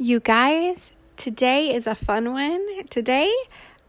You 0.00 0.20
guys, 0.20 0.92
today 1.16 1.74
is 1.74 1.88
a 1.88 1.96
fun 1.96 2.32
one. 2.32 2.86
Today, 2.86 3.34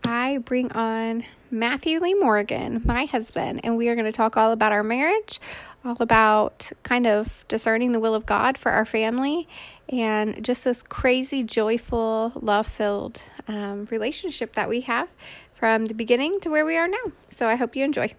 I 0.04 0.40
bring 0.40 0.72
on 0.72 1.24
Matthew 1.52 2.00
Lee 2.00 2.16
Morgan, 2.16 2.82
my 2.84 3.06
husband, 3.06 3.62
and 3.64 3.78
we 3.78 3.90
are 3.90 3.94
going 3.94 4.06
to 4.06 4.12
talk 4.12 4.36
all 4.36 4.52
about 4.52 4.72
our 4.72 4.82
marriage, 4.82 5.40
all 5.86 5.98
about 6.00 6.72
kind 6.82 7.06
of 7.06 7.46
discerning 7.48 7.92
the 7.92 8.00
will 8.00 8.16
of 8.16 8.26
God 8.26 8.58
for 8.58 8.72
our 8.72 8.88
family, 8.88 9.48
and 9.88 10.44
just 10.44 10.64
this 10.64 10.82
crazy, 10.82 11.44
joyful, 11.44 12.32
love 12.34 12.66
filled 12.66 13.22
um, 13.48 13.88
relationship 13.92 14.54
that 14.54 14.68
we 14.68 14.82
have 14.82 15.10
from 15.54 15.86
the 15.86 15.94
beginning 15.94 16.40
to 16.40 16.50
where 16.50 16.66
we 16.66 16.76
are 16.76 16.88
now. 16.88 17.12
So 17.28 17.48
I 17.48 17.54
hope 17.54 17.76
you 17.76 17.86
enjoy. 17.86 18.16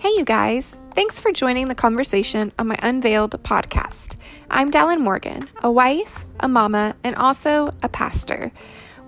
Hey, 0.00 0.14
you 0.16 0.24
guys. 0.24 0.78
Thanks 0.94 1.20
for 1.20 1.30
joining 1.30 1.68
the 1.68 1.74
conversation 1.74 2.52
on 2.58 2.68
my 2.68 2.76
Unveiled 2.82 3.32
podcast. 3.42 4.16
I'm 4.50 4.70
Dallen 4.70 5.02
Morgan, 5.02 5.50
a 5.58 5.70
wife, 5.70 6.24
a 6.40 6.48
mama, 6.48 6.96
and 7.04 7.14
also 7.16 7.74
a 7.82 7.88
pastor. 7.90 8.50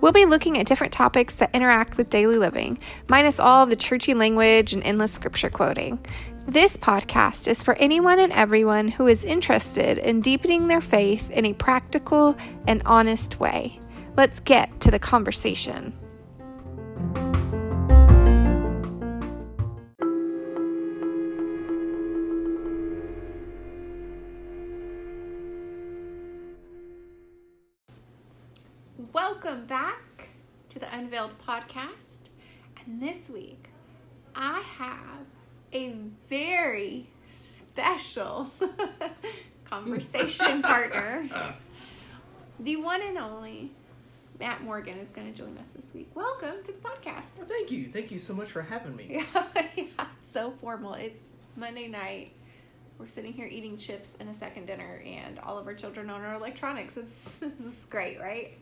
We'll 0.03 0.13
be 0.13 0.27
looking 0.27 0.59
at 0.59 0.67
different 0.67 0.93
topics 0.93 1.37
that 1.37 1.55
interact 1.55 1.97
with 1.97 2.11
daily 2.11 2.37
living, 2.37 2.79
minus 3.09 3.41
all 3.41 3.63
of 3.63 3.71
the 3.71 3.75
churchy 3.77 4.13
language 4.13 4.75
and 4.75 4.85
endless 4.85 5.13
scripture 5.13 5.49
quoting. 5.49 5.99
This 6.47 6.77
podcast 6.77 7.49
is 7.49 7.63
for 7.63 7.75
anyone 7.77 8.19
and 8.19 8.31
everyone 8.31 8.89
who 8.89 9.07
is 9.07 9.25
interested 9.25 9.97
in 9.97 10.21
deepening 10.21 10.69
their 10.69 10.83
faith 10.83 11.31
in 11.31 11.47
a 11.47 11.55
practical 11.55 12.37
and 12.67 12.83
honest 12.85 13.41
way. 13.41 13.81
Let's 14.19 14.41
get 14.41 14.83
to 14.83 14.91
the 14.91 14.99
conversation. 14.99 15.95
Welcome 29.25 29.67
back 29.67 30.31
to 30.71 30.81
the 30.81 30.93
Unveiled 30.93 31.39
podcast. 31.47 32.31
And 32.85 33.01
this 33.01 33.29
week, 33.29 33.69
I 34.35 34.59
have 34.79 35.27
a 35.73 35.95
very 36.29 37.07
special 37.25 38.51
conversation 39.65 40.61
partner. 40.63 41.29
Ah. 41.33 41.55
The 42.59 42.75
one 42.79 43.01
and 43.01 43.17
only 43.17 43.71
Matt 44.41 44.65
Morgan 44.65 44.99
is 44.99 45.11
going 45.11 45.33
to 45.33 45.39
join 45.41 45.57
us 45.57 45.69
this 45.69 45.87
week. 45.95 46.11
Welcome 46.17 46.57
to 46.65 46.73
the 46.73 46.79
podcast. 46.79 47.27
Well, 47.39 47.47
thank 47.47 47.71
you. 47.71 47.87
Thank 47.87 48.11
you 48.11 48.19
so 48.19 48.35
much 48.35 48.49
for 48.51 48.63
having 48.63 48.97
me. 48.97 49.23
yeah, 49.77 50.07
so 50.25 50.53
formal. 50.61 50.95
It's 50.95 51.21
Monday 51.55 51.87
night. 51.87 52.33
We're 52.99 53.07
sitting 53.07 53.33
here 53.33 53.47
eating 53.47 53.79
chips 53.79 54.17
and 54.19 54.29
a 54.29 54.35
second 54.35 54.67
dinner, 54.67 55.01
and 55.07 55.39
all 55.39 55.59
of 55.59 55.69
our 55.69 55.75
children 55.75 56.11
on 56.11 56.23
our 56.23 56.35
electronics. 56.35 56.97
It's 56.97 57.37
this 57.37 57.61
is 57.61 57.87
great, 57.89 58.21
right? 58.21 58.59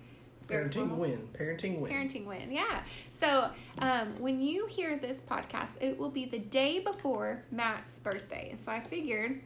Parenting 0.51 0.97
win. 0.97 1.29
Parenting 1.33 1.79
win. 1.81 1.93
Parenting 1.93 2.27
win, 2.27 2.51
yeah. 2.51 2.83
So 3.11 3.51
um, 3.79 4.15
when 4.19 4.41
you 4.41 4.67
hear 4.67 4.99
this 4.99 5.19
podcast, 5.19 5.71
it 5.81 5.99
will 5.99 6.11
be 6.11 6.25
the 6.25 6.39
day 6.39 6.81
before 6.81 7.45
Matt's 7.51 7.99
birthday, 7.99 8.49
and 8.51 8.61
so 8.61 8.73
I 8.73 8.81
figured 8.81 9.41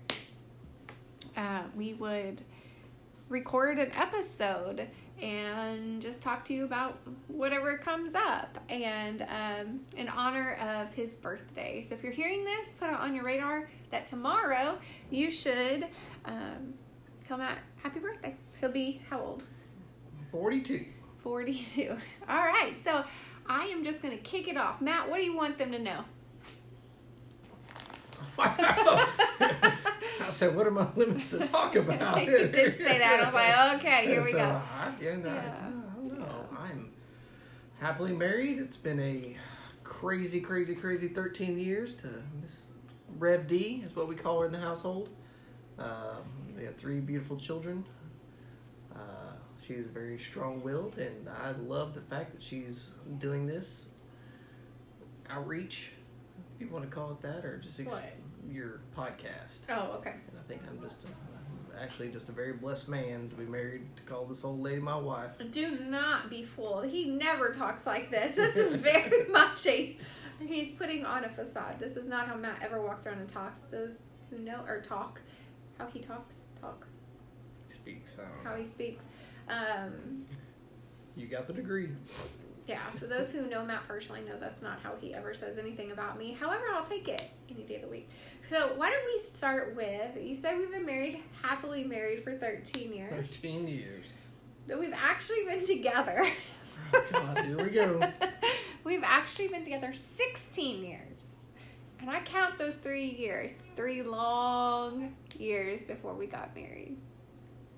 uh, 1.37 1.63
we 1.77 1.95
would 1.95 2.43
record 3.29 3.79
an 3.79 3.91
episode 3.93 4.89
and 5.21 6.03
just 6.03 6.21
talk 6.21 6.45
to 6.45 6.53
you 6.53 6.65
about 6.65 6.99
whatever 7.29 7.79
comes 7.79 8.15
up 8.15 8.59
and 8.69 9.23
um, 9.23 9.81
in 9.97 10.09
honor 10.09 10.55
of 10.61 10.93
his 10.93 11.15
birthday. 11.15 11.85
So 11.89 11.95
if 11.95 12.03
you're 12.03 12.13
hearing 12.13 12.45
this, 12.45 12.67
put 12.79 12.89
it 12.89 12.97
on 12.97 13.15
your 13.15 13.25
radar 13.25 13.69
that 13.91 14.07
tomorrow 14.07 14.79
you 15.11 15.31
should 15.31 15.87
um, 16.25 16.75
tell 17.27 17.39
Matt 17.39 17.59
happy 17.83 18.01
birthday. 18.01 18.35
He'll 18.61 18.73
be 18.73 19.01
how 19.09 19.21
old? 19.21 19.45
42. 20.35 20.85
42. 21.23 21.97
All 22.29 22.37
right, 22.45 22.75
so 22.85 23.05
I 23.47 23.67
am 23.67 23.85
just 23.85 24.03
going 24.03 24.17
to 24.17 24.23
kick 24.25 24.49
it 24.49 24.57
off. 24.57 24.81
Matt, 24.81 25.09
what 25.09 25.19
do 25.19 25.25
you 25.25 25.37
want 25.37 25.59
them 25.59 25.71
to 25.71 25.79
know? 25.79 26.05
I 28.39 29.77
said, 30.31 30.57
what 30.57 30.67
are 30.67 30.73
my 30.73 30.89
limits 30.97 31.31
to 31.31 31.39
talk 31.39 31.77
about? 31.77 32.21
you 32.25 32.49
did 32.49 32.77
say 32.79 32.99
that. 32.99 33.21
I 33.21 33.25
was 33.27 33.33
like, 33.35 33.75
okay, 33.81 34.07
here 34.07 34.25
we 34.25 34.33
go. 34.33 34.39
I, 34.41 34.93
yeah, 35.01 35.11
I- 35.11 35.15
Yeah. 35.25 35.53
I 35.61 35.71
don't 36.09 36.19
know. 36.19 36.47
I'm 36.59 36.91
happily 37.79 38.13
married. 38.13 38.59
It's 38.59 38.77
been 38.77 38.99
a 38.99 39.37
crazy, 39.85 40.41
crazy, 40.41 40.75
crazy 40.75 41.07
13 41.07 41.61
years 41.61 41.95
to 41.97 42.09
Miss 42.43 42.71
Rev 43.21 43.47
D, 43.47 43.83
is 43.85 43.95
what 43.95 44.09
we 44.09 44.17
call 44.17 44.41
her 44.41 44.47
in 44.47 44.53
the 44.53 44.59
household. 44.59 45.11
Um, 45.79 46.25
we 46.57 46.65
have 46.65 46.75
three 46.77 46.99
beautiful 46.99 47.37
children. 47.37 47.85
She's 49.67 49.87
very 49.87 50.19
strong 50.19 50.63
willed, 50.63 50.99
and 50.99 51.29
I 51.29 51.53
love 51.53 51.95
the 51.95 52.01
fact 52.03 52.33
that 52.33 52.43
she's 52.43 52.93
doing 53.19 53.47
this 53.47 53.89
outreach, 55.31 55.91
if 56.55 56.61
you 56.67 56.69
want 56.73 56.85
to 56.85 56.91
call 56.95 57.13
it 57.13 57.23
that, 57.23 57.45
or 57.45 57.59
just 57.59 57.81
ex- 57.81 58.03
your 58.51 58.81
podcast. 58.97 59.63
Oh, 59.71 59.97
okay. 59.99 60.11
And 60.29 60.39
I 60.39 60.43
think 60.49 60.61
I'm 60.69 60.83
just 60.83 61.05
a, 61.05 61.81
actually 61.83 62.09
just 62.09 62.29
a 62.29 62.33
very 62.33 62.53
blessed 62.53 62.89
man 62.91 63.29
to 63.31 63.37
be 63.37 63.45
married 63.45 63.85
to 63.97 64.03
call 64.03 64.27
this 64.27 64.45
old 64.45 64.61
lady 64.61 64.81
my 64.81 64.97
wife. 64.97 65.31
Do 65.51 65.79
not 65.89 66.29
be 66.29 66.45
fooled. 66.45 66.87
He 66.87 67.07
never 67.11 67.51
talks 67.51 67.87
like 67.87 68.11
this. 68.11 68.37
This 68.37 68.57
is 68.57 68.75
very 68.75 69.27
much 69.31 69.67
a. 69.67 69.97
He's 70.41 70.73
putting 70.73 71.07
on 71.07 71.25
a 71.25 71.29
facade. 71.31 71.79
This 71.79 71.97
is 71.97 72.07
not 72.07 72.27
how 72.29 72.35
Matt 72.37 72.59
ever 72.61 72.83
walks 72.83 73.07
around 73.07 73.19
and 73.21 73.29
talks. 73.29 73.61
Those 73.71 73.99
who 74.29 74.39
know 74.39 74.61
or 74.69 74.83
talk, 74.83 75.21
how 75.79 75.87
he 75.87 76.01
talks, 76.01 76.35
talk, 76.61 76.87
Speaks. 77.71 78.17
I 78.19 78.23
don't 78.23 78.45
how 78.45 78.51
know. 78.53 78.57
he 78.63 78.65
speaks. 78.65 79.05
Um, 79.49 80.25
You 81.17 81.27
got 81.27 81.47
the 81.47 81.53
degree. 81.53 81.91
yeah. 82.67 82.91
So 82.99 83.07
those 83.07 83.31
who 83.31 83.47
know 83.49 83.65
Matt 83.65 83.87
personally 83.87 84.23
know 84.23 84.39
that's 84.41 84.63
not 84.63 84.81
how 84.83 84.95
he 85.01 85.15
ever 85.15 85.35
says 85.35 85.59
anything 85.59 85.91
about 85.93 86.19
me. 86.19 86.33
However, 86.39 86.65
I'll 86.73 86.85
take 86.85 87.09
it 87.09 87.31
any 87.51 87.63
day 87.65 87.77
of 87.77 87.83
the 87.83 87.89
week. 87.89 88.09
So 88.51 88.73
why 88.77 88.91
don't 88.91 89.05
we 89.07 89.19
start 89.23 89.75
with? 89.77 90.23
You 90.23 90.35
said 90.35 90.59
we've 90.59 90.71
been 90.71 90.87
married, 90.87 91.21
happily 91.43 91.85
married 91.85 92.23
for 92.23 92.35
thirteen 92.35 92.93
years. 92.93 93.13
13 93.13 93.69
years. 93.69 94.07
That 94.67 94.79
we've 94.79 94.95
actually 94.95 95.45
been 95.47 95.65
together. 95.67 96.25
Oh, 96.95 97.05
God, 97.13 97.45
here 97.45 97.57
we 97.63 97.71
go. 97.71 98.01
We've 98.85 99.03
actually 99.03 99.49
been 99.49 99.65
together 99.65 99.93
16 99.95 100.85
years. 100.85 101.25
And 102.01 102.09
I 102.11 102.21
count 102.21 102.57
those 102.59 102.75
three 102.77 103.09
years, 103.09 103.53
three 103.77 104.03
long 104.03 105.15
years 105.39 105.81
before 105.83 106.15
we 106.15 106.27
got 106.27 106.55
married. 106.55 106.97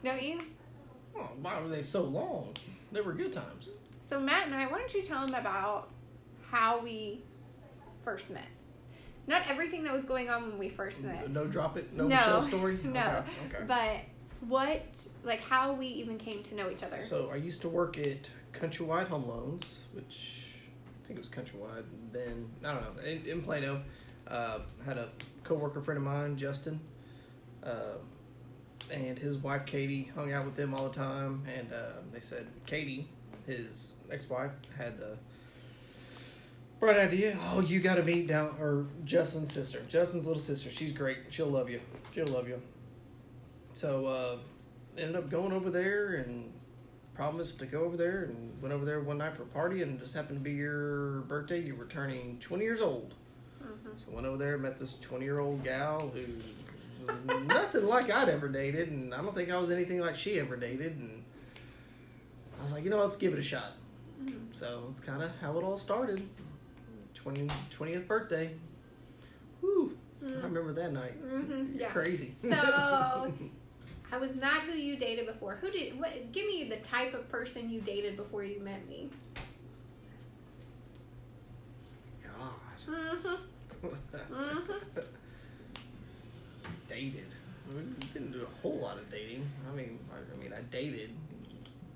Don't 0.05 0.21
you? 0.23 0.41
Oh, 1.17 1.29
why 1.41 1.61
were 1.61 1.69
they 1.69 1.83
so 1.83 2.03
long? 2.05 2.53
They 2.93 3.01
were 3.01 3.13
good 3.13 3.33
times. 3.33 3.71
So, 4.01 4.21
Matt 4.21 4.47
and 4.47 4.55
I, 4.55 4.67
why 4.67 4.79
don't 4.79 4.95
you 4.95 5.03
tell 5.03 5.27
them 5.27 5.35
about 5.35 5.89
how 6.51 6.79
we 6.79 7.23
first 8.05 8.31
met? 8.31 8.47
Not 9.27 9.43
everything 9.51 9.83
that 9.85 9.93
was 9.93 10.05
going 10.05 10.31
on 10.31 10.43
when 10.43 10.59
we 10.59 10.69
first 10.69 11.03
met. 11.03 11.29
No 11.31 11.47
drop 11.47 11.77
it, 11.77 11.93
no, 11.93 12.05
No, 12.05 12.15
Michelle 12.15 12.43
story. 12.43 12.79
no. 12.85 13.01
Okay. 13.01 13.57
okay. 13.57 13.65
But 13.67 14.49
what, 14.49 14.83
like, 15.25 15.41
how 15.41 15.73
we 15.73 15.87
even 15.89 16.19
came 16.19 16.43
to 16.45 16.55
know 16.55 16.71
each 16.71 16.85
other. 16.85 17.01
So 17.01 17.31
I 17.33 17.37
used 17.37 17.63
to 17.63 17.69
work 17.69 17.99
at 17.99 18.31
Countrywide 18.53 19.09
Home 19.09 19.29
Loans, 19.29 19.87
which 19.95 20.55
I 21.03 21.07
think 21.09 21.19
it 21.19 21.21
was 21.21 21.29
Countrywide. 21.29 21.85
Then 22.13 22.49
I 22.65 22.75
don't 22.75 22.83
know 22.83 23.03
in, 23.03 23.27
in 23.27 23.43
Plano. 23.43 23.83
Uh, 24.29 24.59
had 24.85 24.99
a 24.99 25.09
coworker 25.45 25.81
friend 25.81 25.99
of 25.99 26.05
mine, 26.05 26.37
Justin, 26.37 26.81
uh, 27.63 27.95
and 28.91 29.19
his 29.19 29.37
wife 29.39 29.67
Katie 29.67 30.11
hung 30.15 30.33
out 30.33 30.45
with 30.45 30.57
them 30.57 30.75
all 30.75 30.89
the 30.89 30.95
time. 30.95 31.43
And 31.55 31.73
uh, 31.73 32.01
they 32.13 32.21
said 32.21 32.47
Katie, 32.67 33.09
his 33.47 33.97
ex-wife, 34.11 34.53
had 34.77 34.99
the 34.99 35.17
bright 36.81 36.97
idea. 36.99 37.39
Oh, 37.51 37.61
you 37.61 37.81
got 37.81 37.97
to 37.97 38.03
meet 38.03 38.27
down 38.27 38.57
or 38.61 38.87
Justin's 39.05 39.53
sister, 39.53 39.81
Justin's 39.89 40.27
little 40.27 40.41
sister. 40.41 40.71
She's 40.71 40.93
great. 40.93 41.19
She'll 41.31 41.47
love 41.47 41.71
you. 41.71 41.81
She'll 42.15 42.27
love 42.27 42.49
you. 42.49 42.61
So 43.75 44.07
uh, 44.07 44.37
ended 44.99 45.17
up 45.17 45.31
going 45.31 45.53
over 45.53 45.71
there 45.71 46.15
and 46.15 46.53
promised 47.15 47.59
to 47.61 47.67
go 47.67 47.81
over 47.85 47.97
there 47.97 48.25
and 48.25 48.61
went 48.61 48.75
over 48.75 48.85
there 48.85 49.01
one 49.01 49.19
night 49.19 49.35
for 49.37 49.43
a 49.43 49.47
party 49.47 49.83
and 49.83 49.97
it 49.99 50.01
just 50.01 50.15
happened 50.15 50.39
to 50.39 50.45
be 50.45 50.53
your 50.53 51.21
birthday. 51.23 51.61
You 51.61 51.75
were 51.75 51.87
turning 51.87 52.39
20 52.41 52.63
years 52.65 52.81
old. 52.81 53.15
Mhm. 53.63 53.99
So 53.99 54.11
went 54.11 54.27
over 54.27 54.37
there, 54.37 54.59
met 54.59 54.77
this 54.79 54.99
20 54.99 55.25
year 55.25 55.39
old 55.39 55.65
gal 55.65 56.11
who 56.15 56.21
was 57.07 57.25
nothing 57.45 57.87
like 57.87 58.11
I'd 58.11 58.29
ever 58.29 58.49
dated, 58.49 58.91
and 58.91 59.15
I 59.15 59.23
don't 59.23 59.35
think 59.35 59.51
I 59.51 59.59
was 59.59 59.71
anything 59.71 60.01
like 60.01 60.17
she 60.17 60.39
ever 60.39 60.57
dated. 60.57 60.97
And 60.97 61.23
I 62.59 62.63
was 62.63 62.73
like, 62.73 62.85
you 62.85 62.91
know, 62.91 62.99
let's 62.99 63.17
give 63.17 63.33
it 63.33 63.39
a 63.39 63.43
shot. 63.43 63.73
Mhm. 64.23 64.55
So 64.55 64.89
it's 64.91 65.01
kind 65.01 65.23
of 65.23 65.31
how 65.41 65.59
it 65.59 65.63
all 65.65 65.77
started. 65.79 66.29
20, 67.15 67.49
20th 67.71 68.07
birthday. 68.07 68.51
Woo! 69.61 69.97
I 70.25 70.31
remember 70.31 70.73
that 70.73 70.93
night. 70.93 71.23
Mhm, 71.25 71.79
yeah. 71.79 71.89
Crazy. 71.89 72.33
So, 72.33 72.51
I 74.13 74.17
was 74.19 74.35
not 74.35 74.63
who 74.63 74.73
you 74.73 74.97
dated 74.97 75.27
before. 75.27 75.57
Who 75.57 75.71
did? 75.71 75.99
What, 75.99 76.33
give 76.33 76.47
me 76.47 76.65
the 76.69 76.77
type 76.77 77.15
of 77.15 77.29
person 77.29 77.69
you 77.69 77.81
dated 77.81 78.17
before 78.17 78.45
you 78.45 78.61
met 78.61 78.87
me. 78.89 79.11
God. 82.25 82.53
Mm-hmm. 82.89 83.35
Mm-hmm. 84.33 85.01
Dated. 86.97 87.27
We 87.69 87.83
didn't 88.13 88.33
do 88.33 88.43
a 88.43 88.61
whole 88.63 88.79
lot 88.79 88.97
of 88.97 89.11
dating. 89.11 89.49
I 89.71 89.75
mean, 89.77 89.99
I, 90.13 90.17
I 90.35 90.43
mean, 90.43 90.53
I 90.53 90.63
dated 90.71 91.11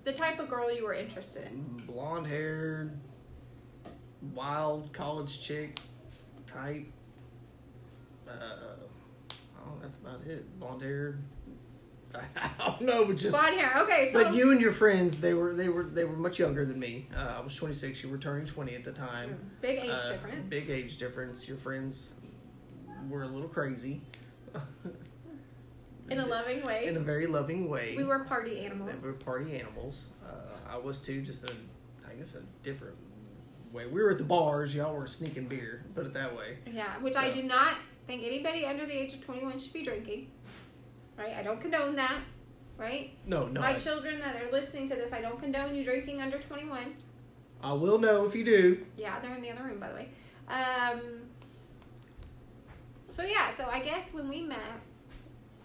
The 0.05 0.13
type 0.13 0.39
of 0.41 0.49
girl 0.51 0.71
you 0.75 0.85
were 0.85 0.95
interested 0.95 1.47
in. 1.47 1.83
blonde 1.87 2.27
haired, 2.27 2.99
wild 4.35 4.93
college 4.93 5.41
chick 5.41 5.81
type. 6.47 6.87
Uh, 8.29 8.33
oh, 9.59 9.73
that's 9.81 9.97
about 9.97 10.21
it. 10.27 10.59
Blonde 10.59 10.83
haired. 10.83 11.23
I 12.37 12.51
don't 12.59 12.81
know, 12.83 13.05
but 13.07 13.17
just. 13.17 13.31
Blonde 13.31 13.61
hair. 13.61 13.83
Okay, 13.85 14.11
so 14.13 14.25
But 14.25 14.35
you 14.35 14.51
and 14.51 14.61
your 14.61 14.73
friends, 14.73 15.21
they 15.21 15.33
were 15.35 15.55
they 15.55 15.69
were 15.69 15.85
they 15.85 16.05
were 16.05 16.17
much 16.17 16.41
younger 16.41 16.65
than 16.67 16.79
me. 16.81 17.07
Uh, 17.17 17.37
I 17.39 17.41
was 17.41 17.55
26. 17.55 18.03
You 18.03 18.09
were 18.11 18.19
turning 18.19 18.47
20 18.47 18.75
at 18.75 18.85
the 18.85 18.91
time. 18.93 19.39
big 19.61 19.79
age 19.79 19.91
Uh, 19.91 20.09
difference. 20.11 20.49
Big 20.49 20.69
age 20.69 20.97
difference. 20.97 21.47
Your 21.49 21.57
friends 21.59 22.15
were 23.09 23.23
a 23.23 23.29
little 23.29 23.49
crazy. 23.49 24.03
In 26.11 26.19
a 26.19 26.27
loving 26.27 26.63
way. 26.63 26.87
In 26.87 26.97
a 26.97 27.01
very 27.01 27.27
loving 27.27 27.69
way. 27.69 27.95
we 27.97 28.05
were 28.05 28.19
party 28.21 28.65
animals. 28.65 28.93
We 29.01 29.09
were 29.09 29.15
party 29.15 29.55
animals. 29.59 30.09
Uh, 30.25 30.35
I 30.69 30.77
was 30.77 31.01
too, 31.01 31.23
just 31.23 31.49
in, 31.49 31.57
I 32.09 32.15
guess 32.15 32.35
a 32.35 32.43
different 32.65 32.97
way. 33.73 33.87
We 33.87 34.03
were 34.03 34.11
at 34.11 34.19
the 34.19 34.25
bars. 34.25 34.75
Y'all 34.75 34.95
were 34.95 35.07
sneaking 35.07 35.47
beer. 35.47 35.85
Put 35.95 36.07
it 36.07 36.15
that 36.15 36.37
way. 36.37 36.59
Yeah, 36.73 36.99
which 37.01 37.17
I 37.17 37.31
do 37.31 37.43
not 37.43 37.75
think 38.09 38.25
anybody 38.25 38.67
under 38.67 38.87
the 38.87 38.93
age 38.93 39.15
of 39.15 39.25
21 39.25 39.59
should 39.61 39.73
be 39.73 39.85
drinking. 39.85 40.31
Right? 41.17 41.37
I 41.37 41.43
don't 41.43 41.61
condone 41.61 41.95
that. 41.97 42.19
Right? 42.77 43.15
No, 43.27 43.47
no. 43.47 43.61
My 43.61 43.75
I, 43.75 43.75
children 43.75 44.21
that 44.21 44.35
are 44.43 44.51
listening 44.51 44.89
to 44.89 44.97
this, 44.97 45.13
I 45.13 45.21
don't 45.21 45.39
condone 45.39 45.75
you 45.75 45.85
drinking 45.85 46.23
under 46.23 46.39
21. 46.39 46.95
I 47.63 47.73
will 47.75 47.99
know 47.99 48.25
if 48.25 48.35
you 48.35 48.45
do. 48.45 48.85
Yeah, 48.97 49.21
they're 49.21 49.35
in 49.35 49.43
the 49.43 49.51
other 49.51 49.63
room, 49.63 49.79
by 49.79 49.91
the 49.91 49.95
way. 49.95 50.09
Um, 50.49 51.01
so, 53.21 53.27
yeah, 53.27 53.51
so 53.55 53.67
I 53.71 53.81
guess 53.81 54.07
when 54.13 54.29
we 54.29 54.43
met, 54.43 54.59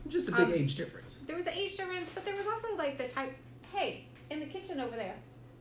Just 0.07 0.29
a 0.29 0.31
big 0.31 0.41
Um, 0.41 0.53
age 0.53 0.75
difference. 0.75 1.19
there 1.27 1.35
was 1.35 1.47
an 1.47 1.53
age 1.53 1.75
difference, 1.77 2.09
but 2.13 2.25
there 2.25 2.35
was 2.35 2.45
also 2.47 2.75
like 2.77 2.97
the 2.97 3.07
type, 3.07 3.33
hey, 3.73 4.05
in 4.29 4.39
the 4.39 4.45
kitchen 4.45 4.79
over 4.79 4.95
there, 4.95 5.15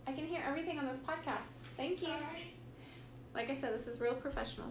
I 0.07 0.13
can 0.13 0.27
hear 0.27 0.43
everything 0.47 0.79
on 0.79 0.87
this 0.87 0.99
podcast. 0.99 1.59
Thank 1.77 2.03
you. 2.03 2.09
Like 3.35 3.51
I 3.51 3.55
said, 3.55 3.73
this 3.73 3.87
is 3.87 4.01
real 4.01 4.15
professional. 4.15 4.69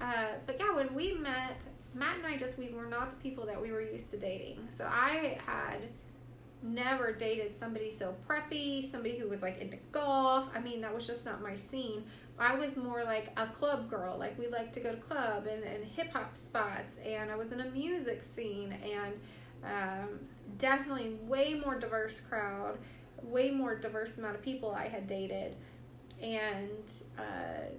Uh, 0.00 0.26
but 0.46 0.56
yeah, 0.58 0.74
when 0.74 0.92
we 0.94 1.14
met, 1.14 1.60
Matt 1.94 2.16
and 2.16 2.26
I 2.26 2.36
just, 2.36 2.58
we 2.58 2.68
were 2.70 2.86
not 2.86 3.10
the 3.10 3.22
people 3.22 3.46
that 3.46 3.60
we 3.60 3.70
were 3.70 3.82
used 3.82 4.10
to 4.10 4.16
dating. 4.18 4.66
So 4.76 4.84
I 4.90 5.38
had 5.46 5.78
never 6.62 7.12
dated 7.12 7.56
somebody 7.58 7.90
so 7.90 8.14
preppy, 8.26 8.90
somebody 8.90 9.18
who 9.18 9.28
was 9.28 9.42
like 9.42 9.60
into 9.60 9.76
golf. 9.92 10.48
I 10.54 10.60
mean, 10.60 10.80
that 10.80 10.94
was 10.94 11.06
just 11.06 11.24
not 11.24 11.42
my 11.42 11.54
scene. 11.56 12.04
I 12.38 12.54
was 12.54 12.76
more 12.76 13.04
like 13.04 13.28
a 13.36 13.46
club 13.46 13.88
girl. 13.88 14.18
Like 14.18 14.38
we 14.38 14.48
like 14.48 14.72
to 14.74 14.80
go 14.80 14.90
to 14.92 14.96
club 15.00 15.46
and, 15.46 15.62
and 15.62 15.84
hip 15.84 16.12
hop 16.12 16.36
spots, 16.36 16.94
and 17.04 17.30
I 17.30 17.36
was 17.36 17.52
in 17.52 17.60
a 17.60 17.70
music 17.70 18.22
scene, 18.22 18.74
and 18.82 19.14
um, 19.64 20.08
definitely 20.58 21.16
way 21.22 21.54
more 21.64 21.78
diverse 21.78 22.20
crowd, 22.20 22.78
way 23.22 23.50
more 23.50 23.76
diverse 23.76 24.18
amount 24.18 24.34
of 24.36 24.42
people 24.42 24.72
I 24.72 24.88
had 24.88 25.06
dated, 25.06 25.56
and 26.20 26.92
uh, 27.18 27.70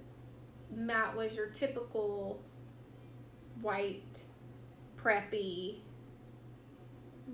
Matt 0.74 1.16
was 1.16 1.34
your 1.36 1.46
typical 1.48 2.40
white, 3.60 4.24
preppy, 4.96 5.76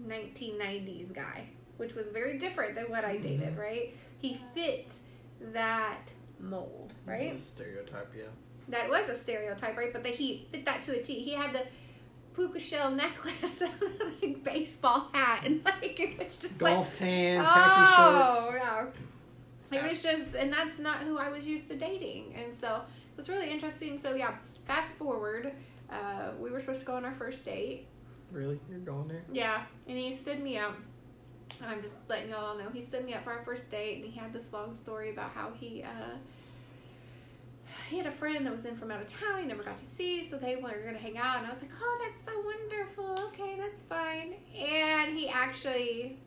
1990s 0.06 1.12
guy, 1.12 1.48
which 1.76 1.94
was 1.94 2.06
very 2.12 2.38
different 2.38 2.74
than 2.74 2.86
what 2.86 3.04
I 3.04 3.16
dated. 3.16 3.54
Mhm. 3.54 3.58
Right? 3.58 3.96
He 4.18 4.40
fit 4.54 4.92
that 5.52 6.11
mold, 6.42 6.92
right? 7.06 7.38
Stereotype, 7.40 8.12
yeah. 8.16 8.24
that 8.68 8.90
was 8.90 9.08
a 9.08 9.14
stereotype, 9.14 9.76
right? 9.76 9.92
But 9.92 10.02
that 10.02 10.14
he 10.14 10.46
fit 10.52 10.64
that 10.66 10.82
to 10.84 10.98
a 10.98 11.02
T. 11.02 11.20
He 11.20 11.32
had 11.32 11.52
the 11.52 11.62
puka 12.34 12.58
shell 12.60 12.90
necklace, 12.90 13.60
and 13.60 13.72
the 13.80 14.12
like 14.22 14.44
baseball 14.44 15.08
hat, 15.12 15.42
and 15.46 15.64
like 15.64 15.98
it 15.98 16.18
was 16.18 16.36
just 16.36 16.60
like 16.60 16.74
Golf 16.74 16.92
tan, 16.92 17.42
khaki 17.42 17.92
oh 17.98 18.50
shorts. 18.50 18.56
yeah. 18.62 18.86
It 19.78 19.88
was 19.88 20.02
just, 20.02 20.34
and 20.38 20.52
that's 20.52 20.78
not 20.78 20.98
who 20.98 21.16
I 21.16 21.30
was 21.30 21.46
used 21.46 21.68
to 21.68 21.76
dating, 21.76 22.34
and 22.36 22.54
so 22.56 22.82
it 23.12 23.16
was 23.16 23.28
really 23.30 23.50
interesting. 23.50 23.98
So 23.98 24.14
yeah, 24.14 24.34
fast 24.66 24.92
forward, 24.94 25.52
uh, 25.90 26.32
we 26.38 26.50
were 26.50 26.60
supposed 26.60 26.80
to 26.80 26.86
go 26.86 26.94
on 26.94 27.04
our 27.04 27.14
first 27.14 27.44
date. 27.44 27.86
Really? 28.30 28.58
You're 28.70 28.80
going 28.80 29.08
there? 29.08 29.22
Yeah, 29.32 29.62
and 29.86 29.96
he 29.96 30.12
stood 30.12 30.42
me 30.42 30.58
up. 30.58 30.74
I'm 31.64 31.82
just 31.82 31.94
letting 32.08 32.30
y'all 32.30 32.56
know 32.56 32.68
he 32.72 32.80
stood 32.80 33.04
me 33.04 33.14
up 33.14 33.24
for 33.24 33.32
our 33.32 33.44
first 33.44 33.70
date, 33.70 33.96
and 34.02 34.12
he 34.12 34.18
had 34.18 34.32
this 34.32 34.52
long 34.52 34.74
story 34.74 35.10
about 35.10 35.30
how 35.32 35.52
he 35.58 35.82
uh, 35.82 36.16
he 37.88 37.98
had 37.98 38.06
a 38.06 38.12
friend 38.12 38.44
that 38.46 38.52
was 38.52 38.64
in 38.64 38.76
from 38.76 38.90
out 38.90 39.00
of 39.00 39.06
town 39.06 39.38
he 39.40 39.44
never 39.44 39.62
got 39.62 39.76
to 39.78 39.86
see, 39.86 40.24
so 40.24 40.36
they 40.36 40.56
were 40.56 40.82
gonna 40.84 40.98
hang 40.98 41.18
out, 41.18 41.38
and 41.38 41.46
I 41.46 41.50
was 41.50 41.60
like, 41.60 41.70
oh, 41.80 42.00
that's 42.02 42.32
so 42.32 42.40
wonderful. 42.40 43.26
Okay, 43.28 43.56
that's 43.58 43.82
fine. 43.82 44.34
And 44.56 45.16
he 45.16 45.28
actually 45.28 46.18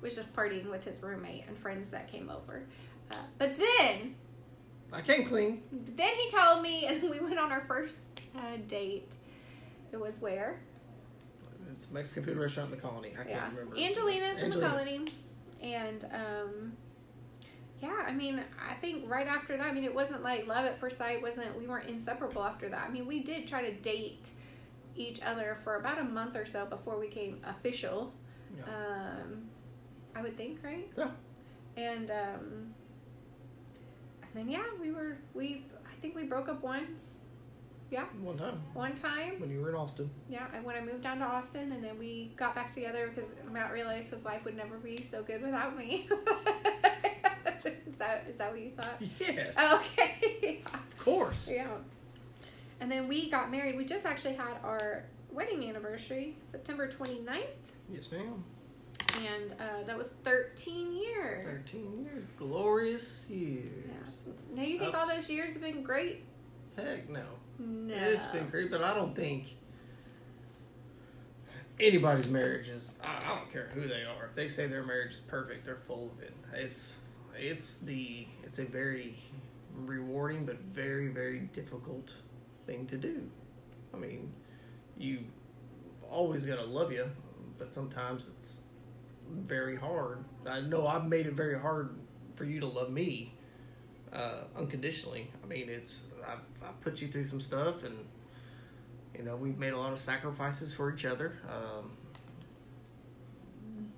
was 0.00 0.14
just 0.14 0.32
partying 0.34 0.70
with 0.70 0.84
his 0.84 1.02
roommate 1.02 1.44
and 1.48 1.56
friends 1.58 1.88
that 1.90 2.10
came 2.10 2.30
over. 2.30 2.64
Uh, 3.10 3.16
but 3.38 3.56
then, 3.56 4.14
I 4.92 5.00
came 5.00 5.26
clean. 5.26 5.62
then 5.72 6.14
he 6.14 6.30
told 6.30 6.62
me, 6.62 6.86
and 6.88 7.02
we 7.10 7.20
went 7.20 7.38
on 7.38 7.52
our 7.52 7.64
first 7.66 7.98
uh, 8.36 8.56
date. 8.68 9.12
It 9.92 10.00
was 10.00 10.20
where? 10.20 10.60
It's 11.72 11.90
a 11.90 11.94
Mexican 11.94 12.24
food 12.24 12.36
restaurant 12.36 12.72
in 12.72 12.76
the 12.76 12.82
colony. 12.82 13.14
I 13.18 13.28
yeah, 13.28 13.40
can't 13.40 13.54
remember. 13.54 13.78
Angelina's 13.78 14.42
in 14.42 14.50
the 14.50 14.60
colony, 14.60 15.04
and 15.62 16.04
um, 16.12 16.72
yeah, 17.80 18.04
I 18.06 18.12
mean, 18.12 18.42
I 18.68 18.74
think 18.74 19.10
right 19.10 19.26
after 19.26 19.56
that, 19.56 19.66
I 19.66 19.72
mean, 19.72 19.84
it 19.84 19.94
wasn't 19.94 20.22
like 20.22 20.46
love 20.46 20.64
at 20.66 20.78
first 20.78 20.98
sight. 20.98 21.22
wasn't 21.22 21.58
We 21.58 21.66
weren't 21.66 21.88
inseparable 21.88 22.42
after 22.42 22.68
that. 22.68 22.86
I 22.86 22.90
mean, 22.90 23.06
we 23.06 23.22
did 23.22 23.46
try 23.46 23.62
to 23.62 23.72
date 23.72 24.28
each 24.96 25.22
other 25.22 25.58
for 25.64 25.76
about 25.76 25.98
a 25.98 26.04
month 26.04 26.36
or 26.36 26.44
so 26.44 26.66
before 26.66 26.98
we 26.98 27.08
came 27.08 27.40
official. 27.44 28.12
Yeah. 28.56 28.64
Um, 28.64 29.44
I 30.14 30.22
would 30.22 30.36
think, 30.36 30.58
right? 30.62 30.90
Yeah. 30.96 31.10
And 31.76 32.10
um, 32.10 32.74
and 34.22 34.30
then 34.34 34.48
yeah, 34.48 34.64
we 34.80 34.90
were 34.90 35.16
we. 35.34 35.64
I 35.86 36.00
think 36.00 36.14
we 36.14 36.24
broke 36.24 36.48
up 36.48 36.62
once. 36.62 37.16
Yeah, 37.90 38.04
One 38.22 38.38
time 38.38 38.60
one 38.72 38.94
time. 38.94 39.40
when 39.40 39.50
you 39.50 39.60
were 39.60 39.70
in 39.70 39.74
Austin. 39.74 40.08
Yeah, 40.28 40.46
and 40.54 40.64
when 40.64 40.76
I 40.76 40.80
moved 40.80 41.02
down 41.02 41.18
to 41.18 41.24
Austin, 41.24 41.72
and 41.72 41.82
then 41.82 41.98
we 41.98 42.32
got 42.36 42.54
back 42.54 42.72
together 42.72 43.10
because 43.12 43.28
Matt 43.50 43.72
realized 43.72 44.10
his 44.12 44.24
life 44.24 44.44
would 44.44 44.56
never 44.56 44.76
be 44.78 45.04
so 45.10 45.22
good 45.24 45.42
without 45.42 45.76
me. 45.76 46.08
is 47.86 47.96
that 47.98 48.26
is 48.28 48.36
that 48.36 48.52
what 48.52 48.60
you 48.60 48.70
thought? 48.70 49.00
Yes. 49.18 49.58
Okay. 49.58 50.62
Of 50.72 51.04
course. 51.04 51.50
yeah. 51.50 51.66
And 52.80 52.90
then 52.92 53.08
we 53.08 53.30
got 53.30 53.50
married. 53.50 53.76
We 53.76 53.84
just 53.86 54.04
actually 54.06 54.34
had 54.34 54.58
our 54.62 55.04
wedding 55.32 55.66
anniversary, 55.68 56.36
September 56.46 56.86
29th, 56.88 57.46
Yes, 57.90 58.12
ma'am. 58.12 58.44
and 59.16 59.52
uh, 59.58 59.82
that 59.86 59.96
was 59.96 60.08
13 60.24 60.92
years. 60.94 61.44
13 61.44 62.04
years. 62.04 62.24
Glorious 62.38 63.24
years. 63.30 63.86
Yeah. 64.26 64.32
Now 64.54 64.62
you 64.62 64.78
think 64.78 64.94
all 64.94 65.08
those 65.08 65.28
years 65.30 65.52
have 65.54 65.62
been 65.62 65.82
great? 65.82 66.24
Heck 66.76 67.08
no. 67.08 67.22
No. 67.60 67.94
It's 67.94 68.26
been 68.26 68.48
great, 68.48 68.70
but 68.70 68.82
I 68.82 68.94
don't 68.94 69.14
think 69.14 69.52
anybody's 71.78 72.28
marriage 72.28 72.68
is. 72.68 72.98
I, 73.04 73.18
I 73.18 73.36
don't 73.36 73.52
care 73.52 73.70
who 73.74 73.86
they 73.86 74.04
are. 74.04 74.26
If 74.28 74.34
they 74.34 74.48
say 74.48 74.66
their 74.66 74.82
marriage 74.82 75.12
is 75.12 75.20
perfect, 75.20 75.66
they're 75.66 75.82
full 75.86 76.10
of 76.16 76.22
it. 76.22 76.32
It's 76.54 77.06
it's 77.38 77.78
the 77.78 78.26
it's 78.42 78.58
a 78.58 78.64
very 78.64 79.18
rewarding 79.74 80.44
but 80.44 80.58
very 80.72 81.08
very 81.08 81.40
difficult 81.52 82.14
thing 82.66 82.86
to 82.86 82.96
do. 82.96 83.22
I 83.92 83.98
mean, 83.98 84.32
you 84.96 85.20
always 86.10 86.44
gotta 86.44 86.64
love 86.64 86.92
you, 86.92 87.06
but 87.58 87.72
sometimes 87.72 88.30
it's 88.38 88.60
very 89.30 89.76
hard. 89.76 90.24
I 90.48 90.60
know 90.60 90.86
I've 90.86 91.06
made 91.06 91.26
it 91.26 91.34
very 91.34 91.58
hard 91.58 91.94
for 92.34 92.44
you 92.44 92.60
to 92.60 92.66
love 92.66 92.90
me 92.90 93.34
uh, 94.12 94.42
unconditionally. 94.56 95.30
I 95.42 95.46
mean, 95.46 95.68
it's 95.68 96.06
I've, 96.26 96.40
I've 96.66 96.80
put 96.80 97.00
you 97.00 97.08
through 97.08 97.26
some 97.26 97.40
stuff, 97.40 97.84
and 97.84 97.96
you 99.16 99.22
know 99.22 99.36
we've 99.36 99.58
made 99.58 99.72
a 99.72 99.78
lot 99.78 99.92
of 99.92 99.98
sacrifices 99.98 100.72
for 100.72 100.92
each 100.92 101.04
other. 101.04 101.38
Um, 101.48 101.92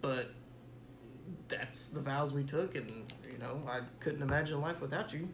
but 0.00 0.30
that's 1.48 1.88
the 1.88 2.00
vows 2.00 2.32
we 2.32 2.44
took, 2.44 2.74
and 2.74 3.12
you 3.30 3.38
know 3.38 3.62
I 3.68 3.80
couldn't 4.00 4.22
imagine 4.22 4.60
life 4.60 4.80
without 4.80 5.12
you. 5.12 5.28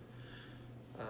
Uh, 0.99 1.05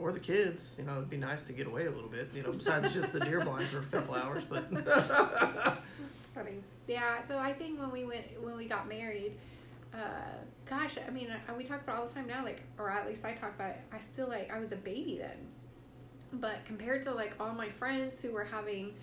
or 0.00 0.12
the 0.12 0.20
kids, 0.20 0.76
you 0.78 0.84
know, 0.84 0.92
it'd 0.92 1.10
be 1.10 1.16
nice 1.18 1.44
to 1.44 1.52
get 1.52 1.66
away 1.66 1.86
a 1.86 1.90
little 1.90 2.08
bit, 2.08 2.30
you 2.34 2.42
know, 2.42 2.52
besides 2.52 2.94
just 2.94 3.12
the 3.12 3.20
deer 3.20 3.44
blind 3.44 3.68
for 3.68 3.80
a 3.80 3.82
couple 3.82 4.14
hours. 4.14 4.44
But 4.48 4.70
That's 4.84 5.78
funny. 6.34 6.62
Yeah. 6.88 7.18
So 7.28 7.38
I 7.38 7.52
think 7.52 7.78
when 7.78 7.90
we 7.90 8.04
went 8.04 8.24
when 8.42 8.56
we 8.56 8.66
got 8.66 8.88
married, 8.88 9.32
uh, 9.94 10.36
gosh, 10.68 10.96
I 11.06 11.10
mean, 11.10 11.30
uh, 11.30 11.54
we 11.56 11.64
talk 11.64 11.82
about 11.82 11.98
all 11.98 12.06
the 12.06 12.12
time 12.12 12.26
now, 12.26 12.44
like, 12.44 12.62
or 12.78 12.90
at 12.90 13.06
least 13.06 13.24
I 13.24 13.32
talk 13.32 13.54
about 13.54 13.70
it. 13.70 13.80
I 13.92 13.98
feel 14.16 14.28
like 14.28 14.50
I 14.52 14.58
was 14.58 14.72
a 14.72 14.76
baby 14.76 15.18
then, 15.20 15.48
but 16.32 16.64
compared 16.64 17.02
to 17.04 17.12
like 17.12 17.34
all 17.40 17.52
my 17.52 17.70
friends 17.70 18.20
who 18.20 18.32
were 18.32 18.44
having, 18.44 18.94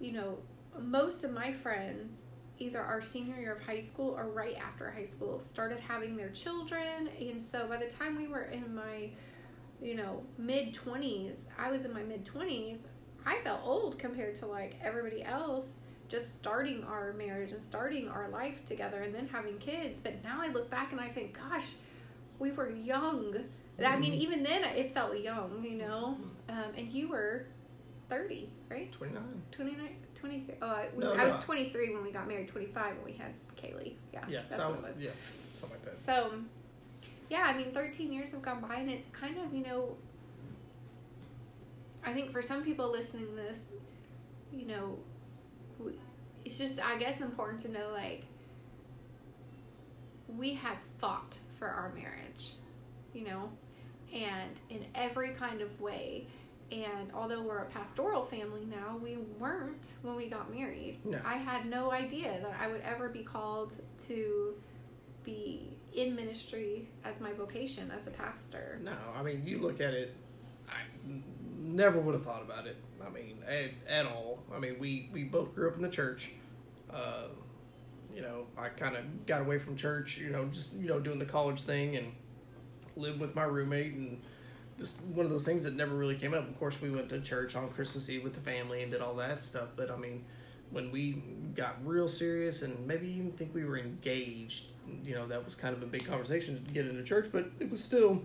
you 0.00 0.12
know, 0.12 0.38
most 0.78 1.24
of 1.24 1.32
my 1.32 1.52
friends 1.52 2.14
either 2.58 2.80
our 2.80 3.00
senior 3.00 3.36
year 3.36 3.54
of 3.54 3.62
high 3.62 3.80
school 3.80 4.14
or 4.16 4.28
right 4.28 4.56
after 4.56 4.90
high 4.90 5.04
school 5.04 5.40
started 5.40 5.80
having 5.80 6.16
their 6.16 6.28
children. 6.28 7.08
And 7.18 7.42
so 7.42 7.66
by 7.66 7.78
the 7.78 7.86
time 7.86 8.16
we 8.16 8.26
were 8.26 8.44
in 8.44 8.74
my 8.74 9.10
you 9.82 9.94
know 9.94 10.22
mid 10.36 10.74
20s 10.74 11.36
i 11.58 11.70
was 11.70 11.86
in 11.86 11.94
my 11.94 12.02
mid 12.02 12.22
20s 12.22 12.80
I 13.26 13.38
felt 13.44 13.60
old 13.64 13.98
compared 13.98 14.36
to 14.36 14.46
like 14.46 14.76
everybody 14.82 15.22
else 15.22 15.72
just 16.10 16.34
starting 16.40 16.82
our 16.84 17.12
marriage 17.12 17.52
and 17.52 17.62
starting 17.62 18.08
our 18.08 18.28
life 18.28 18.64
together 18.66 19.00
and 19.02 19.14
then 19.14 19.28
having 19.28 19.56
kids. 19.58 20.00
But 20.02 20.22
now 20.24 20.40
I 20.42 20.48
look 20.48 20.68
back 20.68 20.90
and 20.90 21.00
I 21.00 21.08
think, 21.08 21.38
gosh, 21.38 21.74
we 22.40 22.50
were 22.50 22.68
young. 22.70 23.36
I 23.82 23.96
mean, 23.96 24.12
Mhm. 24.14 24.18
even 24.20 24.42
then 24.42 24.64
it 24.64 24.92
felt 24.92 25.16
young, 25.18 25.64
you 25.64 25.76
know. 25.78 26.18
Um, 26.48 26.72
and 26.76 26.88
you 26.92 27.08
were 27.08 27.46
30, 28.08 28.50
right? 28.68 28.90
29. 28.92 29.42
29, 29.52 29.96
23. 30.16 30.54
Oh, 30.60 30.66
I, 30.66 30.88
we, 30.94 31.04
No, 31.04 31.12
I 31.12 31.16
no. 31.18 31.26
was 31.26 31.38
23 31.44 31.94
when 31.94 32.02
we 32.02 32.10
got 32.10 32.26
married, 32.26 32.48
25 32.48 32.96
when 32.96 33.04
we 33.04 33.12
had 33.12 33.32
Kaylee. 33.56 33.94
Yeah, 34.12 34.24
Yeah, 34.28 34.40
that's 34.48 34.56
so, 34.56 34.70
what 34.70 34.78
it 34.80 34.82
was. 34.96 34.96
yeah, 34.98 35.10
something 35.54 35.78
like 35.78 35.84
that. 35.86 35.96
So, 35.96 36.32
yeah, 37.30 37.44
I 37.46 37.56
mean, 37.56 37.72
13 37.72 38.12
years 38.12 38.32
have 38.32 38.42
gone 38.42 38.60
by, 38.60 38.74
and 38.76 38.90
it's 38.90 39.08
kind 39.12 39.38
of, 39.38 39.54
you 39.54 39.62
know, 39.64 39.96
I 42.04 42.12
think 42.12 42.32
for 42.32 42.42
some 42.42 42.62
people 42.64 42.90
listening 42.90 43.26
to 43.28 43.32
this, 43.34 43.58
you 44.52 44.66
know, 44.66 44.98
it's 46.50 46.58
just, 46.58 46.80
I 46.84 46.98
guess, 46.98 47.20
important 47.20 47.60
to 47.60 47.70
know, 47.70 47.92
like, 47.92 48.24
we 50.36 50.54
have 50.54 50.78
fought 50.98 51.38
for 51.60 51.68
our 51.68 51.92
marriage, 51.94 52.54
you 53.14 53.22
know, 53.22 53.50
and 54.12 54.50
in 54.68 54.84
every 54.96 55.30
kind 55.30 55.60
of 55.60 55.80
way. 55.80 56.26
And 56.72 57.12
although 57.14 57.40
we're 57.42 57.58
a 57.58 57.66
pastoral 57.66 58.24
family 58.24 58.66
now, 58.68 58.98
we 59.00 59.18
weren't 59.38 59.92
when 60.02 60.16
we 60.16 60.28
got 60.28 60.52
married. 60.52 60.98
No. 61.04 61.20
I 61.24 61.36
had 61.36 61.66
no 61.66 61.92
idea 61.92 62.40
that 62.42 62.56
I 62.60 62.66
would 62.66 62.80
ever 62.80 63.08
be 63.08 63.22
called 63.22 63.76
to 64.08 64.54
be 65.22 65.76
in 65.94 66.16
ministry 66.16 66.88
as 67.04 67.20
my 67.20 67.32
vocation 67.32 67.92
as 67.96 68.08
a 68.08 68.10
pastor. 68.10 68.80
No, 68.82 68.96
I 69.16 69.22
mean, 69.22 69.44
you 69.44 69.58
look 69.60 69.80
at 69.80 69.94
it, 69.94 70.16
I 70.68 70.80
never 71.60 72.00
would 72.00 72.14
have 72.14 72.24
thought 72.24 72.42
about 72.42 72.66
it. 72.66 72.76
I 73.04 73.08
mean, 73.08 73.38
at, 73.46 73.70
at 73.88 74.06
all. 74.06 74.40
I 74.52 74.58
mean, 74.58 74.80
we, 74.80 75.10
we 75.12 75.22
both 75.22 75.54
grew 75.54 75.68
up 75.68 75.76
in 75.76 75.82
the 75.82 75.88
church. 75.88 76.32
Uh, 76.92 77.28
you 78.14 78.22
know, 78.22 78.46
I 78.58 78.68
kind 78.68 78.96
of 78.96 79.26
got 79.26 79.40
away 79.40 79.58
from 79.58 79.76
church, 79.76 80.18
you 80.18 80.30
know, 80.30 80.46
just, 80.46 80.74
you 80.74 80.88
know, 80.88 80.98
doing 81.00 81.18
the 81.18 81.24
college 81.24 81.62
thing 81.62 81.96
and 81.96 82.12
lived 82.96 83.20
with 83.20 83.34
my 83.34 83.44
roommate 83.44 83.94
and 83.94 84.20
just 84.78 85.02
one 85.04 85.24
of 85.24 85.30
those 85.30 85.44
things 85.44 85.62
that 85.64 85.74
never 85.74 85.94
really 85.94 86.16
came 86.16 86.34
up. 86.34 86.48
Of 86.48 86.58
course, 86.58 86.80
we 86.80 86.90
went 86.90 87.08
to 87.10 87.20
church 87.20 87.54
on 87.54 87.68
Christmas 87.70 88.10
Eve 88.10 88.24
with 88.24 88.34
the 88.34 88.40
family 88.40 88.82
and 88.82 88.90
did 88.90 89.00
all 89.00 89.14
that 89.16 89.40
stuff. 89.42 89.68
But 89.76 89.90
I 89.90 89.96
mean, 89.96 90.24
when 90.70 90.90
we 90.90 91.22
got 91.54 91.76
real 91.84 92.08
serious 92.08 92.62
and 92.62 92.86
maybe 92.86 93.08
even 93.08 93.32
think 93.32 93.54
we 93.54 93.64
were 93.64 93.78
engaged, 93.78 94.66
you 95.04 95.14
know, 95.14 95.26
that 95.28 95.44
was 95.44 95.54
kind 95.54 95.76
of 95.76 95.82
a 95.82 95.86
big 95.86 96.06
conversation 96.06 96.64
to 96.64 96.72
get 96.72 96.86
into 96.86 97.02
church, 97.02 97.28
but 97.30 97.50
it 97.60 97.70
was 97.70 97.82
still 97.82 98.22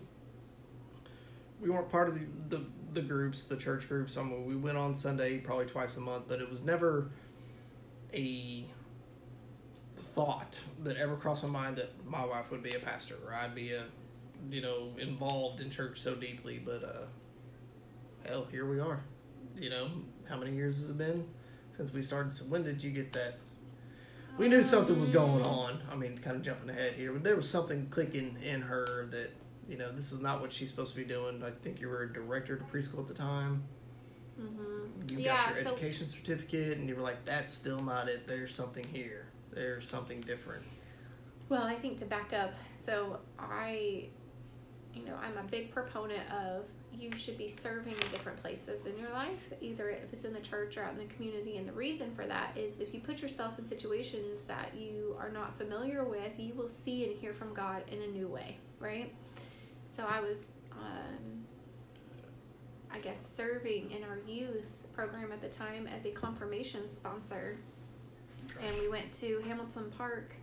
we 1.62 1.70
weren't 1.70 1.90
part 1.90 2.10
of 2.10 2.16
the, 2.16 2.58
the, 2.58 2.64
the 2.94 3.02
groups, 3.02 3.46
the 3.46 3.58
church 3.58 3.88
groups. 3.88 4.18
I 4.18 4.24
mean, 4.24 4.46
we 4.46 4.56
went 4.56 4.78
on 4.78 4.96
Sunday 4.96 5.38
probably 5.38 5.66
twice 5.66 5.98
a 5.98 6.02
month, 6.02 6.26
but 6.28 6.42
it 6.42 6.50
was 6.50 6.64
never 6.64 7.12
a 8.14 8.66
thought 9.98 10.62
that 10.84 10.98
ever 10.98 11.16
crossed 11.16 11.44
my 11.44 11.50
mind 11.50 11.78
that 11.78 11.92
my 12.06 12.26
wife 12.26 12.52
would 12.52 12.64
be 12.64 12.72
a 12.72 12.80
pastor 12.80 13.16
or 13.26 13.34
I'd 13.34 13.54
be 13.56 13.74
a, 13.74 13.84
you 14.50 14.62
know, 14.62 14.92
involved 14.98 15.62
in 15.62 15.70
church 15.70 16.00
so 16.00 16.16
deeply. 16.16 16.62
But 16.64 16.84
uh, 16.84 18.28
hell, 18.28 18.48
here 18.52 18.66
we 18.66 18.80
are. 18.80 19.04
You 19.58 19.70
know, 19.70 19.90
how 20.28 20.38
many 20.38 20.56
years 20.56 20.78
has 20.78 20.90
it 20.90 20.98
been 20.98 21.26
since 21.78 21.94
we 21.94 22.02
started? 22.02 22.34
So 22.34 22.46
when 22.46 22.64
did 22.64 22.84
you 22.84 22.92
get 22.92 23.14
that? 23.14 23.38
We 24.38 24.50
knew 24.50 24.64
something 24.64 25.00
was 25.00 25.10
going 25.10 25.46
on. 25.46 25.82
I 25.90 25.96
mean, 25.96 26.18
kind 26.18 26.36
of 26.36 26.42
jumping 26.42 26.70
ahead 26.70 26.94
here, 26.94 27.14
but 27.14 27.24
there 27.24 27.38
was 27.38 27.50
something 27.50 27.88
clicking 27.90 28.38
in 28.44 28.62
her 28.64 29.08
that 29.12 29.32
you 29.68 29.78
know, 29.78 29.92
this 29.92 30.12
is 30.12 30.22
not 30.22 30.42
what 30.42 30.54
she's 30.54 30.70
supposed 30.70 30.94
to 30.94 31.00
be 31.00 31.06
doing. 31.06 31.44
I 31.44 31.52
think 31.64 31.82
you 31.82 31.90
were 31.90 32.04
a 32.04 32.14
director 32.14 32.56
to 32.56 32.64
preschool 32.66 33.00
at 33.00 33.08
the 33.08 33.14
time. 33.14 33.64
Mm-hmm. 34.40 35.10
You 35.10 35.20
Yeah, 35.20 35.46
got 35.46 35.56
your 35.56 35.64
so- 35.64 35.72
education 35.74 36.08
certificate, 36.08 36.78
and 36.78 36.88
you 36.90 36.96
were 36.96 37.02
like, 37.02 37.24
that's 37.26 37.54
still 37.54 37.80
not 37.80 38.10
it. 38.10 38.28
There's 38.28 38.54
something 38.54 38.86
here. 38.92 39.26
There's 39.52 39.88
something 39.88 40.22
different. 40.22 40.64
Well, 41.48 41.64
I 41.64 41.76
think 41.76 41.98
to 42.00 42.06
back 42.06 42.34
up, 42.34 42.54
so 42.76 43.20
I, 43.38 44.06
you 44.94 45.06
know, 45.06 45.14
I'm 45.24 45.38
a 45.38 45.48
big 45.50 45.72
proponent 45.72 46.30
of 46.32 46.64
you 46.92 47.16
should 47.16 47.38
be 47.38 47.50
serving 47.50 47.94
in 47.94 48.00
different 48.10 48.42
places 48.42 48.86
in 48.86 48.98
your 48.98 49.12
life, 49.12 49.52
either 49.62 49.90
if 49.90 50.12
it's 50.14 50.26
in 50.26 50.34
the 50.34 50.40
church 50.40 50.78
or 50.78 50.84
out 50.84 50.94
in 50.94 50.98
the 50.98 51.14
community. 51.14 51.58
And 51.58 51.68
the 51.68 51.74
reason 51.74 52.14
for 52.16 52.26
that 52.26 52.58
is 52.58 52.80
if 52.80 52.94
you 52.94 53.00
put 53.02 53.22
yourself 53.22 53.60
in 53.60 53.66
situations 53.66 54.44
that 54.46 54.72
you 54.76 55.16
are 55.20 55.30
not 55.30 55.58
familiar 55.58 56.04
with, 56.04 56.32
you 56.40 56.54
will 56.56 56.70
see 56.70 57.06
and 57.06 57.16
hear 57.16 57.34
from 57.34 57.54
God 57.54 57.84
in 57.92 58.02
a 58.02 58.08
new 58.08 58.28
way, 58.28 58.58
right? 58.80 59.14
So 59.92 60.06
I 60.10 60.20
was, 60.22 60.40
um, 60.72 61.45
I 62.96 63.00
guess, 63.00 63.24
serving 63.26 63.92
in 63.92 64.04
our 64.06 64.20
youth 64.26 64.86
program 64.94 65.34
at 65.34 65.42
the 65.42 65.50
time 65.50 65.86
as 65.86 66.06
a 66.06 66.12
confirmation 66.12 66.90
sponsor. 66.90 67.58
And 68.64 68.78
we 68.80 68.88
went 68.88 69.12
to 69.16 69.44
Hamilton 69.46 69.92
Park 69.98 70.34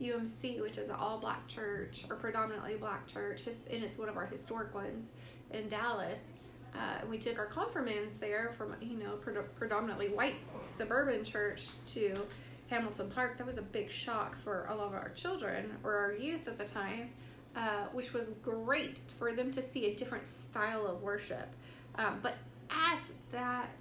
UMC, 0.00 0.62
which 0.62 0.78
is 0.78 0.88
an 0.88 0.94
all 0.94 1.18
black 1.18 1.46
church 1.48 2.04
or 2.08 2.16
predominantly 2.16 2.76
black 2.76 3.06
church, 3.06 3.46
and 3.46 3.84
it's 3.84 3.98
one 3.98 4.08
of 4.08 4.16
our 4.16 4.24
historic 4.24 4.74
ones 4.74 5.12
in 5.50 5.68
Dallas. 5.68 6.18
Uh, 6.74 7.04
we 7.10 7.18
took 7.18 7.38
our 7.38 7.46
confirmants 7.46 8.16
there 8.16 8.54
from 8.56 8.74
you 8.80 8.96
know 8.96 9.16
pred- 9.22 9.44
predominantly 9.56 10.08
white 10.08 10.36
suburban 10.62 11.24
church 11.24 11.68
to 11.88 12.14
Hamilton 12.70 13.10
Park. 13.10 13.36
That 13.36 13.46
was 13.46 13.58
a 13.58 13.62
big 13.62 13.90
shock 13.90 14.40
for 14.42 14.66
a 14.70 14.74
lot 14.74 14.86
of 14.86 14.94
our 14.94 15.10
children 15.10 15.76
or 15.84 15.94
our 15.94 16.12
youth 16.12 16.48
at 16.48 16.56
the 16.56 16.64
time, 16.64 17.10
uh, 17.54 17.86
which 17.92 18.14
was 18.14 18.30
great 18.42 19.00
for 19.18 19.34
them 19.34 19.50
to 19.50 19.60
see 19.60 19.86
a 19.86 19.94
different 19.94 20.26
style 20.26 20.86
of 20.86 21.02
worship. 21.02 21.48
Um, 21.98 22.20
but 22.22 22.36
at 22.70 23.04
that 23.32 23.76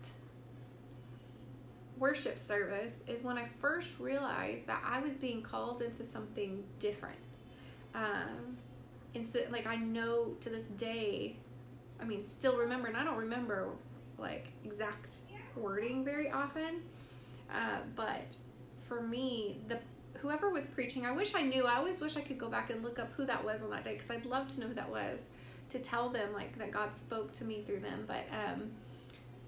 worship 1.98 2.38
service 2.38 2.96
is 3.08 3.24
when 3.24 3.38
I 3.38 3.48
first 3.60 4.00
realized 4.00 4.68
that 4.68 4.84
I 4.86 5.00
was 5.00 5.18
being 5.18 5.42
called 5.42 5.82
into 5.82 6.04
something 6.04 6.64
different. 6.80 7.18
Um, 7.96 8.58
and 9.16 9.30
like 9.52 9.66
I 9.66 9.76
know 9.76 10.36
to 10.42 10.50
this 10.50 10.66
day, 10.66 11.36
I 12.00 12.06
mean, 12.06 12.22
still 12.22 12.58
remember, 12.58 12.88
and 12.88 12.98
I 12.98 13.04
don't 13.04 13.18
remember 13.18 13.70
like 14.18 14.48
exact 14.64 15.18
wording 15.56 16.04
very 16.04 16.30
often, 16.30 16.82
uh, 17.52 17.80
but 17.96 18.36
for 18.88 19.02
me, 19.02 19.60
the 19.68 19.80
whoever 20.20 20.50
was 20.50 20.68
preaching, 20.68 21.06
I 21.06 21.12
wish 21.12 21.36
I 21.36 21.42
knew. 21.42 21.66
I 21.66 21.76
always 21.76 22.00
wish 22.00 22.18
I 22.18 22.22
could 22.22 22.38
go 22.38 22.50
back 22.50 22.70
and 22.70 22.84
look 22.84 23.00
up 23.00 23.12
who 23.16 23.26
that 23.26 23.44
was 23.44 23.62
on 23.62 23.70
that 23.72 23.84
day 23.84 23.94
because 23.94 24.10
I'd 24.10 24.26
love 24.26 24.50
to 24.56 24.60
know 24.60 24.68
who 24.68 24.74
that 24.76 24.90
was 24.90 25.20
to 25.70 25.80
tell 25.80 26.10
them 26.10 26.34
like 26.34 26.58
that 26.58 26.72
God 26.72 26.96
spoke 26.96 27.34
to 27.34 27.44
me 27.44 27.64
through 27.66 27.80
them. 27.80 28.06
But 28.08 28.26
um, 28.32 28.72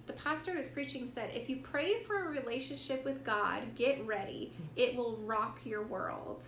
the 0.05 0.13
pastor 0.13 0.53
who 0.53 0.57
was 0.59 0.67
preaching 0.67 1.07
said, 1.07 1.31
if 1.33 1.49
you 1.49 1.57
pray 1.57 2.03
for 2.03 2.25
a 2.25 2.29
relationship 2.29 3.05
with 3.05 3.23
God, 3.23 3.75
get 3.75 4.05
ready. 4.05 4.53
It 4.75 4.95
will 4.95 5.17
rock 5.17 5.59
your 5.63 5.83
world. 5.83 6.43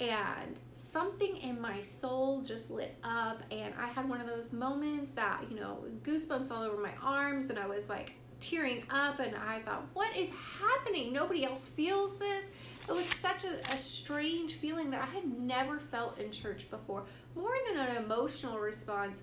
And 0.00 0.58
something 0.92 1.36
in 1.38 1.60
my 1.60 1.82
soul 1.82 2.40
just 2.40 2.70
lit 2.70 2.96
up, 3.02 3.42
and 3.50 3.74
I 3.78 3.88
had 3.88 4.08
one 4.08 4.20
of 4.20 4.26
those 4.26 4.52
moments 4.52 5.10
that, 5.12 5.42
you 5.50 5.56
know, 5.56 5.78
goosebumps 6.04 6.50
all 6.50 6.62
over 6.62 6.80
my 6.80 6.92
arms, 7.02 7.50
and 7.50 7.58
I 7.58 7.66
was 7.66 7.88
like 7.88 8.12
tearing 8.40 8.84
up, 8.90 9.18
and 9.18 9.34
I 9.34 9.60
thought, 9.60 9.86
what 9.92 10.16
is 10.16 10.30
happening? 10.60 11.12
Nobody 11.12 11.44
else 11.44 11.66
feels 11.66 12.16
this. 12.18 12.44
It 12.88 12.94
was 12.94 13.04
such 13.04 13.44
a, 13.44 13.58
a 13.72 13.76
strange 13.76 14.54
feeling 14.54 14.90
that 14.90 15.02
I 15.02 15.06
had 15.06 15.38
never 15.38 15.78
felt 15.78 16.18
in 16.18 16.30
church 16.30 16.70
before. 16.70 17.04
More 17.36 17.54
than 17.66 17.76
an 17.76 18.02
emotional 18.02 18.58
response, 18.58 19.20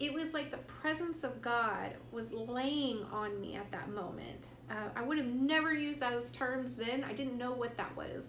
it 0.00 0.12
was 0.12 0.32
like 0.32 0.50
the 0.50 0.56
presence 0.58 1.24
of 1.24 1.42
God 1.42 1.92
was 2.10 2.32
laying 2.32 3.04
on 3.12 3.40
me 3.40 3.56
at 3.56 3.70
that 3.70 3.90
moment. 3.90 4.46
Uh, 4.70 4.88
I 4.96 5.02
would 5.02 5.18
have 5.18 5.26
never 5.26 5.72
used 5.72 6.00
those 6.00 6.30
terms 6.30 6.72
then. 6.72 7.04
I 7.04 7.12
didn't 7.12 7.36
know 7.36 7.52
what 7.52 7.76
that 7.76 7.94
was. 7.96 8.24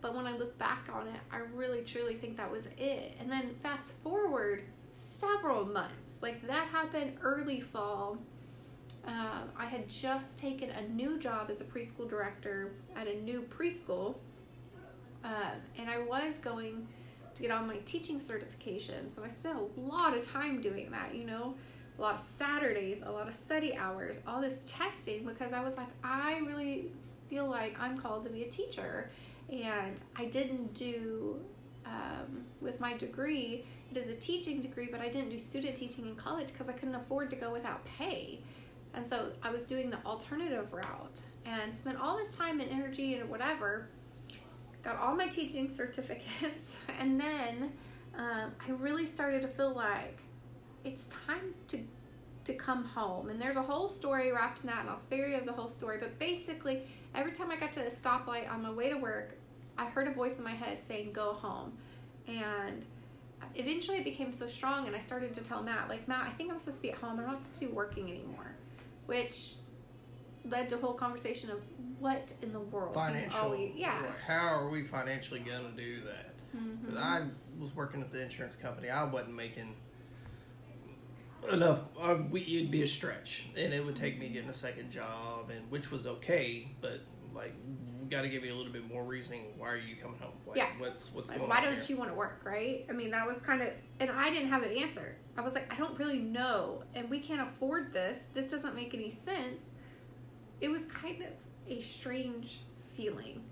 But 0.00 0.14
when 0.14 0.26
I 0.26 0.36
look 0.36 0.58
back 0.58 0.88
on 0.92 1.06
it, 1.08 1.20
I 1.32 1.38
really 1.54 1.82
truly 1.82 2.14
think 2.14 2.36
that 2.36 2.50
was 2.50 2.68
it. 2.76 3.16
And 3.18 3.30
then 3.30 3.54
fast 3.62 3.92
forward 4.02 4.64
several 4.92 5.64
months, 5.64 6.20
like 6.20 6.46
that 6.46 6.68
happened 6.68 7.14
early 7.22 7.60
fall. 7.60 8.18
Um, 9.06 9.50
I 9.56 9.66
had 9.66 9.88
just 9.88 10.36
taken 10.36 10.70
a 10.70 10.88
new 10.88 11.18
job 11.18 11.48
as 11.50 11.60
a 11.60 11.64
preschool 11.64 12.08
director 12.08 12.72
at 12.96 13.06
a 13.06 13.20
new 13.22 13.42
preschool. 13.42 14.16
Um, 15.24 15.60
and 15.78 15.88
I 15.88 15.98
was 15.98 16.36
going 16.36 16.86
to 17.34 17.42
get 17.42 17.50
on 17.50 17.66
my 17.66 17.76
teaching 17.78 18.18
certifications. 18.18 19.16
And 19.16 19.24
I 19.24 19.28
spent 19.28 19.58
a 19.58 19.80
lot 19.80 20.16
of 20.16 20.22
time 20.22 20.60
doing 20.60 20.90
that, 20.90 21.14
you 21.14 21.24
know, 21.24 21.54
a 21.98 22.02
lot 22.02 22.14
of 22.14 22.20
Saturdays, 22.20 23.02
a 23.04 23.10
lot 23.10 23.28
of 23.28 23.34
study 23.34 23.76
hours, 23.76 24.18
all 24.26 24.40
this 24.40 24.62
testing 24.66 25.24
because 25.24 25.52
I 25.52 25.62
was 25.62 25.76
like, 25.76 25.88
I 26.04 26.38
really 26.38 26.90
feel 27.28 27.46
like 27.46 27.76
I'm 27.80 27.98
called 27.98 28.24
to 28.24 28.30
be 28.30 28.42
a 28.44 28.50
teacher. 28.50 29.10
And 29.50 30.00
I 30.16 30.26
didn't 30.26 30.74
do, 30.74 31.40
um, 31.84 32.44
with 32.60 32.80
my 32.80 32.96
degree, 32.96 33.64
it 33.90 33.96
is 33.96 34.08
a 34.08 34.14
teaching 34.14 34.60
degree, 34.60 34.88
but 34.90 35.00
I 35.00 35.08
didn't 35.08 35.30
do 35.30 35.38
student 35.38 35.76
teaching 35.76 36.06
in 36.06 36.16
college 36.16 36.48
because 36.48 36.68
I 36.68 36.72
couldn't 36.72 36.96
afford 36.96 37.30
to 37.30 37.36
go 37.36 37.52
without 37.52 37.84
pay. 37.84 38.40
And 38.96 39.08
so 39.08 39.30
I 39.42 39.50
was 39.50 39.64
doing 39.64 39.90
the 39.90 39.98
alternative 40.04 40.72
route 40.72 41.20
and 41.44 41.78
spent 41.78 41.98
all 42.00 42.16
this 42.16 42.34
time 42.34 42.60
and 42.60 42.70
energy 42.70 43.14
and 43.14 43.30
whatever 43.30 43.88
got 44.86 44.98
all 44.98 45.16
my 45.16 45.26
teaching 45.26 45.68
certificates, 45.68 46.76
and 47.00 47.20
then 47.20 47.72
um, 48.16 48.52
I 48.66 48.70
really 48.78 49.04
started 49.04 49.42
to 49.42 49.48
feel 49.48 49.74
like 49.74 50.22
it's 50.84 51.04
time 51.26 51.54
to 51.68 51.80
to 52.44 52.54
come 52.54 52.84
home. 52.84 53.28
And 53.28 53.42
there's 53.42 53.56
a 53.56 53.62
whole 53.62 53.88
story 53.88 54.30
wrapped 54.30 54.60
in 54.60 54.68
that, 54.68 54.82
and 54.82 54.88
I'll 54.88 54.96
spare 54.96 55.28
you 55.28 55.36
of 55.36 55.46
the 55.46 55.52
whole 55.52 55.66
story. 55.66 55.98
But 55.98 56.16
basically, 56.20 56.82
every 57.12 57.32
time 57.32 57.50
I 57.50 57.56
got 57.56 57.72
to 57.72 57.84
a 57.84 57.90
stoplight 57.90 58.48
on 58.48 58.62
my 58.62 58.70
way 58.70 58.88
to 58.88 58.96
work, 58.96 59.36
I 59.76 59.86
heard 59.86 60.06
a 60.06 60.12
voice 60.12 60.38
in 60.38 60.44
my 60.44 60.52
head 60.52 60.78
saying, 60.86 61.12
Go 61.12 61.32
home. 61.32 61.72
And 62.28 62.84
eventually 63.56 63.98
it 63.98 64.04
became 64.04 64.32
so 64.32 64.46
strong, 64.46 64.86
and 64.86 64.94
I 64.94 65.00
started 65.00 65.34
to 65.34 65.40
tell 65.40 65.60
Matt, 65.60 65.88
like, 65.88 66.06
Matt, 66.06 66.26
I 66.26 66.30
think 66.30 66.52
I'm 66.52 66.60
supposed 66.60 66.78
to 66.78 66.82
be 66.82 66.92
at 66.92 66.98
home. 66.98 67.18
I'm 67.18 67.26
not 67.26 67.42
supposed 67.42 67.60
to 67.60 67.66
be 67.66 67.72
working 67.72 68.08
anymore. 68.10 68.45
Which 69.06 69.54
led 70.44 70.68
to 70.68 70.76
a 70.76 70.78
whole 70.78 70.94
conversation 70.94 71.50
of 71.50 71.60
what 71.98 72.32
in 72.42 72.52
the 72.52 72.60
world 72.60 72.94
Financial. 72.94 73.56
yeah. 73.74 74.02
How 74.26 74.46
are 74.48 74.68
we 74.68 74.84
financially 74.84 75.40
gonna 75.40 75.72
do 75.76 76.02
that? 76.04 76.34
Mhm. 76.56 76.96
I 76.96 77.26
was 77.58 77.74
working 77.74 78.00
at 78.02 78.12
the 78.12 78.22
insurance 78.22 78.56
company. 78.56 78.88
I 78.90 79.04
wasn't 79.04 79.34
making 79.34 79.74
enough. 81.50 81.80
Uh, 82.00 82.18
we, 82.30 82.40
it'd 82.42 82.70
be 82.70 82.82
a 82.82 82.86
stretch, 82.86 83.46
and 83.56 83.72
it 83.72 83.84
would 83.84 83.96
take 83.96 84.18
me 84.18 84.28
getting 84.28 84.50
a 84.50 84.54
second 84.54 84.90
job, 84.90 85.50
and 85.50 85.70
which 85.70 85.90
was 85.90 86.06
okay. 86.06 86.68
But 86.80 87.00
like, 87.34 87.54
got 88.10 88.22
to 88.22 88.28
give 88.28 88.44
you 88.44 88.52
a 88.52 88.56
little 88.56 88.72
bit 88.72 88.88
more 88.88 89.04
reasoning. 89.04 89.44
Why 89.58 89.70
are 89.70 89.76
you 89.76 89.96
coming 89.96 90.18
home? 90.18 90.32
Like, 90.46 90.56
Yeah. 90.56 90.68
What's 90.78 91.12
what's 91.12 91.30
Like, 91.30 91.38
going 91.38 91.50
why 91.50 91.58
on 91.58 91.64
don't 91.64 91.74
here? 91.74 91.84
you 91.88 91.96
want 91.96 92.10
to 92.10 92.16
work, 92.16 92.40
right? 92.44 92.84
I 92.88 92.92
mean, 92.92 93.10
that 93.10 93.26
was 93.26 93.36
kind 93.44 93.62
of, 93.62 93.68
and 94.00 94.10
I 94.10 94.30
didn't 94.30 94.48
have 94.48 94.62
an 94.62 94.70
answer. 94.70 95.16
I 95.36 95.42
was 95.42 95.54
like, 95.54 95.72
I 95.72 95.76
don't 95.76 95.98
really 95.98 96.18
know, 96.18 96.82
and 96.94 97.08
we 97.10 97.20
can't 97.20 97.40
afford 97.40 97.92
this. 97.92 98.18
This 98.34 98.50
doesn't 98.50 98.74
make 98.74 98.94
any 98.94 99.10
sense. 99.10 99.62
It 100.60 100.68
was 100.68 100.82
kind 100.86 101.20
of 101.22 101.28
a 101.68 101.80
strange 101.80 102.60
feeling. 102.96 103.42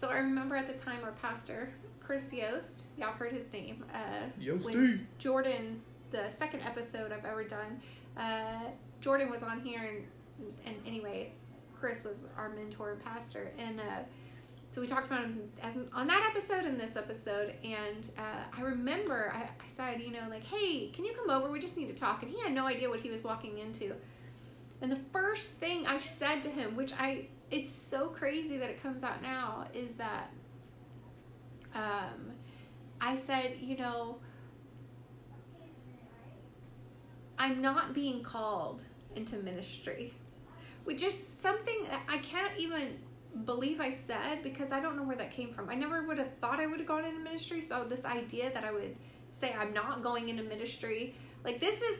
So 0.00 0.08
I 0.08 0.18
remember 0.18 0.54
at 0.54 0.68
the 0.68 0.80
time 0.84 1.00
our 1.02 1.12
pastor, 1.12 1.70
Chris 2.00 2.32
Yost, 2.32 2.84
y'all 2.96 3.12
heard 3.12 3.32
his 3.32 3.52
name. 3.52 3.84
Uh, 3.92 4.26
Yosty. 4.40 5.00
Jordan's 5.18 5.80
the 6.12 6.30
second 6.38 6.60
episode 6.62 7.12
I've 7.12 7.24
ever 7.24 7.42
done. 7.44 7.80
Uh, 8.16 8.70
Jordan 9.00 9.28
was 9.30 9.42
on 9.42 9.60
here, 9.60 9.80
and, 10.38 10.52
and 10.64 10.76
anyway, 10.86 11.32
Chris 11.78 12.04
was 12.04 12.24
our 12.36 12.50
mentor 12.50 12.92
and 12.92 13.04
pastor, 13.04 13.52
and 13.58 13.80
uh, 13.80 14.02
so 14.70 14.82
we 14.82 14.86
talked 14.86 15.06
about 15.06 15.22
him 15.22 15.50
on 15.94 16.06
that 16.08 16.30
episode 16.30 16.64
and 16.64 16.78
this 16.78 16.94
episode. 16.94 17.54
And 17.64 18.10
uh, 18.18 18.44
I 18.56 18.60
remember 18.60 19.32
I, 19.34 19.42
I 19.42 19.68
said, 19.74 20.02
you 20.02 20.12
know, 20.12 20.28
like, 20.28 20.44
hey, 20.44 20.88
can 20.88 21.04
you 21.04 21.14
come 21.14 21.30
over? 21.30 21.50
We 21.50 21.58
just 21.58 21.76
need 21.76 21.88
to 21.88 21.94
talk. 21.94 22.22
And 22.22 22.30
he 22.30 22.40
had 22.40 22.52
no 22.52 22.66
idea 22.66 22.90
what 22.90 23.00
he 23.00 23.10
was 23.10 23.24
walking 23.24 23.58
into. 23.58 23.94
And 24.82 24.92
the 24.92 25.00
first 25.10 25.52
thing 25.52 25.86
I 25.86 25.98
said 25.98 26.42
to 26.42 26.50
him, 26.50 26.76
which 26.76 26.92
I, 26.92 27.28
it's 27.50 27.72
so 27.72 28.08
crazy 28.08 28.58
that 28.58 28.68
it 28.68 28.82
comes 28.82 29.02
out 29.02 29.22
now, 29.22 29.66
is 29.74 29.96
that 29.96 30.30
um, 31.74 32.32
I 33.00 33.16
said, 33.16 33.56
you 33.60 33.76
know, 33.76 34.18
I'm 37.38 37.62
not 37.62 37.94
being 37.94 38.22
called 38.22 38.84
into 39.16 39.36
ministry. 39.36 40.12
Which 40.88 41.02
is 41.02 41.22
something 41.38 41.84
that 41.90 42.00
I 42.08 42.16
can't 42.16 42.52
even 42.56 42.96
believe 43.44 43.78
I 43.78 43.90
said 43.90 44.42
because 44.42 44.72
I 44.72 44.80
don't 44.80 44.96
know 44.96 45.02
where 45.02 45.18
that 45.18 45.30
came 45.30 45.52
from. 45.52 45.68
I 45.68 45.74
never 45.74 46.02
would 46.04 46.16
have 46.16 46.30
thought 46.40 46.60
I 46.60 46.66
would 46.66 46.78
have 46.78 46.88
gone 46.88 47.04
into 47.04 47.20
ministry. 47.20 47.60
So 47.60 47.84
this 47.86 48.06
idea 48.06 48.50
that 48.54 48.64
I 48.64 48.72
would 48.72 48.96
say 49.30 49.52
I'm 49.52 49.74
not 49.74 50.02
going 50.02 50.30
into 50.30 50.44
ministry, 50.44 51.14
like 51.44 51.60
this 51.60 51.82
is 51.82 51.98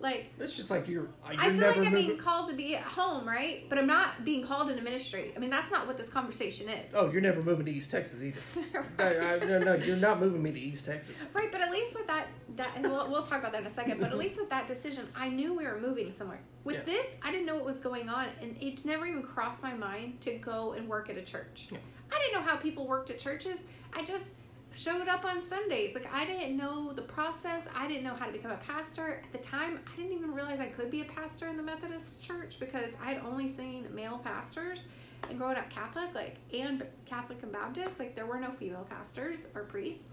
like 0.00 0.32
It's 0.38 0.56
just 0.56 0.70
like 0.70 0.86
you're. 0.86 1.02
You're 1.04 1.40
I 1.40 1.48
feel 1.48 1.52
never 1.54 1.80
like 1.80 1.88
I'm 1.88 1.94
being 1.94 2.18
called 2.18 2.50
to 2.50 2.56
be 2.56 2.76
at 2.76 2.82
home, 2.82 3.26
right? 3.26 3.68
But 3.68 3.78
I'm 3.78 3.86
not 3.86 4.24
being 4.24 4.46
called 4.46 4.70
into 4.70 4.82
ministry. 4.82 5.32
I 5.34 5.38
mean, 5.38 5.50
that's 5.50 5.70
not 5.70 5.86
what 5.86 5.98
this 5.98 6.08
conversation 6.08 6.68
is. 6.68 6.92
Oh, 6.94 7.10
you're 7.10 7.20
never 7.20 7.42
moving 7.42 7.66
to 7.66 7.72
East 7.72 7.90
Texas 7.90 8.22
either. 8.22 8.38
No, 8.98 9.04
I, 9.04 9.38
no, 9.44 9.58
no, 9.58 9.74
you're 9.74 9.96
not 9.96 10.20
moving 10.20 10.42
me 10.42 10.52
to 10.52 10.60
East 10.60 10.86
Texas. 10.86 11.24
Right, 11.32 11.50
but 11.50 11.60
at 11.60 11.70
least 11.70 11.94
with 11.94 12.06
that, 12.08 12.26
that 12.56 12.70
and 12.76 12.84
we'll, 12.84 13.08
we'll 13.08 13.22
talk 13.22 13.38
about 13.40 13.52
that 13.52 13.60
in 13.60 13.66
a 13.66 13.70
second. 13.70 14.00
But 14.00 14.10
at 14.10 14.18
least 14.18 14.38
with 14.38 14.50
that 14.50 14.66
decision, 14.66 15.06
I 15.16 15.28
knew 15.28 15.54
we 15.54 15.64
were 15.64 15.78
moving 15.80 16.12
somewhere. 16.12 16.40
With 16.64 16.76
Yeah. 16.76 16.82
this, 16.84 17.06
I 17.22 17.30
didn't 17.30 17.46
know 17.46 17.54
what 17.56 17.64
was 17.64 17.78
going 17.78 18.08
on, 18.08 18.26
and 18.40 18.56
it 18.60 18.84
never 18.84 19.06
even 19.06 19.22
crossed 19.22 19.62
my 19.62 19.74
mind 19.74 20.20
to 20.22 20.32
go 20.38 20.72
and 20.72 20.88
work 20.88 21.10
at 21.10 21.16
a 21.16 21.22
church. 21.22 21.68
Yeah. 21.70 21.78
I 22.12 22.18
didn't 22.18 22.34
know 22.40 22.48
how 22.48 22.56
people 22.56 22.86
worked 22.86 23.10
at 23.10 23.18
churches. 23.18 23.58
I 23.92 24.04
just 24.04 24.26
showed 24.72 25.08
up 25.08 25.24
on 25.24 25.46
Sundays. 25.46 25.94
Like 25.94 26.08
I 26.12 26.24
didn't 26.24 26.56
know 26.56 26.92
the 26.92 27.02
process. 27.02 27.62
I 27.74 27.88
didn't 27.88 28.04
know 28.04 28.14
how 28.14 28.26
to 28.26 28.32
become 28.32 28.50
a 28.50 28.56
pastor 28.58 29.22
at 29.24 29.32
the 29.32 29.38
time. 29.38 29.80
I 29.90 29.96
didn't 29.96 30.12
even 30.12 30.32
realize 30.32 30.60
I 30.60 30.66
could 30.66 30.90
be 30.90 31.00
a 31.00 31.06
pastor 31.06 31.48
in 31.48 31.56
the 31.56 31.62
Methodist 31.62 32.22
church 32.22 32.58
because 32.60 32.92
I 33.02 33.12
had 33.12 33.22
only 33.24 33.48
seen 33.48 33.86
male 33.94 34.18
pastors. 34.18 34.86
And 35.28 35.38
growing 35.38 35.56
up 35.56 35.68
Catholic, 35.68 36.14
like 36.14 36.36
and 36.52 36.84
Catholic 37.06 37.42
and 37.42 37.52
Baptist, 37.52 37.98
like 37.98 38.14
there 38.14 38.26
were 38.26 38.38
no 38.38 38.52
female 38.52 38.86
pastors 38.88 39.40
or 39.54 39.64
priests. 39.64 40.04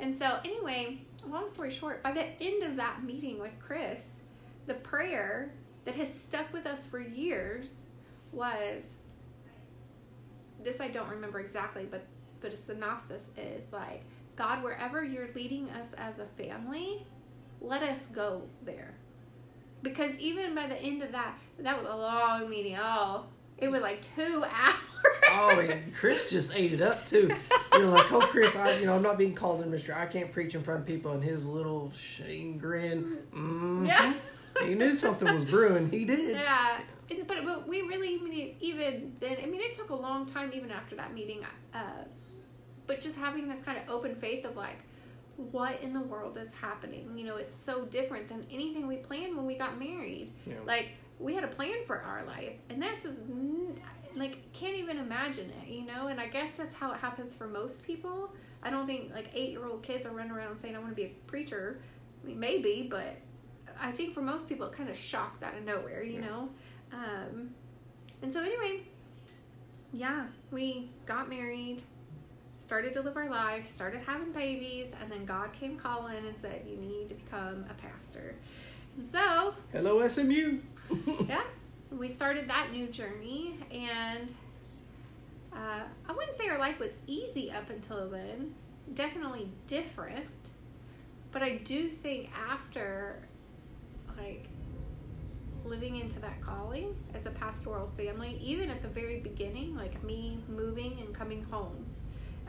And 0.00 0.16
so, 0.16 0.38
anyway, 0.44 1.02
long 1.26 1.48
story 1.48 1.72
short, 1.72 2.02
by 2.04 2.12
the 2.12 2.26
end 2.40 2.62
of 2.62 2.76
that 2.76 3.02
meeting 3.02 3.40
with 3.40 3.50
Chris, 3.58 4.06
the 4.66 4.74
prayer 4.74 5.52
that 5.84 5.96
has 5.96 6.12
stuck 6.12 6.52
with 6.52 6.66
us 6.66 6.86
for 6.86 7.00
years 7.00 7.86
was 8.32 8.82
this 10.62 10.80
I 10.80 10.88
don't 10.88 11.08
remember 11.08 11.40
exactly, 11.40 11.86
but 11.90 12.06
but 12.40 12.52
a 12.52 12.56
synopsis 12.56 13.30
is 13.36 13.72
like, 13.72 14.04
God, 14.36 14.62
wherever 14.62 15.02
you're 15.02 15.28
leading 15.34 15.68
us 15.70 15.88
as 15.96 16.18
a 16.18 16.26
family, 16.42 17.04
let 17.60 17.82
us 17.82 18.06
go 18.06 18.42
there. 18.64 18.94
Because 19.82 20.16
even 20.18 20.54
by 20.54 20.66
the 20.66 20.76
end 20.80 21.02
of 21.02 21.12
that, 21.12 21.36
that 21.60 21.80
was 21.82 21.92
a 21.92 21.96
long 21.96 22.48
meeting. 22.48 22.76
Oh, 22.80 23.26
it 23.58 23.68
was 23.70 23.80
like 23.80 24.06
two 24.16 24.44
hours. 24.52 24.74
Oh, 25.30 25.58
and 25.60 25.94
Chris 25.94 26.30
just 26.30 26.54
ate 26.56 26.72
it 26.72 26.80
up 26.80 27.04
too. 27.06 27.30
You 27.74 27.78
know, 27.80 27.90
like, 27.92 28.10
oh, 28.12 28.20
Chris, 28.20 28.56
I, 28.56 28.78
you 28.78 28.86
know, 28.86 28.96
I'm 28.96 29.02
not 29.02 29.18
being 29.18 29.34
called 29.34 29.60
in 29.60 29.66
ministry. 29.70 29.94
I 29.94 30.06
can't 30.06 30.32
preach 30.32 30.54
in 30.54 30.62
front 30.62 30.80
of 30.80 30.86
people. 30.86 31.12
And 31.12 31.22
his 31.22 31.46
little 31.46 31.92
shame 31.92 32.58
grin. 32.58 33.18
Mm, 33.34 33.86
Yeah. 33.86 34.12
He 34.64 34.74
knew 34.74 34.92
something 34.92 35.32
was 35.32 35.44
brewing. 35.44 35.88
He 35.88 36.04
did. 36.04 36.34
Yeah, 36.36 36.80
but 37.28 37.44
but 37.44 37.68
we 37.68 37.82
really 37.82 38.56
even 38.60 39.12
then. 39.20 39.36
I 39.40 39.46
mean, 39.46 39.60
it 39.60 39.72
took 39.72 39.90
a 39.90 39.94
long 39.94 40.26
time 40.26 40.50
even 40.52 40.72
after 40.72 40.96
that 40.96 41.14
meeting. 41.14 41.44
Uh, 41.72 41.78
but 42.88 43.00
just 43.00 43.14
having 43.14 43.46
this 43.48 43.60
kind 43.64 43.78
of 43.78 43.88
open 43.88 44.16
faith 44.16 44.44
of 44.44 44.56
like, 44.56 44.78
what 45.36 45.80
in 45.82 45.92
the 45.92 46.00
world 46.00 46.36
is 46.36 46.48
happening? 46.60 47.16
You 47.16 47.24
know, 47.26 47.36
it's 47.36 47.54
so 47.54 47.84
different 47.84 48.28
than 48.28 48.44
anything 48.50 48.88
we 48.88 48.96
planned 48.96 49.36
when 49.36 49.46
we 49.46 49.54
got 49.54 49.78
married. 49.78 50.32
Know, 50.46 50.54
Like 50.66 50.88
we 51.20 51.32
had 51.34 51.44
a 51.44 51.48
plan 51.48 51.76
for 51.86 52.00
our 52.00 52.24
life, 52.24 52.54
and 52.70 52.82
this 52.82 53.04
is 53.04 53.18
n- 53.30 53.78
like 54.16 54.52
can't 54.52 54.74
even 54.74 54.98
imagine 54.98 55.52
it. 55.62 55.68
You 55.70 55.84
know, 55.86 56.08
and 56.08 56.18
I 56.20 56.26
guess 56.26 56.52
that's 56.56 56.74
how 56.74 56.90
it 56.90 56.98
happens 56.98 57.34
for 57.34 57.46
most 57.46 57.84
people. 57.84 58.32
I 58.64 58.70
don't 58.70 58.86
think 58.88 59.12
like 59.14 59.30
eight 59.32 59.50
year 59.50 59.64
old 59.66 59.84
kids 59.84 60.04
are 60.06 60.10
running 60.10 60.32
around 60.32 60.58
saying 60.60 60.74
I 60.74 60.80
want 60.80 60.90
to 60.90 60.96
be 60.96 61.04
a 61.04 61.12
preacher. 61.28 61.78
I 62.24 62.26
mean, 62.26 62.40
maybe, 62.40 62.88
but 62.90 63.14
I 63.80 63.92
think 63.92 64.14
for 64.14 64.22
most 64.22 64.48
people 64.48 64.66
it 64.66 64.72
kind 64.72 64.88
of 64.88 64.96
shocks 64.96 65.40
out 65.44 65.56
of 65.56 65.62
nowhere, 65.64 66.02
you 66.02 66.14
Yeah. 66.14 66.26
know. 66.26 66.48
Um, 66.92 67.50
and 68.22 68.32
so 68.32 68.40
anyway, 68.40 68.82
yeah, 69.92 70.26
we 70.50 70.90
got 71.06 71.28
married, 71.28 71.82
started 72.68 72.92
to 72.92 73.00
live 73.00 73.16
our 73.16 73.30
lives, 73.30 73.66
started 73.66 73.98
having 74.04 74.30
babies, 74.30 74.88
and 75.00 75.10
then 75.10 75.24
God 75.24 75.54
came 75.54 75.78
calling 75.78 76.18
and 76.18 76.38
said, 76.38 76.66
"You 76.68 76.76
need 76.76 77.08
to 77.08 77.14
become 77.14 77.64
a 77.70 77.72
pastor." 77.72 78.34
And 78.94 79.06
so 79.06 79.54
hello, 79.72 80.06
SMU. 80.06 80.58
yeah, 81.26 81.44
we 81.90 82.10
started 82.10 82.46
that 82.50 82.70
new 82.70 82.86
journey, 82.88 83.58
and 83.72 84.34
uh, 85.50 85.80
I 86.06 86.12
wouldn't 86.12 86.36
say 86.36 86.50
our 86.50 86.58
life 86.58 86.78
was 86.78 86.92
easy 87.06 87.50
up 87.50 87.70
until 87.70 88.10
then. 88.10 88.54
Definitely 88.92 89.50
different, 89.66 90.26
but 91.32 91.42
I 91.42 91.56
do 91.64 91.88
think 91.88 92.28
after, 92.50 93.22
like, 94.18 94.46
living 95.64 95.96
into 95.96 96.20
that 96.20 96.42
calling 96.42 96.94
as 97.14 97.24
a 97.24 97.30
pastoral 97.30 97.90
family, 97.96 98.38
even 98.42 98.68
at 98.68 98.82
the 98.82 98.88
very 98.88 99.20
beginning, 99.20 99.74
like 99.74 100.02
me 100.04 100.44
moving 100.50 100.98
and 101.00 101.14
coming 101.14 101.42
home. 101.44 101.86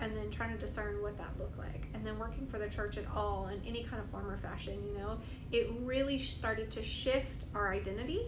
And 0.01 0.15
then 0.15 0.29
trying 0.31 0.51
to 0.51 0.57
discern 0.57 1.01
what 1.01 1.17
that 1.17 1.37
looked 1.37 1.57
like, 1.57 1.87
and 1.93 2.05
then 2.05 2.17
working 2.17 2.47
for 2.47 2.57
the 2.57 2.69
church 2.69 2.97
at 2.97 3.03
all 3.13 3.47
in 3.49 3.61
any 3.67 3.83
kind 3.83 4.01
of 4.01 4.09
form 4.09 4.29
or 4.29 4.37
fashion, 4.37 4.77
you 4.87 4.97
know, 4.97 5.17
it 5.51 5.69
really 5.81 6.17
started 6.19 6.71
to 6.71 6.81
shift 6.81 7.45
our 7.53 7.73
identity 7.73 8.27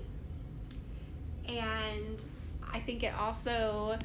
and 1.47 2.21
I 2.71 2.79
think 2.79 3.03
it 3.03 3.13
also 3.17 3.97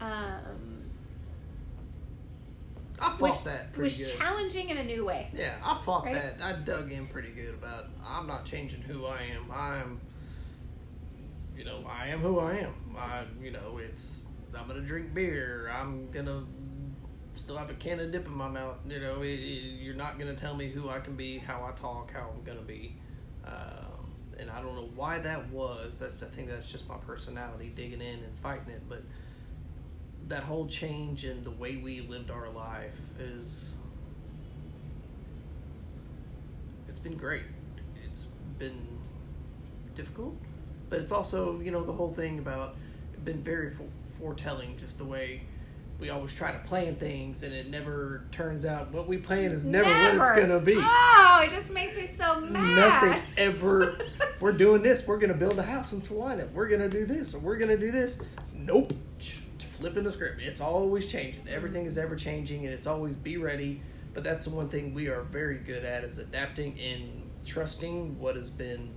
um, 0.00 0.82
I 3.00 3.10
fought 3.10 3.20
was, 3.20 3.42
that 3.44 3.72
pretty 3.72 4.02
was 4.02 4.10
good. 4.12 4.18
challenging 4.18 4.68
in 4.70 4.78
a 4.78 4.84
new 4.84 5.04
way. 5.04 5.30
yeah, 5.34 5.54
I 5.64 5.74
fought 5.84 6.04
Right? 6.04 6.14
that. 6.14 6.42
I 6.42 6.52
dug 6.52 6.92
in 6.92 7.06
pretty 7.06 7.30
good 7.30 7.54
about. 7.54 7.86
I'm 8.06 8.26
not 8.26 8.44
changing 8.44 8.82
who 8.82 9.06
I 9.06 9.22
am. 9.22 9.50
I 9.52 9.78
am. 9.78 10.00
You 11.56 11.64
know, 11.64 11.84
I 11.88 12.08
am 12.08 12.20
who 12.20 12.38
I 12.40 12.56
am. 12.56 12.74
I, 12.96 13.22
you 13.42 13.50
know, 13.50 13.78
it's. 13.78 14.26
I'm 14.58 14.66
gonna 14.66 14.80
drink 14.80 15.14
beer. 15.14 15.70
I'm 15.72 16.10
gonna 16.10 16.44
still 17.40 17.56
have 17.56 17.70
a 17.70 17.74
can 17.74 18.00
of 18.00 18.10
dip 18.12 18.26
in 18.26 18.34
my 18.34 18.48
mouth. 18.48 18.76
You 18.88 19.00
know, 19.00 19.22
it, 19.22 19.28
it- 19.28 19.80
you're 19.80 19.94
not 19.94 20.18
gonna 20.18 20.34
tell 20.34 20.54
me 20.54 20.68
who 20.70 20.88
I 20.88 21.00
can 21.00 21.16
be, 21.16 21.38
how 21.38 21.64
I 21.64 21.72
talk, 21.78 22.12
how 22.12 22.30
I'm 22.34 22.44
gonna 22.44 22.60
be. 22.66 22.96
Um, 23.44 24.12
and 24.38 24.50
I 24.50 24.60
don't 24.62 24.74
know 24.74 24.90
why 24.94 25.18
that 25.18 25.50
was. 25.50 25.98
That 25.98 26.22
I 26.22 26.26
think 26.34 26.48
that's 26.48 26.70
just 26.70 26.88
my 26.88 26.96
personality 26.98 27.72
digging 27.74 28.00
in 28.00 28.20
and 28.20 28.38
fighting 28.42 28.70
it. 28.70 28.82
But 28.88 29.02
that 30.28 30.42
whole 30.44 30.66
change 30.66 31.24
in 31.24 31.42
the 31.44 31.50
way 31.50 31.76
we 31.76 32.00
lived 32.02 32.30
our 32.30 32.48
life 32.50 32.98
is 33.18 33.76
it's 36.88 36.98
been 36.98 37.16
great. 37.16 37.42
It's 38.04 38.26
been 38.58 38.86
difficult, 39.94 40.36
but 40.88 41.00
it's 41.00 41.12
also 41.12 41.60
you 41.60 41.70
know 41.70 41.84
the 41.84 41.92
whole 41.92 42.12
thing 42.12 42.38
about 42.38 42.76
been 43.24 43.42
very 43.42 43.72
foretelling, 44.18 44.76
just 44.78 44.98
the 44.98 45.04
way 45.04 45.42
we 46.00 46.08
always 46.08 46.34
try 46.34 46.50
to 46.50 46.58
plan 46.60 46.96
things 46.96 47.42
and 47.42 47.54
it 47.54 47.68
never 47.68 48.24
turns 48.32 48.64
out 48.64 48.90
what 48.90 49.06
we 49.06 49.18
plan 49.18 49.52
is 49.52 49.66
never, 49.66 49.88
never. 49.88 50.18
what 50.18 50.28
it's 50.28 50.40
gonna 50.40 50.58
be. 50.58 50.76
Oh, 50.78 51.42
it 51.44 51.50
just 51.50 51.70
makes 51.70 51.94
me 51.94 52.06
so 52.06 52.40
mad. 52.40 53.02
Nothing 53.04 53.22
ever. 53.36 53.98
we're 54.40 54.52
doing 54.52 54.82
this. 54.82 55.06
We're 55.06 55.18
gonna 55.18 55.34
build 55.34 55.58
a 55.58 55.62
house 55.62 55.92
in 55.92 56.00
Celina. 56.00 56.48
We're 56.54 56.68
gonna 56.68 56.88
do 56.88 57.04
this. 57.04 57.34
Or 57.34 57.38
we're 57.38 57.58
gonna 57.58 57.76
do 57.76 57.92
this. 57.92 58.22
Nope. 58.54 58.94
Flipping 59.74 60.04
the 60.04 60.12
script. 60.12 60.40
It's 60.40 60.60
always 60.60 61.06
changing. 61.06 61.48
Everything 61.48 61.86
is 61.86 61.96
ever 61.96 62.16
changing, 62.16 62.64
and 62.64 62.74
it's 62.74 62.86
always 62.86 63.14
be 63.14 63.36
ready. 63.36 63.82
But 64.12 64.24
that's 64.24 64.44
the 64.44 64.50
one 64.50 64.68
thing 64.68 64.92
we 64.92 65.08
are 65.08 65.22
very 65.22 65.58
good 65.58 65.84
at 65.84 66.04
is 66.04 66.18
adapting 66.18 66.78
and 66.80 67.30
trusting 67.46 68.18
what 68.18 68.36
has 68.36 68.50
been 68.50 68.90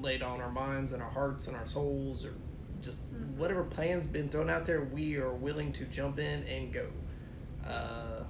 laid 0.00 0.22
on 0.22 0.40
our 0.40 0.50
minds 0.50 0.92
and 0.92 1.02
our 1.02 1.10
hearts 1.10 1.46
and 1.46 1.56
our 1.56 1.66
souls, 1.66 2.24
or 2.24 2.34
just 2.82 3.10
mm-hmm. 3.12 3.38
whatever 3.38 3.62
plan's 3.64 4.06
been 4.06 4.28
thrown 4.28 4.50
out 4.50 4.66
there. 4.66 4.82
We 4.82 5.16
are 5.16 5.32
willing 5.32 5.72
to 5.72 5.84
jump 5.84 6.18
in 6.18 6.42
and 6.44 6.72
go. 6.72 6.86
Uh, 7.66 8.24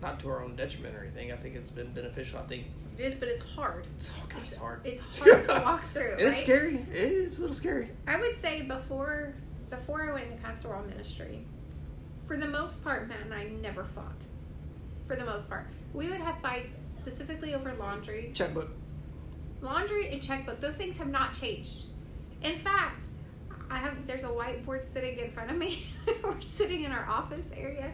not 0.00 0.20
to 0.20 0.28
our 0.30 0.42
own 0.42 0.54
detriment 0.56 0.94
or 0.94 1.02
anything. 1.02 1.32
I 1.32 1.36
think 1.36 1.56
it's 1.56 1.70
been 1.70 1.92
beneficial. 1.92 2.38
I 2.38 2.42
think 2.42 2.66
it 2.96 3.02
is, 3.02 3.16
but 3.16 3.28
it's 3.28 3.42
hard. 3.42 3.86
It's, 3.96 4.10
oh 4.10 4.26
God, 4.28 4.38
it's, 4.42 4.52
it's 4.52 4.56
hard. 4.56 4.80
It's 4.84 5.18
hard 5.18 5.44
to 5.44 5.60
walk 5.64 5.92
through. 5.92 6.14
It's 6.18 6.22
right? 6.22 6.38
scary. 6.38 6.86
It 6.92 7.12
is 7.12 7.38
a 7.38 7.42
little 7.42 7.54
scary. 7.54 7.90
I 8.06 8.18
would 8.20 8.40
say 8.40 8.62
before 8.62 9.34
before 9.70 10.08
I 10.08 10.12
went 10.12 10.30
into 10.30 10.42
pastoral 10.42 10.82
ministry, 10.84 11.44
for 12.26 12.36
the 12.36 12.46
most 12.46 12.82
part, 12.82 13.08
Matt 13.08 13.20
and 13.20 13.34
I 13.34 13.44
never 13.44 13.84
fought. 13.84 14.24
For 15.06 15.16
the 15.16 15.24
most 15.24 15.48
part, 15.48 15.66
we 15.94 16.08
would 16.10 16.20
have 16.20 16.40
fights 16.40 16.72
specifically 16.96 17.54
over 17.54 17.74
laundry, 17.74 18.30
checkbook, 18.34 18.70
laundry, 19.60 20.12
and 20.12 20.22
checkbook. 20.22 20.60
Those 20.60 20.74
things 20.74 20.98
have 20.98 21.08
not 21.08 21.34
changed. 21.34 21.84
In 22.42 22.58
fact, 22.58 23.07
I 23.70 23.78
have 23.78 24.06
there's 24.06 24.24
a 24.24 24.28
whiteboard 24.28 24.92
sitting 24.92 25.18
in 25.18 25.30
front 25.30 25.50
of 25.50 25.56
me. 25.56 25.86
We're 26.22 26.40
sitting 26.40 26.84
in 26.84 26.92
our 26.92 27.08
office 27.08 27.46
area, 27.56 27.92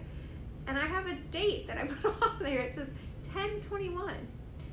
and 0.67 0.79
I 0.79 0.87
have 0.87 1.07
a 1.07 1.15
date 1.31 1.67
that 1.67 1.79
I 1.79 1.87
put 1.87 2.23
on 2.23 2.39
there. 2.41 2.61
It 2.61 2.75
says 2.75 2.89
1021. 3.33 4.15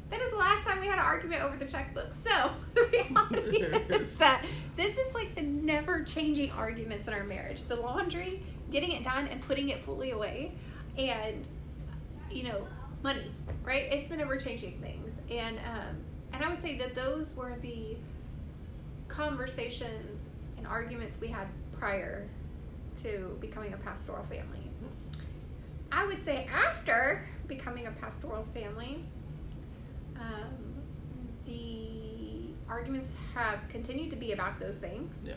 That 0.10 0.20
is 0.22 0.32
the 0.32 0.38
last 0.38 0.68
time 0.68 0.82
we 0.82 0.88
had 0.88 1.00
an 1.00 1.06
argument 1.06 1.42
over 1.42 1.56
the 1.56 1.66
checkbook. 1.66 2.12
So 2.26 2.52
the 2.74 2.82
reality 2.92 3.62
is 3.94 4.18
that 4.20 4.46
this 4.76 4.98
is 4.98 5.14
like 5.14 5.36
the 5.36 5.42
never 5.42 6.04
changing 6.04 6.52
arguments 6.52 7.08
in 7.08 7.14
our 7.14 7.24
marriage. 7.24 7.64
The 7.64 7.78
laundry, 7.78 8.44
getting 8.72 8.92
it 8.92 9.04
done 9.04 9.28
and 9.28 9.42
putting 9.42 9.70
it 9.70 9.84
fully 9.84 10.12
away, 10.12 10.52
and 10.98 11.48
you 12.30 12.44
know, 12.44 12.68
money, 13.04 13.32
right? 13.64 13.84
It's 13.92 14.10
the 14.10 14.18
never 14.18 14.38
changing 14.38 14.80
things. 14.82 15.12
And 15.30 15.58
um, 15.60 15.98
and 16.34 16.44
I 16.44 16.50
would 16.50 16.62
say 16.62 16.78
that 16.78 16.94
those 16.94 17.28
were 17.36 17.56
the 17.62 17.98
conversations 19.08 20.11
and 20.62 20.68
arguments 20.72 21.20
we 21.20 21.28
had 21.28 21.48
prior 21.78 22.28
to 23.02 23.36
becoming 23.42 23.74
a 23.74 23.78
pastoral 23.78 24.24
family. 24.26 24.70
I 25.92 26.06
would 26.06 26.24
say 26.24 26.48
after 26.54 27.28
becoming 27.48 27.88
a 27.88 27.92
pastoral 27.92 28.46
family, 28.54 29.04
um, 30.16 30.54
the 31.46 32.54
arguments 32.70 33.14
have 33.34 33.60
continued 33.70 34.12
to 34.12 34.16
be 34.16 34.32
about 34.34 34.60
those 34.60 34.76
things. 34.76 35.14
Yeah. 35.26 35.34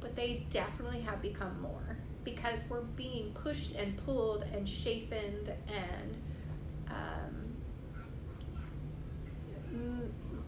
But 0.00 0.16
they 0.16 0.44
definitely 0.50 1.00
have 1.00 1.22
become 1.22 1.60
more 1.62 1.96
because 2.24 2.60
we're 2.68 2.80
being 2.80 3.32
pushed 3.32 3.72
and 3.76 3.96
pulled 4.04 4.44
and 4.52 4.68
shaped 4.68 5.12
and 5.12 6.16
um, 6.88 7.46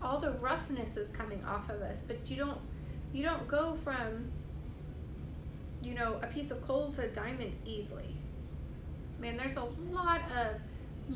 all 0.03 0.19
the 0.19 0.33
roughness 0.33 0.97
is 0.97 1.09
coming 1.11 1.43
off 1.45 1.71
of 1.71 1.81
us. 1.81 1.99
But 2.07 2.29
you 2.29 2.37
don't 2.37 2.61
you 3.13 3.25
don't 3.25 3.47
go 3.49 3.77
from 3.83 4.31
you 5.83 5.95
know 5.95 6.19
a 6.23 6.27
piece 6.27 6.51
of 6.51 6.67
coal 6.67 6.91
to 6.93 7.03
a 7.03 7.09
diamond 7.09 7.53
easily. 7.65 8.17
Man, 9.19 9.37
there's 9.37 9.57
a 9.57 9.69
lot 9.91 10.21
of 10.37 10.61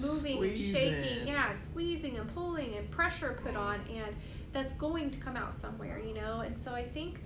moving 0.00 0.36
squeezing. 0.36 0.76
and 0.86 1.04
shaking, 1.04 1.28
yeah, 1.28 1.52
and 1.52 1.64
squeezing 1.64 2.18
and 2.18 2.34
pulling 2.34 2.76
and 2.76 2.90
pressure 2.90 3.38
put 3.44 3.56
on, 3.56 3.80
and 3.94 4.14
that's 4.52 4.74
going 4.74 5.10
to 5.10 5.18
come 5.18 5.36
out 5.36 5.52
somewhere, 5.52 6.00
you 6.04 6.14
know. 6.14 6.40
And 6.40 6.56
so 6.62 6.72
I 6.72 6.82
think, 6.82 7.20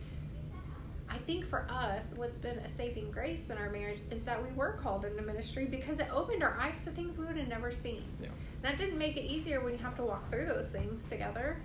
I 1.08 1.16
think 1.18 1.48
for 1.48 1.66
us, 1.70 2.04
what's 2.16 2.38
been 2.38 2.58
a 2.58 2.68
saving 2.68 3.10
grace 3.10 3.48
in 3.50 3.56
our 3.56 3.70
marriage 3.70 4.00
is 4.10 4.22
that 4.22 4.42
we 4.42 4.52
were 4.54 4.72
called 4.72 5.04
into 5.04 5.22
ministry 5.22 5.64
because 5.66 5.98
it 5.98 6.08
opened 6.12 6.42
our 6.42 6.58
eyes 6.60 6.84
to 6.84 6.90
things 6.90 7.16
we 7.16 7.24
would 7.24 7.36
have 7.36 7.48
never 7.48 7.70
seen. 7.70 8.04
Yeah. 8.20 8.28
That 8.62 8.78
didn't 8.78 8.98
make 8.98 9.16
it 9.16 9.24
easier 9.24 9.60
when 9.60 9.72
you 9.72 9.78
have 9.78 9.96
to 9.96 10.04
walk 10.04 10.30
through 10.30 10.46
those 10.46 10.66
things 10.66 11.04
together. 11.08 11.58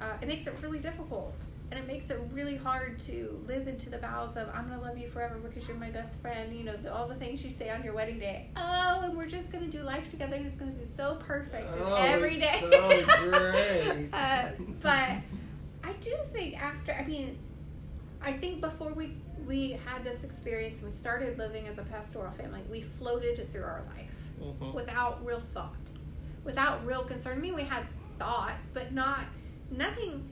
Uh, 0.00 0.12
it 0.22 0.28
makes 0.28 0.46
it 0.46 0.54
really 0.62 0.78
difficult 0.78 1.34
and 1.70 1.80
it 1.80 1.86
makes 1.86 2.10
it 2.10 2.20
really 2.32 2.56
hard 2.56 2.98
to 3.00 3.42
live 3.48 3.66
into 3.68 3.90
the 3.90 3.98
vows 3.98 4.36
of 4.36 4.48
I'm 4.54 4.68
gonna 4.68 4.80
love 4.80 4.98
you 4.98 5.08
forever 5.08 5.36
because 5.38 5.66
you're 5.66 5.76
my 5.76 5.90
best 5.90 6.20
friend. 6.20 6.54
You 6.56 6.64
know 6.64 6.76
the, 6.76 6.92
all 6.92 7.08
the 7.08 7.14
things 7.14 7.44
you 7.44 7.50
say 7.50 7.70
on 7.70 7.82
your 7.82 7.94
wedding 7.94 8.18
day. 8.18 8.50
Oh, 8.56 9.00
and 9.04 9.16
we're 9.16 9.26
just 9.26 9.50
gonna 9.50 9.66
do 9.66 9.82
life 9.82 10.08
together, 10.10 10.36
and 10.36 10.46
it's 10.46 10.56
gonna 10.56 10.72
be 10.72 10.86
so 10.96 11.16
perfect 11.16 11.66
oh, 11.80 11.94
every 11.94 12.38
day. 12.38 12.58
so 12.60 12.70
great. 13.28 14.08
uh, 14.12 14.48
but 14.80 15.10
I 15.82 15.92
do 16.00 16.14
think 16.32 16.60
after, 16.62 16.92
I 16.92 17.04
mean, 17.04 17.38
I 18.22 18.32
think 18.32 18.60
before 18.60 18.92
we 18.92 19.16
we 19.46 19.78
had 19.86 20.04
this 20.04 20.22
experience, 20.22 20.80
we 20.82 20.90
started 20.90 21.38
living 21.38 21.68
as 21.68 21.78
a 21.78 21.82
pastoral 21.82 22.32
family. 22.32 22.60
We 22.70 22.82
floated 22.98 23.50
through 23.52 23.64
our 23.64 23.82
life 23.96 24.10
mm-hmm. 24.40 24.72
without 24.72 25.24
real 25.24 25.42
thought, 25.52 25.74
without 26.44 26.84
real 26.86 27.04
concern. 27.04 27.38
I 27.38 27.40
mean, 27.40 27.54
we 27.54 27.64
had 27.64 27.84
thoughts, 28.18 28.70
but 28.72 28.92
not 28.92 29.24
nothing 29.70 30.28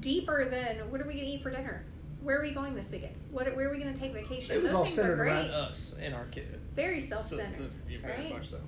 deeper 0.00 0.44
than 0.46 0.90
what 0.90 1.00
are 1.00 1.06
we 1.06 1.14
going 1.14 1.24
to 1.24 1.30
eat 1.30 1.42
for 1.42 1.50
dinner? 1.50 1.84
Where 2.22 2.38
are 2.38 2.42
we 2.42 2.52
going 2.52 2.74
this 2.74 2.90
weekend? 2.90 3.14
What 3.30 3.54
where 3.54 3.68
are 3.68 3.70
we 3.70 3.78
going 3.78 3.92
to 3.92 3.98
take 3.98 4.12
vacation? 4.12 4.56
It 4.56 4.62
was 4.62 4.72
Those 4.72 4.78
all 4.78 4.86
centered 4.86 5.20
around 5.20 5.50
us 5.50 5.98
and 6.00 6.14
our 6.14 6.24
kid. 6.26 6.58
Very 6.74 7.00
self-centered, 7.00 7.56
so, 7.56 7.64
so, 7.64 8.00
very 8.00 8.22
right? 8.24 8.32
much 8.32 8.46
so. 8.46 8.60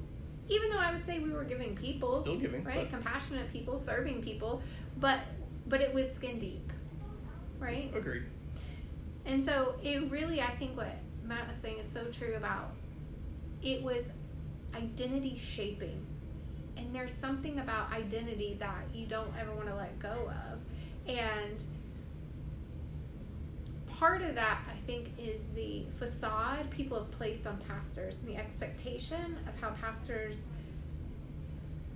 Even 0.48 0.70
though 0.70 0.79
I 0.79 0.92
would 0.92 1.05
say 1.05 1.18
we 1.18 1.33
were 1.33 1.44
giving 1.44 1.74
people, 1.74 2.20
still 2.20 2.37
giving, 2.37 2.62
right? 2.64 2.88
Compassionate 2.90 3.50
people, 3.50 3.79
serving 3.79 4.22
people, 4.22 4.62
but 4.98 5.20
but 5.66 5.81
it 5.81 5.92
was 5.92 6.12
skin 6.12 6.38
deep, 6.38 6.70
right? 7.59 7.90
Agreed. 7.94 8.24
And 9.24 9.44
so 9.44 9.74
it 9.83 10.09
really, 10.11 10.40
I 10.40 10.55
think 10.57 10.76
what 10.76 10.94
Matt 11.24 11.48
was 11.48 11.57
saying 11.61 11.79
is 11.79 11.90
so 11.90 12.05
true 12.05 12.35
about 12.37 12.72
it 13.62 13.83
was 13.83 14.05
identity 14.74 15.37
shaping. 15.37 16.07
And 16.76 16.94
there's 16.94 17.12
something 17.12 17.59
about 17.59 17.92
identity 17.92 18.57
that 18.61 18.85
you 18.94 19.07
don't 19.07 19.33
ever 19.40 19.52
want 19.52 19.68
to 19.68 19.74
let 19.74 19.98
go 19.98 20.31
of. 20.31 20.61
And 21.09 21.62
part 23.87 24.23
of 24.23 24.35
that, 24.35 24.61
I 24.71 24.77
think, 24.87 25.11
is 25.19 25.42
the 25.55 25.85
facade 25.97 26.71
people 26.71 26.99
have 26.99 27.11
placed 27.12 27.47
on 27.47 27.59
pastors 27.69 28.16
and 28.21 28.29
the 28.29 28.38
expectation 28.38 29.38
of 29.49 29.61
how 29.61 29.71
pastors 29.71 30.42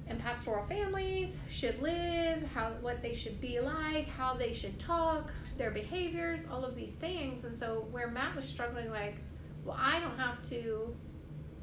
and 0.06 0.18
pastoral 0.20 0.66
families 0.66 1.36
should 1.48 1.80
live, 1.80 2.42
how 2.52 2.70
what 2.80 3.00
they 3.00 3.14
should 3.14 3.40
be 3.40 3.60
like, 3.60 4.08
how 4.08 4.34
they 4.34 4.52
should 4.52 4.78
talk, 4.78 5.30
their 5.56 5.70
behaviors, 5.70 6.40
all 6.50 6.64
of 6.64 6.74
these 6.74 6.90
things. 6.90 7.44
And 7.44 7.54
so 7.54 7.86
where 7.90 8.08
Matt 8.08 8.34
was 8.34 8.44
struggling 8.44 8.90
like, 8.90 9.16
well, 9.64 9.78
I 9.78 10.00
don't 10.00 10.18
have 10.18 10.42
to 10.50 10.94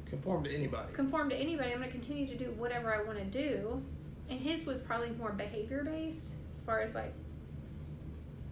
conform 0.06 0.44
to 0.44 0.54
anybody. 0.54 0.92
Conform 0.94 1.28
to 1.30 1.36
anybody. 1.36 1.72
I'm 1.72 1.78
going 1.78 1.90
to 1.90 1.92
continue 1.92 2.26
to 2.26 2.36
do 2.36 2.50
whatever 2.52 2.94
I 2.94 3.02
want 3.02 3.18
to 3.18 3.24
do. 3.24 3.82
And 4.30 4.40
his 4.40 4.64
was 4.64 4.80
probably 4.80 5.10
more 5.10 5.32
behavior 5.32 5.84
based 5.84 6.34
as 6.54 6.62
far 6.62 6.80
as 6.80 6.94
like 6.94 7.12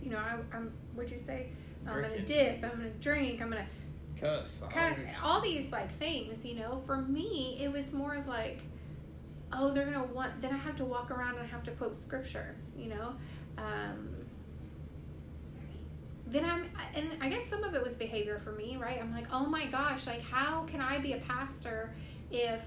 you 0.07 0.12
know, 0.12 0.19
I, 0.19 0.57
am 0.57 0.73
What'd 0.95 1.11
you 1.11 1.19
say? 1.19 1.49
I'm 1.85 2.01
gonna 2.01 2.21
dip. 2.21 2.62
I'm 2.62 2.71
gonna 2.71 2.90
drink. 3.01 3.42
I'm 3.42 3.51
gonna 3.51 3.66
cuss. 4.21 4.62
Cuss. 4.71 4.97
All 5.25 5.40
these 5.40 5.71
like 5.73 5.92
things. 5.99 6.45
You 6.45 6.55
know, 6.55 6.81
for 6.87 6.99
me, 6.99 7.59
it 7.61 7.73
was 7.73 7.92
more 7.92 8.14
of 8.14 8.29
like, 8.29 8.61
oh, 9.53 9.73
they're 9.73 9.85
gonna 9.85 10.05
want. 10.05 10.40
Then 10.40 10.53
I 10.53 10.59
have 10.59 10.77
to 10.77 10.85
walk 10.85 11.11
around 11.11 11.35
and 11.35 11.42
I 11.42 11.47
have 11.47 11.64
to 11.64 11.73
quote 11.73 12.01
scripture. 12.01 12.55
You 12.79 12.90
know. 12.90 13.14
Um, 13.59 14.11
then 16.29 16.45
I'm, 16.45 16.71
and 16.95 17.11
I 17.21 17.29
guess 17.29 17.49
some 17.49 17.64
of 17.64 17.75
it 17.75 17.83
was 17.83 17.95
behavior 17.95 18.40
for 18.42 18.53
me, 18.53 18.77
right? 18.77 19.01
I'm 19.01 19.12
like, 19.12 19.27
oh 19.33 19.47
my 19.47 19.66
gosh, 19.66 20.07
like 20.07 20.23
how 20.23 20.62
can 20.64 20.81
I 20.81 20.99
be 20.99 21.14
a 21.14 21.19
pastor 21.19 21.95
if 22.31 22.61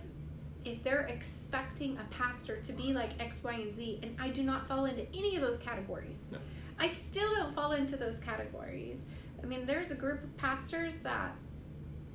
if 0.66 0.84
they're 0.84 1.08
expecting 1.08 1.98
a 1.98 2.04
pastor 2.14 2.58
to 2.58 2.74
be 2.74 2.94
like 2.94 3.12
X, 3.20 3.38
Y, 3.44 3.54
and 3.54 3.76
Z, 3.76 4.00
and 4.04 4.16
I 4.20 4.28
do 4.28 4.44
not 4.44 4.68
fall 4.68 4.86
into 4.86 5.08
any 5.16 5.38
of 5.38 5.42
those 5.42 5.58
categories. 5.58 6.18
No. 6.32 6.38
I 6.80 6.88
still 6.88 7.36
don't 7.36 7.54
fall 7.54 7.74
into 7.74 7.98
those 7.98 8.20
categories. 8.20 9.02
I 9.42 9.46
mean, 9.46 9.66
there's 9.66 9.92
a 9.92 9.96
group 9.96 10.24
of 10.24 10.36
pastors 10.38 10.98
that, 10.98 11.36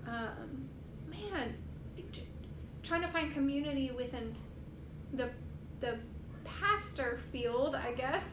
um, 0.06 0.68
man, 1.08 1.54
trying 2.82 3.02
to 3.02 3.08
find 3.08 3.32
community 3.32 3.90
within 3.90 4.36
the 5.12 5.30
the 5.80 5.98
pastor 6.44 7.20
field, 7.32 7.74
I 7.74 7.92
guess, 7.92 8.24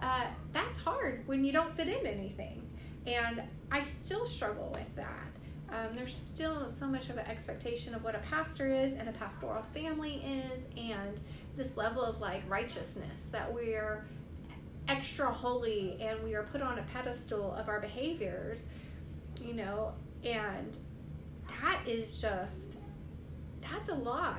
uh, 0.00 0.24
that's 0.52 0.78
hard 0.78 1.22
when 1.26 1.44
you 1.44 1.52
don't 1.52 1.76
fit 1.76 1.88
in 1.88 2.06
anything. 2.06 2.62
And 3.06 3.42
I 3.70 3.80
still 3.80 4.24
struggle 4.24 4.72
with 4.74 4.94
that. 4.96 5.26
Um, 5.68 5.96
there's 5.96 6.14
still 6.14 6.70
so 6.70 6.86
much 6.86 7.10
of 7.10 7.18
an 7.18 7.26
expectation 7.26 7.94
of 7.94 8.04
what 8.04 8.14
a 8.14 8.20
pastor 8.20 8.72
is 8.72 8.92
and 8.92 9.08
a 9.08 9.12
pastoral 9.12 9.64
family 9.74 10.22
is, 10.24 10.62
and 10.76 11.20
this 11.56 11.76
level 11.76 12.02
of 12.02 12.20
like 12.20 12.42
righteousness 12.48 13.26
that 13.32 13.52
we're 13.52 14.04
extra 14.88 15.30
holy 15.30 15.96
and 16.00 16.22
we 16.22 16.34
are 16.34 16.44
put 16.44 16.62
on 16.62 16.78
a 16.78 16.82
pedestal 16.92 17.54
of 17.54 17.68
our 17.68 17.80
behaviors, 17.80 18.66
you 19.40 19.54
know, 19.54 19.92
and 20.24 20.76
that 21.60 21.80
is 21.86 22.20
just 22.20 22.68
that's 23.70 23.88
a 23.88 23.94
lot. 23.94 24.38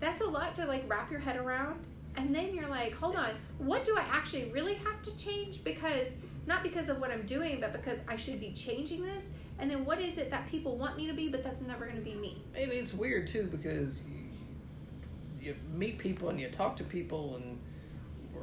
That's 0.00 0.20
a 0.20 0.26
lot 0.26 0.54
to 0.56 0.66
like 0.66 0.84
wrap 0.88 1.10
your 1.10 1.20
head 1.20 1.36
around. 1.36 1.80
And 2.16 2.34
then 2.34 2.54
you're 2.54 2.68
like, 2.68 2.94
hold 2.94 3.16
on, 3.16 3.30
what 3.58 3.84
do 3.84 3.96
I 3.96 4.02
actually 4.10 4.50
really 4.50 4.74
have 4.74 5.02
to 5.02 5.16
change? 5.16 5.62
Because 5.62 6.08
not 6.46 6.62
because 6.62 6.88
of 6.88 7.00
what 7.00 7.10
I'm 7.10 7.26
doing, 7.26 7.60
but 7.60 7.72
because 7.72 7.98
I 8.08 8.16
should 8.16 8.40
be 8.40 8.52
changing 8.52 9.02
this. 9.04 9.24
And 9.58 9.70
then 9.70 9.84
what 9.84 10.00
is 10.00 10.16
it 10.18 10.30
that 10.30 10.46
people 10.48 10.76
want 10.76 10.96
me 10.96 11.06
to 11.06 11.12
be, 11.12 11.28
but 11.28 11.42
that's 11.42 11.60
never 11.62 11.84
going 11.84 11.96
to 11.96 12.02
be 12.02 12.14
me? 12.14 12.42
And 12.54 12.72
it's 12.72 12.94
weird 12.94 13.26
too 13.26 13.44
because 13.50 14.02
you, 14.08 15.48
you 15.48 15.56
meet 15.74 15.98
people 15.98 16.28
and 16.28 16.38
you 16.40 16.48
talk 16.48 16.76
to 16.76 16.84
people 16.84 17.36
and 17.36 17.55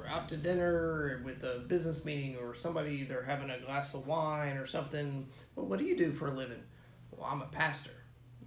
out 0.07 0.29
to 0.29 0.37
dinner 0.37 1.21
with 1.23 1.43
a 1.43 1.59
business 1.67 2.05
meeting 2.05 2.37
or 2.37 2.55
somebody 2.55 3.03
they're 3.03 3.23
having 3.23 3.49
a 3.49 3.59
glass 3.59 3.93
of 3.93 4.07
wine 4.07 4.57
or 4.57 4.65
something. 4.65 5.27
Well, 5.55 5.65
what 5.65 5.79
do 5.79 5.85
you 5.85 5.97
do 5.97 6.11
for 6.11 6.27
a 6.27 6.31
living? 6.31 6.63
Well, 7.11 7.27
I'm 7.29 7.41
a 7.41 7.47
pastor, 7.47 7.91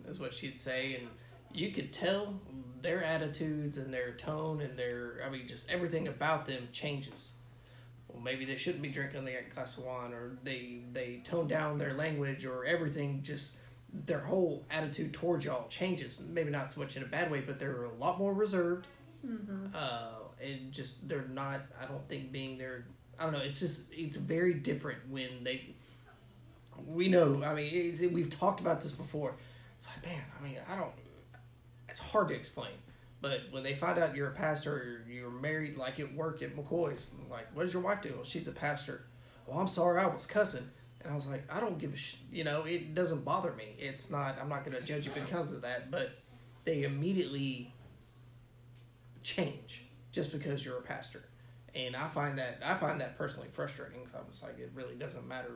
is 0.07 0.19
what 0.19 0.35
she'd 0.35 0.61
say, 0.61 0.97
and 0.97 1.09
you 1.53 1.73
could 1.73 1.93
tell 1.93 2.41
their 2.83 3.03
attitudes 3.03 3.79
and 3.79 3.93
their 3.93 4.13
tone 4.13 4.61
and 4.61 4.79
their 4.79 5.21
I 5.27 5.31
mean 5.31 5.47
just 5.47 5.71
everything 5.71 6.09
about 6.09 6.47
them 6.47 6.69
changes. 6.73 7.37
Well, 8.09 8.23
maybe 8.23 8.45
they 8.45 8.57
shouldn't 8.57 8.83
be 8.83 8.91
drinking 8.91 9.25
the 9.25 9.33
glass 9.55 9.79
of 9.79 9.85
wine, 9.85 10.13
or 10.13 10.39
they 10.43 10.83
they 10.93 11.21
tone 11.25 11.49
down 11.49 11.79
their 11.79 11.95
language, 11.95 12.45
or 12.45 12.65
everything 12.65 13.23
just 13.23 13.59
their 13.93 14.21
whole 14.21 14.65
attitude 14.71 15.13
towards 15.13 15.45
y'all 15.45 15.69
changes. 15.69 16.15
Maybe 16.21 16.51
not 16.51 16.71
so 16.71 16.81
much 16.81 16.97
in 16.97 17.03
a 17.03 17.07
bad 17.07 17.31
way, 17.31 17.41
but 17.41 17.59
they're 17.59 17.85
a 17.85 17.95
lot 17.95 18.19
more 18.19 18.35
reserved. 18.35 18.87
Mm-hmm. 19.27 19.67
Uh, 19.75 20.26
and 20.43 20.73
just 20.73 21.09
they're 21.09 21.29
not. 21.33 21.63
I 21.81 21.87
don't 21.87 22.07
think 22.09 22.33
being 22.33 22.59
there. 22.59 22.87
I 23.19 23.25
don't 23.25 23.33
know. 23.33 23.41
It's 23.41 23.61
just 23.61 23.93
it's 23.93 24.17
very 24.17 24.55
different 24.55 25.09
when 25.09 25.45
they. 25.45 25.75
We 26.87 27.09
know. 27.09 27.43
I 27.43 27.55
mean, 27.55 28.13
we've 28.13 28.31
talked 28.31 28.61
about 28.61 28.83
this 28.83 28.93
before. 28.93 29.35
It's 29.79 29.87
like, 29.87 30.05
man. 30.05 30.23
I 30.39 30.45
mean, 30.45 30.59
I 30.71 30.77
don't. 30.77 30.93
It's 31.89 32.01
hard 32.01 32.29
to 32.29 32.35
explain. 32.35 32.73
But 33.23 33.41
when 33.51 33.63
they 33.63 33.75
find 33.75 33.99
out 33.99 34.15
you're 34.15 34.29
a 34.29 34.35
pastor, 34.35 35.03
or 35.07 35.11
you're 35.11 35.31
married, 35.31 35.79
like 35.79 35.99
at 35.99 36.15
work 36.15 36.43
at 36.43 36.55
McCoy's, 36.55 37.15
like, 37.31 37.47
what 37.55 37.63
does 37.63 37.73
your 37.73 37.83
wife 37.83 38.03
do? 38.03 38.13
Well, 38.15 38.25
she's 38.25 38.47
a 38.47 38.53
pastor. 38.53 39.07
Well, 39.47 39.59
I'm 39.59 39.69
sorry, 39.69 40.01
I 40.01 40.07
was 40.07 40.27
cussing. 40.27 40.69
And 41.03 41.13
I 41.13 41.15
was 41.15 41.27
like, 41.27 41.45
I 41.51 41.61
don't 41.61 41.79
give 41.79 41.95
a 41.95 41.97
sh- 41.97 42.17
you 42.31 42.45
know, 42.45 42.65
it 42.65 42.95
doesn't 42.95 43.25
bother 43.25 43.53
me. 43.53 43.75
It's 43.79 44.11
not, 44.11 44.39
I'm 44.41 44.49
not 44.49 44.65
going 44.65 44.77
to 44.77 44.85
judge 44.85 45.07
you 45.07 45.13
because 45.13 45.53
of 45.53 45.63
that. 45.63 45.91
But 45.91 46.19
they 46.65 46.83
immediately 46.83 47.73
change 49.23 49.86
just 50.17 50.33
because 50.33 50.65
you're 50.65 50.79
a 50.79 50.83
pastor. 50.83 51.23
And 51.75 51.95
I 51.95 52.09
find 52.09 52.39
that, 52.39 52.59
I 52.65 52.75
find 52.75 53.01
that 53.03 53.17
personally 53.19 53.49
frustrating 53.53 54.01
because 54.03 54.15
I'm 54.19 54.27
just 54.31 54.43
like, 54.43 54.59
it 54.59 54.73
really 54.75 54.95
doesn't 54.95 55.29
matter, 55.29 55.51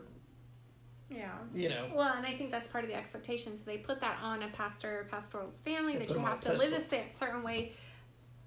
Yeah. 1.08 1.32
you 1.54 1.70
know. 1.70 1.90
Well, 1.94 2.12
and 2.14 2.26
I 2.26 2.36
think 2.36 2.50
that's 2.50 2.68
part 2.68 2.84
of 2.84 2.90
the 2.90 2.96
expectations. 2.96 3.62
They 3.62 3.78
put 3.78 4.00
that 4.02 4.18
on 4.22 4.42
a 4.42 4.48
pastor 4.48 5.00
or 5.00 5.04
pastoral's 5.04 5.58
family 5.58 5.94
They 5.94 6.04
that 6.04 6.14
you 6.14 6.20
have 6.20 6.40
to 6.42 6.52
live 6.52 6.74
a 6.74 7.12
certain 7.12 7.42
way. 7.42 7.72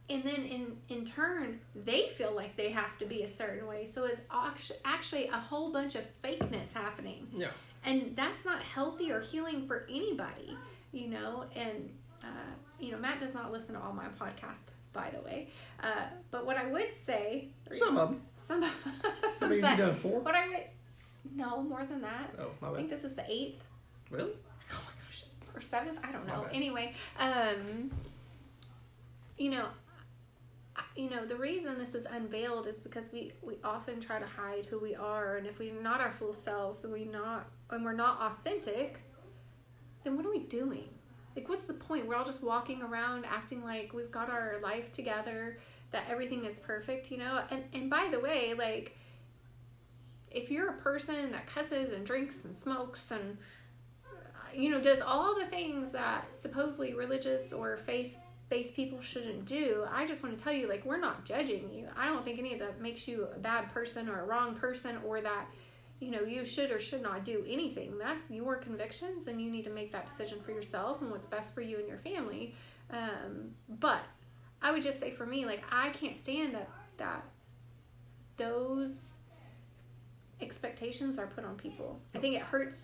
And 0.09 0.21
then 0.23 0.43
in, 0.45 0.77
in 0.89 1.05
turn, 1.05 1.59
they 1.75 2.09
feel 2.09 2.35
like 2.35 2.55
they 2.57 2.69
have 2.69 2.97
to 2.99 3.05
be 3.05 3.23
a 3.23 3.27
certain 3.27 3.65
way. 3.67 3.89
So 3.91 4.03
it's 4.05 4.21
actually 4.85 5.27
a 5.27 5.37
whole 5.37 5.71
bunch 5.71 5.95
of 5.95 6.03
fakeness 6.23 6.73
happening. 6.73 7.27
Yeah. 7.35 7.47
And 7.85 8.15
that's 8.15 8.45
not 8.45 8.61
healthy 8.61 9.11
or 9.11 9.21
healing 9.21 9.65
for 9.65 9.87
anybody, 9.89 10.55
you 10.91 11.07
know. 11.07 11.45
And, 11.55 11.89
uh, 12.23 12.27
you 12.79 12.91
know, 12.91 12.97
Matt 12.97 13.19
does 13.19 13.33
not 13.33 13.51
listen 13.51 13.73
to 13.75 13.81
all 13.81 13.93
my 13.93 14.07
podcasts, 14.19 14.71
by 14.93 15.09
the 15.09 15.21
way. 15.21 15.49
Uh, 15.81 16.05
but 16.31 16.45
what 16.45 16.57
I 16.57 16.65
would 16.67 16.89
say. 17.05 17.49
Some 17.71 17.97
of 17.97 18.09
them. 18.09 18.21
Some 18.37 18.63
of 18.63 18.71
many 19.41 19.61
but 19.61 19.69
have 19.69 19.79
you 19.79 19.85
done? 19.85 19.95
Four? 19.95 20.19
What 20.21 20.35
I 20.35 20.47
would. 20.47 20.63
No, 21.35 21.61
more 21.63 21.85
than 21.85 22.01
that. 22.01 22.33
Oh, 22.39 22.51
my 22.61 22.69
I 22.69 22.75
think 22.75 22.89
this 22.89 23.03
is 23.03 23.15
the 23.15 23.23
eighth 23.29 23.63
Really? 24.11 24.31
oh 24.71 24.81
my 24.85 24.91
gosh, 25.07 25.23
or 25.55 25.61
seventh, 25.61 25.97
I 26.03 26.11
don't 26.11 26.27
know. 26.27 26.45
Anyway, 26.51 26.93
um, 27.19 27.91
you 29.37 29.49
know, 29.49 29.65
you 30.95 31.09
know, 31.09 31.25
the 31.25 31.35
reason 31.35 31.77
this 31.79 31.95
is 31.95 32.05
unveiled 32.11 32.67
is 32.67 32.79
because 32.79 33.05
we 33.11 33.31
we 33.41 33.55
often 33.63 33.99
try 33.99 34.19
to 34.19 34.25
hide 34.25 34.65
who 34.67 34.79
we 34.79 34.93
are, 34.93 35.37
and 35.37 35.47
if 35.47 35.57
we're 35.57 35.81
not 35.81 36.01
our 36.01 36.11
full 36.11 36.33
selves, 36.33 36.79
then 36.79 36.91
we 36.91 37.05
not, 37.05 37.47
and 37.71 37.83
we're 37.83 37.93
not 37.93 38.21
authentic, 38.21 38.99
then 40.03 40.15
what 40.15 40.25
are 40.25 40.29
we 40.31 40.39
doing? 40.39 40.89
Like, 41.35 41.49
what's 41.49 41.65
the 41.65 41.73
point? 41.73 42.07
We're 42.07 42.15
all 42.15 42.25
just 42.25 42.43
walking 42.43 42.81
around 42.81 43.25
acting 43.25 43.63
like 43.63 43.93
we've 43.93 44.11
got 44.11 44.29
our 44.29 44.57
life 44.61 44.91
together, 44.91 45.57
that 45.91 46.03
everything 46.09 46.45
is 46.45 46.55
perfect, 46.59 47.11
you 47.11 47.17
know. 47.17 47.41
And 47.49 47.63
and 47.73 47.89
by 47.89 48.09
the 48.11 48.19
way, 48.19 48.53
like, 48.53 48.97
if 50.31 50.49
you're 50.51 50.69
a 50.69 50.77
person 50.77 51.31
that 51.31 51.47
cusses 51.47 51.93
and 51.93 52.05
drinks 52.05 52.43
and 52.45 52.55
smokes 52.55 53.11
and 53.11 53.37
uh, 54.05 54.55
you 54.55 54.69
know, 54.69 54.79
does 54.81 55.01
all 55.01 55.35
the 55.35 55.45
things 55.45 55.91
that 55.91 56.33
supposedly 56.35 56.93
religious 56.93 57.51
or 57.51 57.77
faith 57.77 58.15
based 58.49 58.75
people 58.75 59.01
shouldn't 59.01 59.45
do, 59.45 59.85
I 59.91 60.05
just 60.05 60.21
want 60.21 60.37
to 60.37 60.43
tell 60.43 60.53
you, 60.53 60.67
like, 60.67 60.85
we're 60.85 60.99
not 60.99 61.25
judging 61.25 61.71
you. 61.73 61.87
I 61.97 62.07
don't 62.07 62.23
think 62.23 62.37
any 62.37 62.53
of 62.53 62.59
that 62.59 62.79
makes 62.81 63.07
you 63.07 63.27
a 63.35 63.39
bad 63.39 63.73
person 63.73 64.07
or 64.07 64.21
a 64.21 64.25
wrong 64.25 64.53
person 64.55 64.97
or 65.05 65.21
that, 65.21 65.45
you 66.03 66.11
know, 66.11 66.21
you 66.21 66.43
should 66.43 66.69
or 66.69 66.79
should 66.79 67.01
not 67.01 67.23
do 67.23 67.45
anything. 67.47 67.97
That's 67.97 68.29
your 68.29 68.57
convictions 68.57 69.27
and 69.27 69.41
you 69.41 69.49
need 69.49 69.63
to 69.63 69.69
make 69.69 69.91
that 69.93 70.05
decision 70.05 70.41
for 70.41 70.51
yourself 70.51 71.01
and 71.01 71.09
what's 71.09 71.25
best 71.25 71.53
for 71.53 71.61
you 71.61 71.77
and 71.79 71.87
your 71.87 71.99
family. 71.99 72.53
Um, 72.91 73.51
but 73.79 74.03
I 74.61 74.71
would 74.71 74.83
just 74.83 74.99
say 74.99 75.11
for 75.11 75.25
me, 75.25 75.45
like, 75.45 75.63
I 75.71 75.89
can't 75.89 76.15
stand 76.15 76.55
that, 76.55 76.69
that 76.97 77.23
those 78.35 79.15
expectations 80.41 81.17
are 81.17 81.27
put 81.27 81.45
on 81.45 81.55
people. 81.55 81.99
I 82.13 82.19
think 82.19 82.35
it 82.35 82.41
hurts 82.41 82.83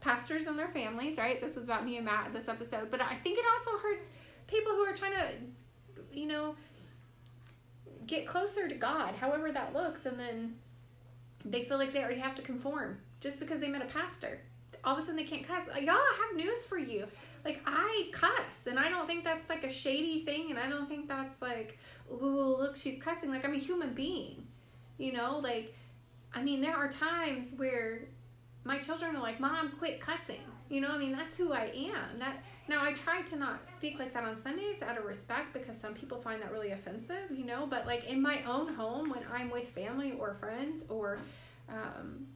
pastors 0.00 0.46
and 0.46 0.58
their 0.58 0.68
families, 0.68 1.18
right? 1.18 1.40
This 1.40 1.52
is 1.52 1.64
about 1.64 1.84
me 1.84 1.96
and 1.98 2.04
Matt 2.04 2.32
this 2.32 2.48
episode, 2.48 2.90
but 2.90 3.00
I 3.00 3.14
think 3.14 3.38
it 3.38 3.44
also 3.58 3.78
hurts 3.78 4.06
people 4.48 4.72
who 4.72 4.80
are 4.80 4.94
trying 4.94 5.12
to, 5.12 6.18
you 6.18 6.26
know, 6.26 6.56
get 8.06 8.26
closer 8.26 8.66
to 8.66 8.74
God, 8.74 9.14
however 9.14 9.52
that 9.52 9.72
looks, 9.72 10.06
and 10.06 10.18
then 10.18 10.56
they 11.44 11.64
feel 11.64 11.78
like 11.78 11.92
they 11.92 12.00
already 12.00 12.20
have 12.20 12.34
to 12.36 12.42
conform 12.42 12.98
just 13.20 13.38
because 13.38 13.60
they 13.60 13.68
met 13.68 13.82
a 13.82 13.86
pastor. 13.86 14.40
All 14.82 14.94
of 14.94 14.98
a 14.98 15.02
sudden 15.02 15.16
they 15.16 15.24
can't 15.24 15.46
cuss. 15.46 15.66
Y'all, 15.82 15.94
I 15.94 16.26
have 16.26 16.36
news 16.36 16.64
for 16.64 16.78
you. 16.78 17.06
Like 17.44 17.60
I 17.66 18.08
cuss, 18.12 18.66
and 18.66 18.78
I 18.78 18.88
don't 18.88 19.06
think 19.06 19.24
that's 19.24 19.48
like 19.48 19.64
a 19.64 19.70
shady 19.70 20.24
thing, 20.24 20.50
and 20.50 20.58
I 20.58 20.68
don't 20.68 20.88
think 20.88 21.08
that's 21.08 21.40
like, 21.42 21.78
ooh, 22.10 22.56
look, 22.58 22.76
she's 22.76 23.02
cussing. 23.02 23.30
Like 23.30 23.44
I'm 23.44 23.54
a 23.54 23.58
human 23.58 23.92
being, 23.92 24.46
you 24.98 25.12
know. 25.12 25.38
Like, 25.38 25.74
I 26.34 26.42
mean, 26.42 26.60
there 26.60 26.74
are 26.74 26.88
times 26.88 27.52
where 27.56 28.02
my 28.64 28.78
children 28.78 29.16
are 29.16 29.22
like, 29.22 29.38
"Mom, 29.40 29.72
quit 29.78 30.00
cussing." 30.00 30.40
You 30.70 30.80
know, 30.80 30.88
I 30.88 30.98
mean, 30.98 31.12
that's 31.12 31.36
who 31.36 31.52
I 31.52 31.70
am. 31.74 32.18
That 32.18 32.42
now 32.68 32.84
I 32.84 32.92
try 32.92 33.22
to 33.22 33.36
not 33.36 33.66
speak 33.66 33.98
like 33.98 34.12
that 34.14 34.24
on 34.24 34.36
Sundays 34.40 34.82
out 34.82 34.96
of 34.96 35.04
respect 35.04 35.52
because 35.52 35.76
some 35.76 35.94
people 35.94 36.20
find 36.20 36.40
that 36.42 36.52
really 36.52 36.72
offensive. 36.72 37.30
You 37.30 37.44
know, 37.44 37.66
but 37.66 37.86
like 37.86 38.04
in 38.04 38.20
my 38.20 38.42
own 38.44 38.74
home 38.74 39.10
when 39.10 39.24
I'm 39.32 39.50
with 39.50 39.68
family 39.68 40.12
or 40.12 40.34
friends 40.34 40.84
or 40.88 41.18
um, 41.68 42.26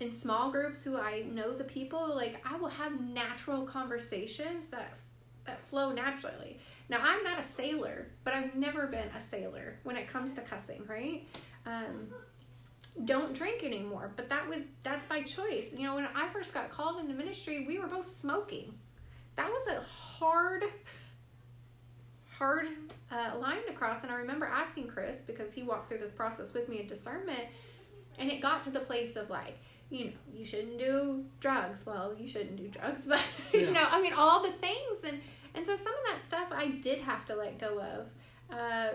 in 0.00 0.10
small 0.10 0.50
groups 0.50 0.82
who 0.82 0.96
I 0.96 1.24
know 1.30 1.54
the 1.54 1.64
people, 1.64 2.14
like 2.14 2.44
I 2.50 2.56
will 2.56 2.68
have 2.68 3.00
natural 3.00 3.62
conversations 3.62 4.66
that 4.66 4.94
that 5.44 5.66
flow 5.68 5.92
naturally. 5.92 6.58
Now 6.88 6.98
I'm 7.02 7.22
not 7.24 7.38
a 7.38 7.42
sailor, 7.42 8.08
but 8.24 8.34
I've 8.34 8.54
never 8.54 8.86
been 8.86 9.08
a 9.16 9.20
sailor 9.20 9.78
when 9.84 9.96
it 9.96 10.08
comes 10.08 10.32
to 10.34 10.40
cussing, 10.40 10.84
right? 10.86 11.26
Um, 11.66 12.08
don't 13.04 13.32
drink 13.34 13.62
anymore, 13.62 14.12
but 14.16 14.28
that 14.28 14.48
was 14.48 14.62
that's 14.82 15.06
by 15.06 15.22
choice. 15.22 15.66
You 15.74 15.84
know, 15.84 15.94
when 15.94 16.08
I 16.14 16.28
first 16.28 16.52
got 16.52 16.70
called 16.70 17.00
into 17.00 17.14
ministry, 17.14 17.66
we 17.66 17.78
were 17.78 17.86
both 17.86 18.06
smoking. 18.06 18.74
That 19.36 19.48
was 19.50 19.66
a 19.74 19.80
hard, 19.82 20.64
hard 22.38 22.68
uh, 23.10 23.38
line 23.38 23.64
to 23.66 23.72
cross, 23.72 24.02
and 24.02 24.10
I 24.12 24.16
remember 24.16 24.46
asking 24.46 24.88
Chris 24.88 25.16
because 25.26 25.52
he 25.52 25.62
walked 25.62 25.88
through 25.88 25.98
this 25.98 26.10
process 26.10 26.52
with 26.52 26.68
me 26.68 26.80
in 26.80 26.86
discernment, 26.86 27.44
and 28.18 28.30
it 28.30 28.40
got 28.40 28.62
to 28.64 28.70
the 28.70 28.80
place 28.80 29.16
of 29.16 29.30
like, 29.30 29.58
you 29.90 30.06
know, 30.06 30.10
you 30.34 30.44
shouldn't 30.44 30.78
do 30.78 31.24
drugs. 31.40 31.84
Well, 31.84 32.14
you 32.18 32.28
shouldn't 32.28 32.56
do 32.56 32.68
drugs, 32.68 33.00
but 33.06 33.22
Yeah. 33.52 33.60
you 33.60 33.70
know, 33.72 33.86
I 33.90 34.00
mean, 34.00 34.12
all 34.12 34.42
the 34.42 34.52
things, 34.52 34.98
and 35.04 35.20
and 35.54 35.66
so 35.66 35.74
some 35.74 35.86
of 35.92 36.00
that 36.06 36.18
stuff 36.28 36.48
I 36.52 36.68
did 36.68 37.00
have 37.00 37.26
to 37.26 37.34
let 37.34 37.58
go 37.58 37.80
of. 37.80 38.06
Uh, 38.56 38.88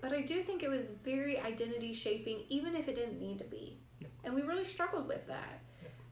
but 0.00 0.12
I 0.12 0.22
do 0.22 0.42
think 0.42 0.62
it 0.62 0.68
was 0.70 0.90
very 1.04 1.38
identity 1.38 1.92
shaping, 1.92 2.40
even 2.48 2.74
if 2.74 2.88
it 2.88 2.96
didn't 2.96 3.20
need 3.20 3.38
to 3.38 3.44
be. 3.44 3.78
Yeah. 4.00 4.08
And 4.24 4.34
we 4.34 4.42
really 4.42 4.64
struggled 4.64 5.08
with 5.08 5.26
that. 5.26 5.60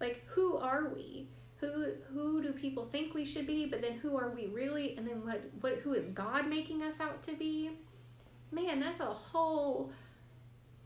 Like, 0.01 0.23
who 0.27 0.57
are 0.59 0.89
we? 0.95 1.27
Who 1.61 1.93
who 2.13 2.43
do 2.43 2.53
people 2.53 2.85
think 2.85 3.15
we 3.15 3.25
should 3.25 3.47
be? 3.47 3.67
But 3.67 3.83
then 3.83 3.95
who 3.95 4.17
are 4.17 4.31
we 4.31 4.47
really? 4.47 4.97
And 4.97 5.07
then 5.07 5.25
what 5.25 5.43
what 5.61 5.75
who 5.79 5.93
is 5.95 6.05
God 6.15 6.49
making 6.49 6.83
us 6.83 7.01
out 7.01 7.23
to 7.25 7.35
be? 7.35 7.71
Man, 8.53 8.81
that's 8.81 9.01
a 9.01 9.07
whole 9.07 9.93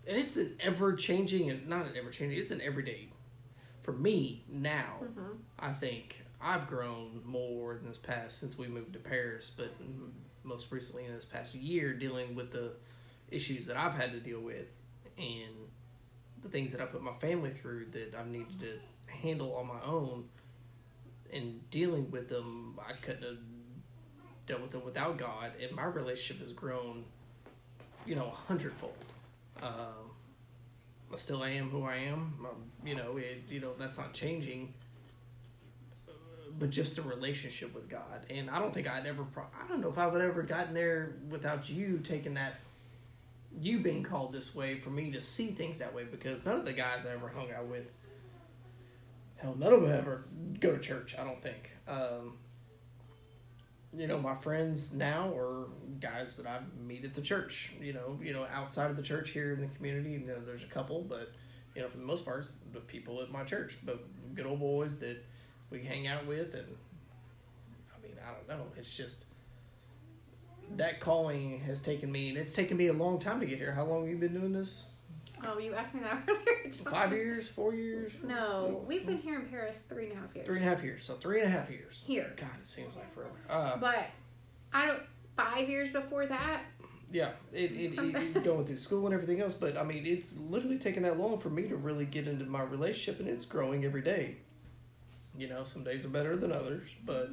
and 0.06 0.16
it's 0.16 0.36
an 0.36 0.56
ever 0.58 0.94
changing 0.94 1.48
and 1.50 1.68
not 1.68 1.86
an 1.86 1.92
ever 1.96 2.10
changing 2.10 2.36
it's 2.36 2.50
an 2.50 2.60
everyday 2.60 3.08
for 3.84 3.92
me 3.92 4.42
now 4.48 4.96
Mhm. 5.00 5.36
i 5.60 5.72
think 5.72 6.24
i've 6.40 6.66
grown 6.66 7.20
more 7.24 7.76
in 7.76 7.84
this 7.86 7.98
past 7.98 8.38
since 8.40 8.58
we 8.58 8.66
moved 8.66 8.94
to 8.94 8.98
paris 8.98 9.54
but 9.56 9.70
most 10.42 10.72
recently 10.72 11.04
in 11.04 11.14
this 11.14 11.24
past 11.24 11.54
year 11.54 11.94
dealing 11.94 12.34
with 12.34 12.50
the 12.50 12.72
issues 13.30 13.66
that 13.68 13.76
I've 13.76 13.94
had 13.94 14.10
to 14.10 14.18
deal 14.18 14.40
with 14.40 14.66
and 15.16 15.54
the 16.42 16.48
things 16.48 16.72
that 16.72 16.80
I 16.80 16.86
put 16.86 17.00
my 17.00 17.14
family 17.20 17.50
through 17.52 17.86
that 17.92 18.12
i've 18.18 18.26
needed 18.26 18.58
to 18.58 18.80
handle 19.06 19.54
on 19.54 19.68
my 19.68 19.80
own 19.84 20.24
and 21.32 21.68
dealing 21.70 22.10
with 22.10 22.28
them 22.28 22.78
I 22.86 22.92
couldn't 22.94 23.22
have 23.22 23.38
dealt 24.46 24.62
with 24.62 24.70
them 24.70 24.84
without 24.84 25.16
God 25.16 25.52
and 25.60 25.72
my 25.72 25.84
relationship 25.84 26.42
has 26.42 26.52
grown 26.52 27.04
you 28.06 28.14
know 28.14 28.26
a 28.26 28.46
hundredfold 28.48 28.96
um, 29.62 30.10
I 31.12 31.16
still 31.16 31.42
I 31.42 31.50
am 31.50 31.70
who 31.70 31.84
I 31.84 31.96
am 31.96 32.34
um, 32.44 32.64
you 32.84 32.96
know 32.96 33.16
it, 33.16 33.44
you 33.48 33.60
know 33.60 33.72
that's 33.78 33.98
not 33.98 34.12
changing 34.12 34.74
but 36.58 36.70
just 36.70 36.98
a 36.98 37.02
relationship 37.02 37.74
with 37.74 37.88
God. 37.88 38.26
And 38.30 38.50
I 38.50 38.58
don't 38.58 38.72
think 38.72 38.88
I'd 38.90 39.06
ever, 39.06 39.24
pro- 39.24 39.44
I 39.44 39.66
don't 39.68 39.80
know 39.80 39.88
if 39.88 39.98
I 39.98 40.06
would 40.06 40.20
ever 40.20 40.42
gotten 40.42 40.74
there 40.74 41.12
without 41.30 41.68
you 41.68 41.98
taking 42.02 42.34
that, 42.34 42.60
you 43.60 43.80
being 43.80 44.02
called 44.02 44.32
this 44.32 44.54
way 44.54 44.78
for 44.78 44.90
me 44.90 45.10
to 45.12 45.20
see 45.20 45.48
things 45.48 45.78
that 45.78 45.94
way 45.94 46.04
because 46.04 46.44
none 46.46 46.56
of 46.56 46.64
the 46.64 46.72
guys 46.72 47.06
I 47.06 47.12
ever 47.12 47.28
hung 47.28 47.50
out 47.52 47.66
with, 47.66 47.90
hell, 49.42 49.56
none 49.58 49.72
of 49.72 49.82
them 49.82 49.92
ever 49.92 50.24
go 50.60 50.72
to 50.72 50.78
church, 50.78 51.14
I 51.18 51.24
don't 51.24 51.42
think. 51.42 51.72
Um, 51.88 52.38
you 53.94 54.06
know, 54.06 54.18
my 54.18 54.34
friends 54.36 54.94
now 54.94 55.34
are 55.36 55.66
guys 56.00 56.36
that 56.38 56.46
I 56.46 56.60
meet 56.86 57.04
at 57.04 57.12
the 57.12 57.20
church, 57.20 57.72
you 57.80 57.92
know, 57.92 58.18
you 58.22 58.32
know, 58.32 58.46
outside 58.52 58.90
of 58.90 58.96
the 58.96 59.02
church 59.02 59.30
here 59.30 59.52
in 59.52 59.60
the 59.60 59.66
community, 59.76 60.12
you 60.12 60.20
know, 60.20 60.40
there's 60.46 60.62
a 60.62 60.68
couple, 60.68 61.02
but, 61.02 61.32
you 61.74 61.82
know, 61.82 61.88
for 61.88 61.98
the 61.98 62.04
most 62.04 62.24
part, 62.24 62.40
it's 62.40 62.56
the 62.72 62.80
people 62.80 63.20
at 63.20 63.30
my 63.30 63.44
church, 63.44 63.78
but 63.84 64.02
good 64.34 64.46
old 64.46 64.60
boys 64.60 64.98
that, 65.00 65.22
we 65.72 65.82
hang 65.82 66.06
out 66.06 66.26
with 66.26 66.54
and 66.54 66.66
I 67.96 68.06
mean 68.06 68.12
I 68.22 68.32
don't 68.32 68.58
know 68.58 68.66
it's 68.76 68.94
just 68.94 69.24
that 70.76 71.00
calling 71.00 71.60
has 71.60 71.80
taken 71.80 72.12
me 72.12 72.28
and 72.28 72.38
it's 72.38 72.52
taken 72.52 72.76
me 72.76 72.88
a 72.88 72.92
long 72.92 73.18
time 73.18 73.40
to 73.40 73.46
get 73.46 73.58
here 73.58 73.72
how 73.72 73.84
long 73.84 74.02
have 74.02 74.10
you 74.10 74.18
been 74.18 74.34
doing 74.34 74.52
this 74.52 74.90
Oh, 75.44 75.58
you 75.58 75.74
asked 75.74 75.94
me 75.94 76.00
that 76.00 76.22
earlier. 76.28 76.72
Five 76.72 77.12
years 77.12 77.48
four 77.48 77.74
years 77.74 78.12
No, 78.22 78.84
we've 78.86 79.06
been 79.06 79.18
here 79.18 79.36
in 79.40 79.46
Paris 79.46 79.76
three 79.88 80.04
and 80.10 80.12
a 80.12 80.20
half 80.20 80.34
years. 80.34 80.46
three 80.46 80.56
and 80.56 80.64
a 80.64 80.68
half 80.68 80.82
years 80.82 81.04
so 81.04 81.14
three 81.14 81.40
and 81.40 81.48
a 81.48 81.50
half 81.50 81.70
years 81.70 82.04
Here. 82.06 82.32
God 82.36 82.48
it 82.58 82.66
seems 82.66 82.96
like 82.96 83.12
forever 83.14 83.34
uh, 83.50 83.76
But 83.76 84.06
I 84.72 84.86
don't. 84.86 85.02
Five 85.36 85.68
years 85.68 85.90
before 85.90 86.26
that, 86.26 86.60
yeah 87.10 87.30
it, 87.52 87.72
it, 87.72 87.98
it, 87.98 88.44
going 88.44 88.66
through 88.66 88.76
school 88.76 89.06
and 89.06 89.14
everything 89.14 89.40
else 89.40 89.54
but 89.54 89.76
I 89.76 89.82
mean 89.82 90.04
it's 90.06 90.34
literally 90.36 90.78
taken 90.78 91.02
that 91.04 91.18
long 91.18 91.38
for 91.38 91.50
me 91.50 91.68
to 91.68 91.76
really 91.76 92.04
get 92.04 92.26
into 92.28 92.44
my 92.44 92.62
relationship 92.62 93.20
and 93.20 93.28
it's 93.28 93.44
growing 93.44 93.84
every 93.84 94.02
day 94.02 94.36
you 95.36 95.48
know 95.48 95.64
some 95.64 95.84
days 95.84 96.04
are 96.04 96.10
better 96.10 96.36
than 96.36 96.52
others 96.52 96.88
but 97.04 97.30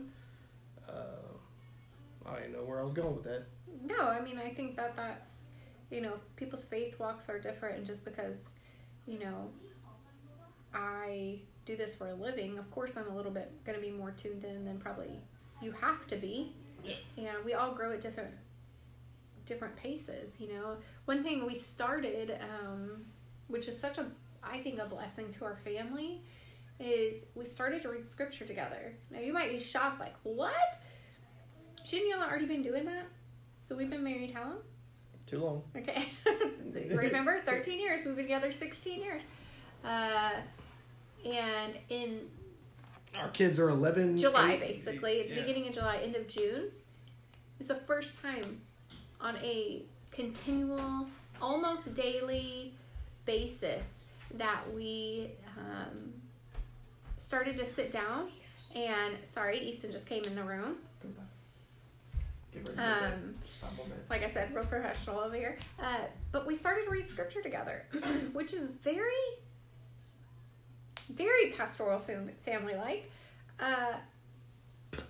uh, 0.88 2.30
I 2.30 2.36
didn't 2.40 2.54
know 2.54 2.64
where 2.64 2.80
I 2.80 2.84
was 2.84 2.94
going 2.94 3.16
with 3.16 3.24
that 3.24 3.46
no, 3.86 4.08
I 4.08 4.22
mean 4.22 4.38
I 4.38 4.50
think 4.50 4.76
that 4.76 4.96
that's 4.96 5.32
you 5.92 6.02
know 6.02 6.14
people's 6.36 6.64
faith 6.64 7.00
walks 7.00 7.30
are 7.30 7.40
different, 7.40 7.78
and 7.78 7.86
just 7.86 8.06
because 8.06 8.38
you 9.08 9.20
know 9.20 9.50
I 10.74 11.40
do 11.66 11.76
this 11.76 11.96
for 11.96 12.10
a 12.10 12.16
living, 12.16 12.58
of 12.58 12.70
course 12.72 12.98
I'm 12.98 13.08
a 13.08 13.16
little 13.16 13.32
bit 13.32 13.52
going 13.64 13.78
to 13.78 13.84
be 13.84 13.92
more 13.92 14.12
tuned 14.12 14.44
in 14.44 14.66
than 14.66 14.80
probably 14.80 15.20
you 15.62 15.72
have 15.74 16.08
to 16.08 16.16
be. 16.16 16.54
Yeah. 16.84 16.96
And 17.18 17.46
we 17.46 17.54
all 17.54 17.74
grow 17.74 17.92
at 17.92 18.02
different 18.02 18.32
different 19.46 19.76
paces. 19.76 20.32
You 20.40 20.50
know, 20.50 20.78
one 21.06 21.24
thing 21.24 21.46
we 21.46 21.56
started, 21.56 22.40
um, 22.42 23.06
which 23.48 23.68
is 23.68 23.80
such 23.80 23.98
a 23.98 24.06
I 24.44 24.60
think 24.60 24.80
a 24.80 24.86
blessing 24.86 25.34
to 25.34 25.46
our 25.46 25.58
family, 25.58 26.22
is 26.80 27.26
we 27.36 27.46
started 27.46 27.82
to 27.82 27.90
read 27.90 28.10
scripture 28.10 28.46
together. 28.46 28.96
Now 29.12 29.20
you 29.20 29.34
might 29.34 29.50
be 29.50 29.60
shocked, 29.60 30.00
like 30.00 30.16
what? 30.24 30.82
Shouldn't 31.84 32.10
y'all 32.10 32.22
already 32.22 32.46
been 32.46 32.62
doing 32.62 32.86
that? 32.86 33.06
So 33.68 33.76
we've 33.76 33.90
been 33.90 34.04
married 34.04 34.32
how 34.32 34.42
long? 34.42 34.58
Too 35.30 35.40
long 35.40 35.62
Okay. 35.76 36.10
Remember, 36.96 37.42
13 37.46 37.80
years. 37.80 38.02
We've 38.06 38.16
been 38.16 38.26
together 38.26 38.52
16 38.52 39.02
years. 39.02 39.28
Uh, 39.84 40.32
and 41.26 41.74
in 41.90 42.22
Our 43.18 43.30
kids 43.30 43.60
are 43.60 43.70
11. 43.70 44.18
July, 44.18 44.54
eight- 44.54 44.60
basically, 44.60 45.22
at 45.22 45.30
the 45.30 45.36
yeah. 45.36 45.42
beginning 45.42 45.68
of 45.68 45.74
July, 45.74 45.98
end 45.98 46.16
of 46.16 46.28
June, 46.28 46.66
it's 47.60 47.70
the 47.70 47.76
first 47.76 48.22
time 48.22 48.62
on 49.22 49.36
a 49.38 49.84
continual, 50.12 51.08
almost 51.42 51.94
daily 51.94 52.74
basis 53.26 53.86
that 54.36 54.62
we 54.74 55.32
um, 55.58 56.14
started 57.18 57.58
to 57.58 57.66
sit 57.66 57.92
down. 57.92 58.30
And 58.76 59.16
sorry, 59.24 59.60
Easton 59.60 59.92
just 59.92 60.06
came 60.06 60.24
in 60.24 60.36
the 60.36 60.44
room. 60.44 60.78
Give 62.54 62.66
her 62.68 62.74
a 62.74 62.76
minute. 62.76 63.14
Um, 63.14 63.36
Five 63.62 63.70
like 64.10 64.24
I 64.24 64.30
said, 64.30 64.54
real 64.56 64.66
professional 64.66 65.20
over 65.20 65.36
here. 65.36 65.58
Uh, 65.80 65.98
but 66.32 66.48
we 66.48 66.56
started 66.56 66.86
to 66.86 66.92
read 66.92 67.10
scripture 67.10 67.42
together, 67.42 67.86
which 68.34 68.54
is 68.54 68.68
very, 68.70 69.14
very 71.10 71.52
pastoral 71.52 72.00
fam- 72.00 72.32
family 72.44 72.76
like. 72.76 73.10
Uh, 73.60 73.94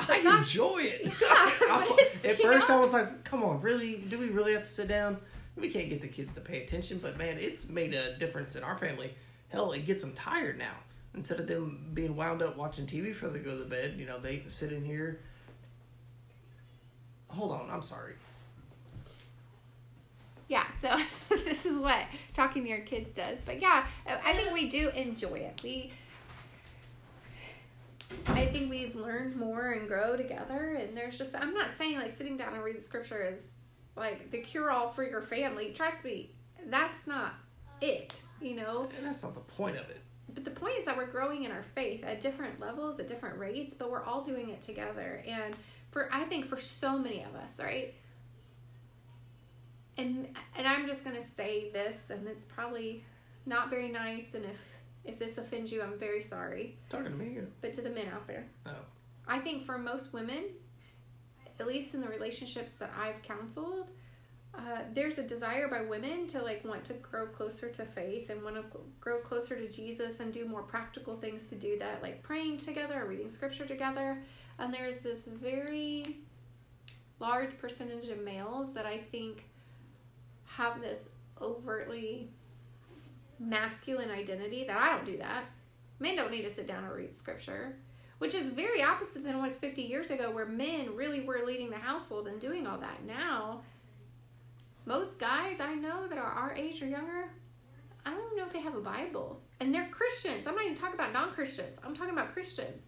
I 0.01 0.21
not- 0.21 0.39
enjoy 0.39 0.79
it. 0.81 1.01
Yeah, 1.05 1.11
I- 1.21 2.09
At 2.25 2.41
first, 2.41 2.69
know- 2.69 2.77
I 2.77 2.79
was 2.79 2.93
like, 2.93 3.23
"Come 3.23 3.43
on, 3.43 3.61
really? 3.61 3.95
Do 3.97 4.17
we 4.19 4.29
really 4.29 4.53
have 4.53 4.63
to 4.63 4.69
sit 4.69 4.87
down? 4.87 5.17
We 5.55 5.69
can't 5.69 5.89
get 5.89 6.01
the 6.01 6.07
kids 6.07 6.35
to 6.35 6.41
pay 6.41 6.63
attention." 6.63 6.99
But 6.99 7.17
man, 7.17 7.37
it's 7.39 7.69
made 7.69 7.93
a 7.93 8.17
difference 8.17 8.55
in 8.55 8.63
our 8.63 8.77
family. 8.77 9.13
Hell, 9.49 9.71
it 9.71 9.85
gets 9.85 10.03
them 10.03 10.13
tired 10.13 10.57
now. 10.57 10.73
Instead 11.15 11.39
of 11.39 11.47
them 11.47 11.89
being 11.93 12.15
wound 12.15 12.41
up 12.43 12.55
watching 12.55 12.85
TV 12.85 13.05
before 13.05 13.29
they 13.29 13.39
go 13.39 13.57
to 13.57 13.65
bed, 13.65 13.95
you 13.97 14.05
know, 14.05 14.19
they 14.19 14.43
sit 14.47 14.71
in 14.71 14.85
here. 14.85 15.21
Hold 17.29 17.51
on, 17.51 17.69
I'm 17.69 17.81
sorry. 17.81 18.13
Yeah, 20.47 20.65
so 20.81 20.97
this 21.45 21.65
is 21.65 21.77
what 21.77 21.99
talking 22.33 22.63
to 22.63 22.69
your 22.69 22.79
kids 22.79 23.11
does. 23.11 23.37
But 23.45 23.61
yeah, 23.61 23.85
I 24.05 24.33
think 24.33 24.51
we 24.51 24.67
do 24.67 24.89
enjoy 24.89 25.35
it. 25.35 25.61
We, 25.63 25.91
I 28.25 28.45
think 28.45 28.69
we've 28.69 28.95
learned 28.95 29.35
more 29.35 29.71
and 29.71 29.87
grow 29.87 30.17
together. 30.17 30.75
And 30.79 30.97
there's 30.97 31.17
just, 31.17 31.35
I'm 31.35 31.53
not 31.53 31.69
saying 31.77 31.97
like 31.97 32.17
sitting 32.17 32.35
down 32.35 32.53
and 32.53 32.63
reading 32.63 32.81
scripture 32.81 33.23
is 33.23 33.39
like 33.95 34.31
the 34.31 34.39
cure 34.39 34.71
all 34.71 34.89
for 34.89 35.03
your 35.03 35.21
family. 35.21 35.71
Trust 35.71 36.03
me, 36.03 36.31
that's 36.65 37.05
not 37.05 37.35
it, 37.79 38.13
you 38.41 38.55
know? 38.55 38.89
And 38.97 39.05
that's 39.05 39.21
not 39.21 39.35
the 39.35 39.41
point 39.41 39.77
of 39.77 39.87
it. 39.89 40.01
But 40.33 40.45
the 40.45 40.51
point 40.51 40.77
is 40.79 40.85
that 40.85 40.97
we're 40.97 41.07
growing 41.07 41.43
in 41.43 41.51
our 41.51 41.63
faith 41.75 42.03
at 42.03 42.21
different 42.21 42.59
levels, 42.59 42.99
at 42.99 43.07
different 43.07 43.37
rates, 43.37 43.73
but 43.73 43.91
we're 43.91 44.03
all 44.03 44.23
doing 44.23 44.49
it 44.49 44.61
together. 44.61 45.23
And 45.27 45.55
for 45.91 46.09
I 46.13 46.23
think 46.25 46.45
for 46.47 46.57
so 46.57 46.97
many 46.97 47.23
of 47.23 47.35
us, 47.35 47.59
right? 47.59 47.93
And 49.97 50.27
and 50.57 50.67
I'm 50.67 50.85
just 50.87 51.03
gonna 51.03 51.25
say 51.35 51.71
this, 51.71 51.97
and 52.09 52.27
it's 52.27 52.45
probably 52.45 53.03
not 53.45 53.69
very 53.69 53.89
nice. 53.89 54.25
And 54.33 54.45
if 54.45 54.57
if 55.03 55.19
this 55.19 55.37
offends 55.37 55.71
you, 55.71 55.81
I'm 55.81 55.97
very 55.97 56.21
sorry. 56.21 56.77
Talking 56.89 57.05
to 57.11 57.17
me, 57.17 57.37
or- 57.37 57.47
But 57.61 57.73
to 57.73 57.81
the 57.81 57.89
men 57.89 58.07
out 58.13 58.27
there, 58.27 58.47
oh, 58.65 58.71
I 59.27 59.39
think 59.39 59.65
for 59.65 59.77
most 59.77 60.13
women, 60.13 60.45
at 61.59 61.67
least 61.67 61.93
in 61.93 62.01
the 62.01 62.07
relationships 62.07 62.73
that 62.73 62.91
I've 62.97 63.21
counseled, 63.23 63.87
uh, 64.53 64.81
there's 64.93 65.17
a 65.17 65.23
desire 65.23 65.67
by 65.67 65.81
women 65.81 66.27
to 66.27 66.41
like 66.41 66.63
want 66.65 66.83
to 66.85 66.93
grow 66.93 67.27
closer 67.27 67.69
to 67.69 67.85
faith 67.85 68.29
and 68.29 68.43
want 68.43 68.55
to 68.55 68.63
grow 68.99 69.19
closer 69.19 69.55
to 69.55 69.67
Jesus 69.69 70.19
and 70.19 70.31
do 70.33 70.45
more 70.47 70.63
practical 70.63 71.17
things 71.17 71.47
to 71.47 71.55
do 71.55 71.77
that, 71.79 72.01
like 72.01 72.21
praying 72.23 72.57
together 72.59 73.03
or 73.03 73.07
reading 73.07 73.29
scripture 73.31 73.65
together. 73.65 74.21
And 74.59 74.73
there's 74.73 74.97
this 74.97 75.25
very 75.25 76.17
large 77.19 77.57
percentage 77.57 78.09
of 78.09 78.21
males 78.23 78.73
that 78.73 78.85
I 78.85 78.97
think 78.97 79.45
have 80.45 80.81
this 80.81 80.99
overtly 81.41 82.29
masculine 83.39 84.11
identity 84.11 84.65
that 84.65 84.77
I 84.77 84.95
don't 84.95 85.05
do 85.05 85.17
that. 85.17 85.45
Men 85.99 86.15
don't 86.15 86.31
need 86.31 86.43
to 86.43 86.49
sit 86.49 86.67
down 86.67 86.83
and 86.83 86.93
read 86.93 87.15
scripture 87.15 87.75
which 88.19 88.35
is 88.35 88.47
very 88.47 88.83
opposite 88.83 89.23
than 89.23 89.35
it 89.35 89.41
was 89.41 89.55
50 89.55 89.81
years 89.81 90.11
ago 90.11 90.29
where 90.29 90.45
men 90.45 90.95
really 90.95 91.21
were 91.21 91.41
leading 91.45 91.69
the 91.69 91.77
household 91.77 92.27
and 92.27 92.39
doing 92.39 92.67
all 92.67 92.77
that. 92.77 93.03
Now 93.05 93.61
most 94.85 95.19
guys 95.19 95.57
i 95.59 95.75
know 95.75 96.07
that 96.07 96.17
are 96.17 96.31
our 96.31 96.55
age 96.55 96.81
or 96.81 96.87
younger 96.87 97.29
i 98.05 98.09
don't 98.09 98.25
even 98.25 98.37
know 98.37 98.45
if 98.45 98.53
they 98.53 98.61
have 98.61 98.75
a 98.75 98.81
bible. 98.81 99.41
And 99.59 99.73
they're 99.73 99.89
christians. 99.89 100.47
I'm 100.47 100.55
not 100.55 100.65
even 100.65 100.77
talking 100.77 100.95
about 100.95 101.13
non-christians. 101.13 101.79
I'm 101.83 101.95
talking 101.95 102.13
about 102.13 102.33
christians 102.33 102.83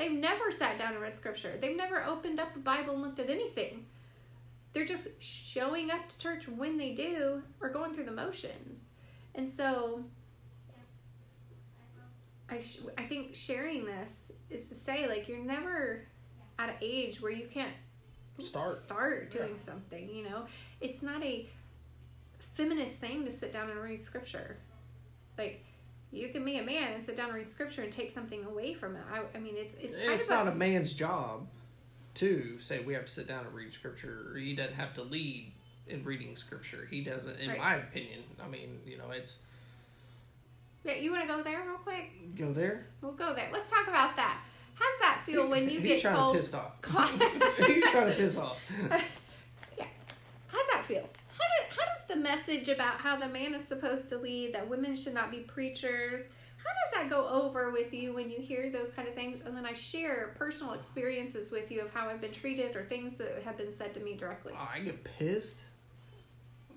they've 0.00 0.10
never 0.18 0.50
sat 0.50 0.78
down 0.78 0.94
and 0.94 1.02
read 1.02 1.14
scripture. 1.14 1.56
They've 1.60 1.76
never 1.76 2.04
opened 2.04 2.40
up 2.40 2.56
a 2.56 2.58
bible 2.58 2.94
and 2.94 3.02
looked 3.02 3.18
at 3.20 3.30
anything. 3.30 3.86
They're 4.72 4.84
just 4.86 5.08
showing 5.20 5.90
up 5.90 6.08
to 6.08 6.18
church 6.18 6.48
when 6.48 6.78
they 6.78 6.92
do 6.94 7.42
or 7.60 7.68
going 7.68 7.94
through 7.94 8.04
the 8.04 8.12
motions. 8.12 8.80
And 9.34 9.52
so 9.52 10.04
I, 12.48 12.60
sh- 12.60 12.80
I 12.98 13.02
think 13.02 13.34
sharing 13.34 13.84
this 13.84 14.12
is 14.48 14.68
to 14.68 14.74
say 14.74 15.08
like 15.08 15.28
you're 15.28 15.38
never 15.38 16.06
at 16.58 16.68
an 16.70 16.74
age 16.80 17.20
where 17.20 17.32
you 17.32 17.46
can't 17.46 17.72
Start. 18.38 18.70
start 18.72 19.30
doing 19.30 19.54
Yeah. 19.58 19.64
something 19.64 20.08
you 20.08 20.24
know? 20.24 20.46
It's 20.80 21.02
not 21.02 21.22
a 21.22 21.48
feminist 22.54 22.94
thing 22.94 23.24
to 23.24 23.30
sit 23.30 23.52
down 23.52 23.70
and 23.70 23.80
read 23.80 24.00
scripture. 24.02 24.56
Like 25.38 25.64
you 26.12 26.28
can 26.30 26.44
be 26.44 26.58
a 26.58 26.62
man 26.62 26.92
and 26.94 27.04
sit 27.04 27.16
down 27.16 27.26
and 27.26 27.34
read 27.36 27.48
scripture 27.48 27.82
and 27.82 27.92
take 27.92 28.10
something 28.10 28.44
away 28.44 28.74
from 28.74 28.96
it 28.96 29.02
i, 29.12 29.20
I 29.36 29.40
mean 29.40 29.54
it's 29.56 29.74
it's, 29.80 29.96
kind 29.98 30.12
it's 30.12 30.24
of 30.28 30.30
not 30.30 30.48
a 30.48 30.54
man's 30.54 30.92
job 30.94 31.46
to 32.14 32.60
say 32.60 32.80
we 32.80 32.94
have 32.94 33.04
to 33.04 33.10
sit 33.10 33.28
down 33.28 33.46
and 33.46 33.54
read 33.54 33.72
scripture. 33.72 34.32
Or 34.32 34.36
he 34.36 34.52
doesn't 34.54 34.74
have 34.74 34.94
to 34.94 35.02
lead 35.02 35.52
in 35.86 36.02
reading 36.02 36.34
scripture. 36.34 36.84
He 36.90 37.02
doesn't, 37.04 37.38
in 37.38 37.50
Right. 37.50 37.58
my 37.58 37.74
opinion. 37.76 38.24
I 38.42 38.48
mean, 38.48 38.80
you 38.84 38.98
know, 38.98 39.10
it's 39.12 39.42
Yeah, 40.82 40.94
you 40.94 41.12
want 41.12 41.22
to 41.22 41.28
go 41.28 41.40
there 41.44 41.62
real 41.64 41.76
quick? 41.78 42.34
go 42.36 42.52
there. 42.52 42.86
We'll 43.00 43.12
go 43.12 43.32
there. 43.32 43.48
Let's 43.52 43.70
talk 43.70 43.86
about 43.86 44.16
that. 44.16 44.40
How's 44.74 45.00
that 45.02 45.22
feel 45.24 45.46
when 45.48 45.70
you 45.70 45.80
get 45.80 46.00
trying 46.02 46.16
told? 46.16 46.34
to 46.34 46.38
piss 46.40 46.52
off? 46.52 46.72
Who 46.84 47.72
you 47.72 47.82
trying 47.92 48.10
to 48.10 48.16
piss 48.16 48.36
off? 48.36 48.58
yeah. 49.78 49.86
How's 50.48 50.66
that 50.72 50.84
feel? 50.88 51.08
How 51.38 51.44
does 51.44 51.76
how 51.78 51.84
does 51.84 51.99
the 52.10 52.16
message 52.16 52.68
about 52.68 53.00
how 53.00 53.16
the 53.16 53.28
man 53.28 53.54
is 53.54 53.66
supposed 53.66 54.08
to 54.10 54.18
lead, 54.18 54.54
that 54.54 54.68
women 54.68 54.96
should 54.96 55.14
not 55.14 55.30
be 55.30 55.38
preachers, 55.38 56.24
how 56.64 56.70
does 56.70 57.02
that 57.02 57.10
go 57.10 57.26
over 57.28 57.70
with 57.70 57.92
you 57.94 58.14
when 58.14 58.30
you 58.30 58.38
hear 58.38 58.70
those 58.70 58.90
kind 58.90 59.08
of 59.08 59.14
things? 59.14 59.40
And 59.44 59.56
then 59.56 59.64
I 59.64 59.72
share 59.72 60.34
personal 60.36 60.74
experiences 60.74 61.50
with 61.50 61.70
you 61.70 61.80
of 61.80 61.92
how 61.92 62.08
I've 62.08 62.20
been 62.20 62.32
treated 62.32 62.76
or 62.76 62.84
things 62.84 63.14
that 63.18 63.42
have 63.44 63.56
been 63.56 63.74
said 63.74 63.94
to 63.94 64.00
me 64.00 64.16
directly. 64.16 64.52
I 64.56 64.80
get 64.80 65.02
pissed, 65.04 65.62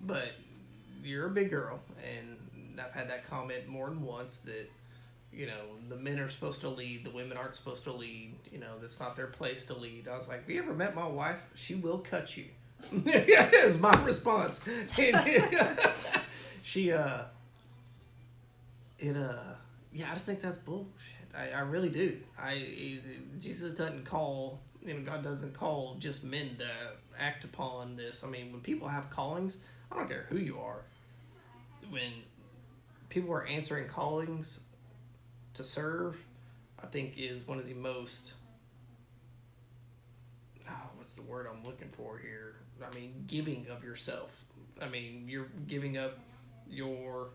but 0.05 0.31
you're 1.03 1.27
a 1.27 1.31
big 1.31 1.49
girl, 1.49 1.81
and 2.17 2.79
I've 2.79 2.93
had 2.93 3.09
that 3.09 3.29
comment 3.29 3.67
more 3.67 3.89
than 3.89 4.01
once 4.03 4.41
that 4.41 4.71
you 5.33 5.47
know 5.47 5.61
the 5.89 5.97
men 5.97 6.19
are 6.19 6.29
supposed 6.29 6.61
to 6.61 6.69
lead, 6.69 7.03
the 7.03 7.11
women 7.11 7.37
aren't 7.37 7.55
supposed 7.55 7.83
to 7.85 7.91
lead. 7.91 8.35
You 8.51 8.59
know 8.59 8.79
that's 8.79 8.99
not 8.99 9.15
their 9.15 9.27
place 9.27 9.65
to 9.65 9.73
lead. 9.73 10.07
I 10.07 10.17
was 10.17 10.27
like, 10.27 10.41
have 10.41 10.49
you 10.49 10.61
ever 10.61 10.73
met 10.73 10.95
my 10.95 11.07
wife? 11.07 11.41
She 11.55 11.75
will 11.75 11.99
cut 11.99 12.37
you. 12.37 12.45
is 13.05 13.81
my 13.81 13.93
response. 14.03 14.67
she 16.63 16.91
uh, 16.91 17.23
it 18.99 19.17
uh, 19.17 19.35
yeah, 19.91 20.09
I 20.09 20.13
just 20.13 20.25
think 20.25 20.41
that's 20.41 20.57
bullshit. 20.57 20.89
I, 21.35 21.49
I 21.51 21.59
really 21.61 21.89
do. 21.89 22.17
I 22.39 22.99
Jesus 23.39 23.73
doesn't 23.73 24.05
call 24.05 24.59
you 24.85 24.93
know 24.93 25.01
God 25.01 25.23
doesn't 25.23 25.53
call 25.53 25.95
just 25.99 26.23
men 26.23 26.55
to 26.57 26.67
act 27.19 27.43
upon 27.43 27.95
this. 27.95 28.23
I 28.23 28.27
mean, 28.27 28.51
when 28.51 28.61
people 28.61 28.87
have 28.87 29.09
callings, 29.09 29.59
I 29.91 29.97
don't 29.97 30.07
care 30.07 30.25
who 30.29 30.37
you 30.37 30.59
are. 30.59 30.83
When 31.89 32.11
people 33.09 33.31
are 33.33 33.45
answering 33.45 33.87
callings 33.87 34.61
to 35.55 35.63
serve, 35.63 36.17
I 36.81 36.87
think 36.87 37.13
is 37.17 37.47
one 37.47 37.59
of 37.59 37.67
the 37.67 37.73
most 37.73 38.33
oh, 40.69 40.89
what's 40.97 41.15
the 41.15 41.23
word 41.23 41.47
I'm 41.49 41.63
looking 41.63 41.89
for 41.89 42.17
here? 42.17 42.55
I 42.89 42.95
mean, 42.95 43.23
giving 43.27 43.67
of 43.69 43.83
yourself. 43.83 44.43
I 44.81 44.87
mean, 44.89 45.25
you're 45.27 45.47
giving 45.67 45.97
up 45.97 46.17
your 46.67 47.29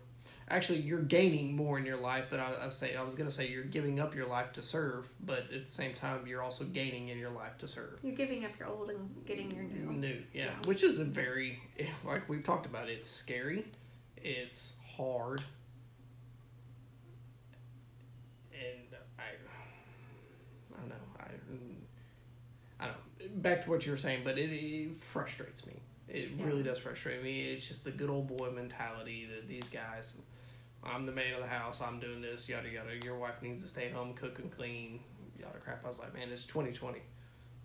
actually 0.49 0.79
you're 0.79 1.01
gaining 1.01 1.55
more 1.55 1.77
in 1.77 1.85
your 1.85 1.95
life 1.97 2.25
but 2.29 2.39
I, 2.39 2.51
I 2.65 2.69
say 2.71 2.95
i 2.95 3.03
was 3.03 3.13
going 3.13 3.29
to 3.29 3.35
say 3.35 3.47
you're 3.49 3.63
giving 3.63 3.99
up 3.99 4.15
your 4.15 4.25
life 4.25 4.51
to 4.53 4.63
serve 4.63 5.07
but 5.23 5.43
at 5.53 5.65
the 5.65 5.71
same 5.71 5.93
time 5.93 6.25
you're 6.25 6.41
also 6.41 6.65
gaining 6.65 7.09
in 7.09 7.19
your 7.19 7.29
life 7.29 7.57
to 7.59 7.67
serve 7.67 7.99
You're 8.01 8.15
giving 8.15 8.45
up 8.45 8.51
your 8.59 8.67
old 8.69 8.89
and 8.89 9.25
getting 9.25 9.51
your 9.51 9.63
new. 9.63 9.91
new 9.93 10.23
yeah. 10.33 10.45
Yeah. 10.45 10.51
which 10.65 10.81
is 10.83 10.99
a 10.99 11.05
very 11.05 11.59
like 12.05 12.27
we've 12.27 12.43
talked 12.43 12.65
about 12.65 12.89
it's 12.89 13.07
scary 13.07 13.65
it's 14.17 14.79
hard 14.97 15.41
and 18.51 18.97
i 19.17 19.23
i 20.75 20.79
don't 20.79 20.89
know 20.89 20.95
i 21.19 22.83
i 22.83 22.87
don't 22.87 22.95
know 22.95 23.28
back 23.41 23.63
to 23.63 23.69
what 23.69 23.85
you 23.85 23.91
were 23.91 23.97
saying 23.97 24.21
but 24.23 24.37
it, 24.37 24.51
it 24.51 24.95
frustrates 24.97 25.65
me. 25.67 25.73
It 26.07 26.31
Yeah. 26.37 26.45
really 26.45 26.63
does 26.63 26.79
frustrate 26.79 27.23
me. 27.23 27.41
It's 27.51 27.67
just 27.67 27.83
the 27.83 27.91
good 27.91 28.09
old 28.09 28.27
boy 28.27 28.49
mentality 28.51 29.27
that 29.33 29.47
these 29.47 29.69
guys 29.69 30.17
i'm 30.83 31.05
the 31.05 31.11
man 31.11 31.33
of 31.33 31.41
the 31.41 31.47
house. 31.47 31.81
I'm 31.81 31.99
doing 31.99 32.21
this 32.21 32.47
yada 32.49 32.69
yada. 32.69 32.91
Your 33.03 33.17
wife 33.17 33.41
needs 33.41 33.61
to 33.63 33.67
stay 33.69 33.89
home 33.89 34.13
cook 34.13 34.39
and 34.39 34.49
clean 34.51 34.99
yada 35.39 35.57
crap. 35.59 35.83
I 35.85 35.87
was 35.89 35.99
like 35.99 36.13
man 36.13 36.29
it's 36.31 36.45
2020 36.45 36.99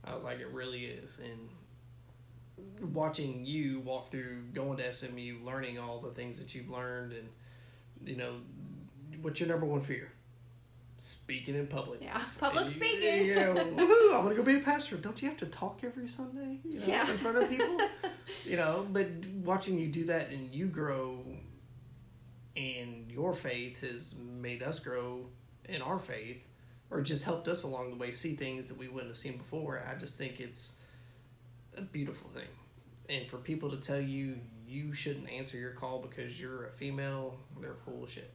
i 0.04 0.14
was 0.14 0.22
like 0.24 0.40
it 0.40 0.48
really 0.48 0.84
is. 0.84 1.18
And 1.18 1.48
watching 2.94 3.44
you 3.44 3.80
walk 3.80 4.10
through 4.10 4.42
going 4.52 4.76
to 4.78 4.92
SMU, 4.92 5.38
learning 5.44 5.78
all 5.78 5.98
the 6.00 6.10
things 6.10 6.38
that 6.38 6.54
you've 6.54 6.70
learned, 6.70 7.12
and 7.12 7.28
you 8.08 8.16
know, 8.16 8.34
what's 9.22 9.40
your 9.40 9.48
number 9.48 9.66
one 9.66 9.80
fear? 9.82 10.12
Speaking 11.06 11.54
in 11.54 11.66
public. 11.66 12.00
Yeah, 12.00 12.18
public 12.38 12.64
you- 12.64 12.74
speaking. 12.76 13.26
Yeah, 13.26 13.48
woohoo, 13.54 14.14
I'm 14.14 14.22
gonna 14.22 14.34
go 14.34 14.42
be 14.42 14.54
a 14.54 14.60
pastor. 14.60 14.96
Don't 14.96 15.20
you 15.20 15.28
have 15.28 15.36
to 15.36 15.46
talk 15.46 15.80
every 15.82 16.08
Sunday? 16.08 16.60
You 16.64 16.78
know, 16.80 16.86
Yeah. 16.86 17.10
in 17.10 17.18
front 17.18 17.36
of 17.42 17.50
people. 17.50 17.78
you 18.46 18.56
know, 18.56 18.86
but 18.90 19.08
watching 19.44 19.78
you 19.78 19.88
do 19.88 20.04
that 20.06 20.30
and 20.30 20.54
you 20.54 20.64
grow, 20.64 21.22
and 22.56 23.10
your 23.10 23.34
faith 23.34 23.82
has 23.82 24.14
made 24.18 24.62
us 24.62 24.78
grow 24.78 25.26
in 25.68 25.82
our 25.82 25.98
faith, 25.98 26.42
or 26.90 27.02
just 27.02 27.24
helped 27.24 27.48
us 27.48 27.64
along 27.64 27.90
the 27.90 27.96
way 27.96 28.10
see 28.10 28.34
things 28.34 28.68
that 28.68 28.78
we 28.78 28.88
wouldn't 28.88 29.10
have 29.10 29.18
seen 29.18 29.36
before. 29.36 29.84
I 29.86 29.96
just 29.96 30.16
think 30.16 30.40
it's 30.40 30.80
a 31.76 31.82
beautiful 31.82 32.30
thing. 32.30 32.48
And 33.10 33.28
for 33.28 33.36
people 33.36 33.68
to 33.72 33.76
tell 33.76 34.00
you 34.00 34.38
you 34.66 34.94
shouldn't 34.94 35.28
answer 35.28 35.58
your 35.58 35.72
call 35.72 35.98
because 36.00 36.40
you're 36.40 36.64
a 36.68 36.70
female, 36.72 37.36
they're 37.60 37.74
full 37.84 38.04
of 38.04 38.10
shit. 38.10 38.30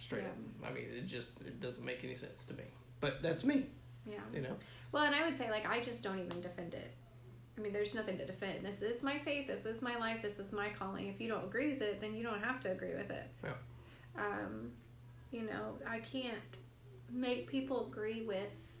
Straight 0.00 0.24
up. 0.24 0.34
I 0.66 0.72
mean, 0.72 0.84
it 0.96 1.06
just 1.06 1.40
it 1.42 1.60
doesn't 1.60 1.84
make 1.84 2.02
any 2.02 2.14
sense 2.14 2.46
to 2.46 2.54
me. 2.54 2.64
But 3.00 3.22
that's 3.22 3.44
me, 3.44 3.66
yeah. 4.06 4.14
you 4.32 4.40
know. 4.40 4.56
Well, 4.92 5.04
and 5.04 5.14
I 5.14 5.24
would 5.24 5.36
say, 5.36 5.50
like, 5.50 5.66
I 5.68 5.80
just 5.80 6.02
don't 6.02 6.18
even 6.18 6.40
defend 6.40 6.72
it. 6.72 6.94
I 7.56 7.60
mean, 7.60 7.72
there's 7.74 7.94
nothing 7.94 8.16
to 8.16 8.26
defend. 8.26 8.64
This 8.64 8.80
is 8.80 9.02
my 9.02 9.18
faith. 9.18 9.46
This 9.46 9.66
is 9.66 9.82
my 9.82 9.96
life. 9.98 10.22
This 10.22 10.38
is 10.38 10.52
my 10.52 10.70
calling. 10.70 11.08
If 11.08 11.20
you 11.20 11.28
don't 11.28 11.44
agree 11.44 11.72
with 11.72 11.82
it, 11.82 12.00
then 12.00 12.14
you 12.14 12.22
don't 12.22 12.42
have 12.42 12.60
to 12.62 12.72
agree 12.72 12.94
with 12.94 13.10
it. 13.10 13.28
Yeah. 13.44 13.52
Um, 14.16 14.70
you 15.30 15.42
know, 15.42 15.76
I 15.86 15.98
can't 15.98 16.38
make 17.12 17.46
people 17.46 17.86
agree 17.86 18.22
with 18.22 18.80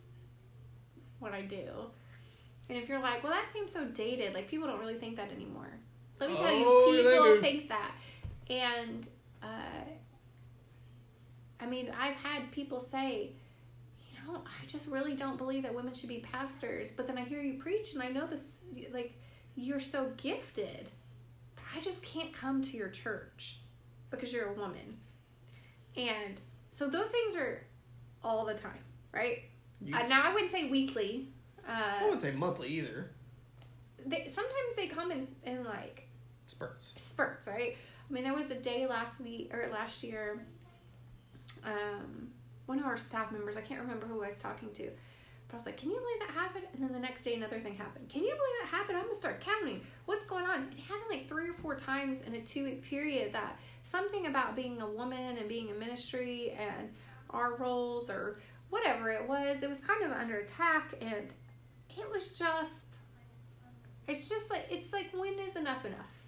what 1.18 1.34
I 1.34 1.42
do. 1.42 1.66
And 2.70 2.78
if 2.78 2.88
you're 2.88 3.00
like, 3.02 3.22
well, 3.22 3.32
that 3.32 3.52
seems 3.52 3.72
so 3.72 3.84
dated, 3.84 4.32
like, 4.32 4.48
people 4.48 4.66
don't 4.68 4.80
really 4.80 4.98
think 4.98 5.16
that 5.16 5.30
anymore. 5.32 5.70
Let 6.18 6.30
me 6.30 6.36
tell 6.36 6.46
Oh, 6.46 6.92
you, 6.92 7.02
people 7.02 7.40
think 7.42 7.68
that. 7.68 7.92
And, 8.48 9.06
uh, 9.42 9.84
I 11.60 11.66
mean, 11.66 11.90
I've 11.98 12.14
had 12.16 12.50
people 12.52 12.80
say, 12.80 13.32
you 14.10 14.18
know, 14.32 14.38
I 14.44 14.66
just 14.66 14.88
really 14.88 15.14
don't 15.14 15.36
believe 15.36 15.62
that 15.64 15.74
women 15.74 15.94
should 15.94 16.08
be 16.08 16.18
pastors. 16.18 16.88
But 16.96 17.06
then 17.06 17.18
I 17.18 17.22
hear 17.24 17.40
you 17.40 17.54
preach, 17.60 17.94
and 17.94 18.02
I 18.02 18.08
know 18.08 18.26
this, 18.26 18.42
like, 18.92 19.14
you're 19.56 19.80
so 19.80 20.10
gifted. 20.16 20.90
But 21.56 21.64
I 21.76 21.80
just 21.80 22.02
can't 22.02 22.32
come 22.32 22.62
to 22.62 22.76
your 22.76 22.88
church 22.88 23.58
because 24.10 24.32
you're 24.32 24.48
a 24.48 24.52
woman. 24.54 24.98
And 25.96 26.40
so 26.72 26.88
those 26.88 27.08
things 27.08 27.36
are 27.36 27.64
all 28.22 28.44
the 28.44 28.54
time, 28.54 28.82
right? 29.12 29.42
Uh, 29.92 30.06
now 30.08 30.22
I 30.24 30.32
wouldn't 30.32 30.52
say 30.52 30.70
weekly. 30.70 31.28
I 31.68 32.00
Uh, 32.00 32.04
wouldn't 32.04 32.20
say 32.22 32.32
monthly 32.32 32.68
either. 32.68 33.10
they, 34.06 34.24
sometimes 34.32 34.76
they 34.76 34.86
come 34.88 35.10
in, 35.12 35.26
in 35.44 35.64
like 35.64 36.06
Spurts. 36.46 36.94
spurts, 36.96 37.46
right? 37.46 37.76
I 38.08 38.12
mean, 38.12 38.24
there 38.24 38.34
was 38.34 38.50
a 38.50 38.54
day 38.56 38.86
last 38.86 39.20
week 39.20 39.52
or 39.54 39.68
last 39.72 40.02
year. 40.02 40.44
Um, 41.64 42.28
one 42.66 42.78
of 42.78 42.86
our 42.86 42.96
staff 42.96 43.32
members, 43.32 43.56
I 43.56 43.60
can't 43.60 43.80
remember 43.80 44.06
who 44.06 44.22
I 44.22 44.28
was 44.28 44.38
talking 44.38 44.72
to, 44.74 44.90
but 45.48 45.54
I 45.54 45.56
was 45.56 45.66
like, 45.66 45.76
"Can 45.76 45.90
you 45.90 45.98
believe 45.98 46.20
that 46.20 46.30
happened?" 46.30 46.66
And 46.72 46.82
then 46.82 46.92
the 46.92 47.00
next 47.00 47.22
day, 47.22 47.34
another 47.34 47.60
thing 47.60 47.76
happened. 47.76 48.08
Can 48.08 48.22
you 48.22 48.28
believe 48.28 48.54
that 48.62 48.68
happened? 48.76 48.98
I'm 48.98 49.04
gonna 49.04 49.16
start 49.16 49.40
counting. 49.40 49.84
What's 50.06 50.24
going 50.26 50.46
on? 50.46 50.72
It 50.72 50.80
happened 50.80 51.10
like 51.10 51.28
three 51.28 51.48
or 51.48 51.54
four 51.54 51.74
times 51.74 52.22
in 52.22 52.34
a 52.34 52.40
two 52.40 52.64
week 52.64 52.82
period. 52.82 53.32
That 53.32 53.58
something 53.84 54.26
about 54.26 54.56
being 54.56 54.80
a 54.80 54.86
woman 54.86 55.36
and 55.38 55.48
being 55.48 55.68
in 55.68 55.78
ministry 55.78 56.52
and 56.58 56.90
our 57.30 57.56
roles 57.56 58.10
or 58.10 58.40
whatever 58.70 59.10
it 59.10 59.28
was, 59.28 59.62
it 59.62 59.68
was 59.68 59.80
kind 59.80 60.04
of 60.04 60.12
under 60.12 60.36
attack, 60.38 60.94
and 61.00 61.32
it 61.90 62.10
was 62.10 62.28
just. 62.28 62.84
It's 64.08 64.28
just 64.28 64.50
like 64.50 64.66
it's 64.70 64.92
like 64.92 65.10
when 65.12 65.38
is 65.38 65.56
enough 65.56 65.84
enough? 65.84 66.20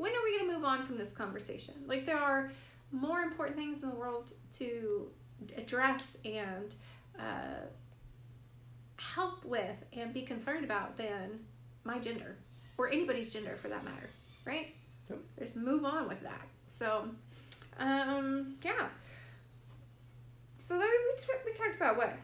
when 0.00 0.12
are 0.12 0.24
we 0.24 0.38
to 0.38 0.46
move 0.46 0.64
on 0.64 0.86
from 0.86 0.96
this 0.96 1.12
conversation? 1.12 1.74
Like, 1.86 2.06
there 2.06 2.18
are 2.18 2.50
more 2.90 3.20
important 3.20 3.56
things 3.56 3.82
in 3.82 3.90
the 3.90 3.94
world 3.94 4.32
to 4.58 5.08
address 5.56 6.02
and 6.24 6.74
uh, 7.18 7.66
help 8.96 9.44
with 9.44 9.76
and 9.92 10.12
be 10.12 10.22
concerned 10.22 10.64
about 10.64 10.96
than 10.96 11.40
my 11.84 11.98
gender 11.98 12.36
or 12.76 12.88
anybody's 12.88 13.32
gender 13.32 13.56
for 13.60 13.68
that 13.68 13.84
matter, 13.84 14.08
right? 14.44 14.74
Yep. 15.08 15.18
Just 15.38 15.56
move 15.56 15.84
on 15.84 16.08
with 16.08 16.22
that. 16.22 16.46
So, 16.66 17.08
um, 17.78 18.54
yeah. 18.64 18.88
So 20.68 20.78
then 20.78 20.88
we, 20.88 21.18
t- 21.18 21.26
we 21.44 21.52
talked 21.52 21.76
about 21.76 21.96
what? 21.96 22.16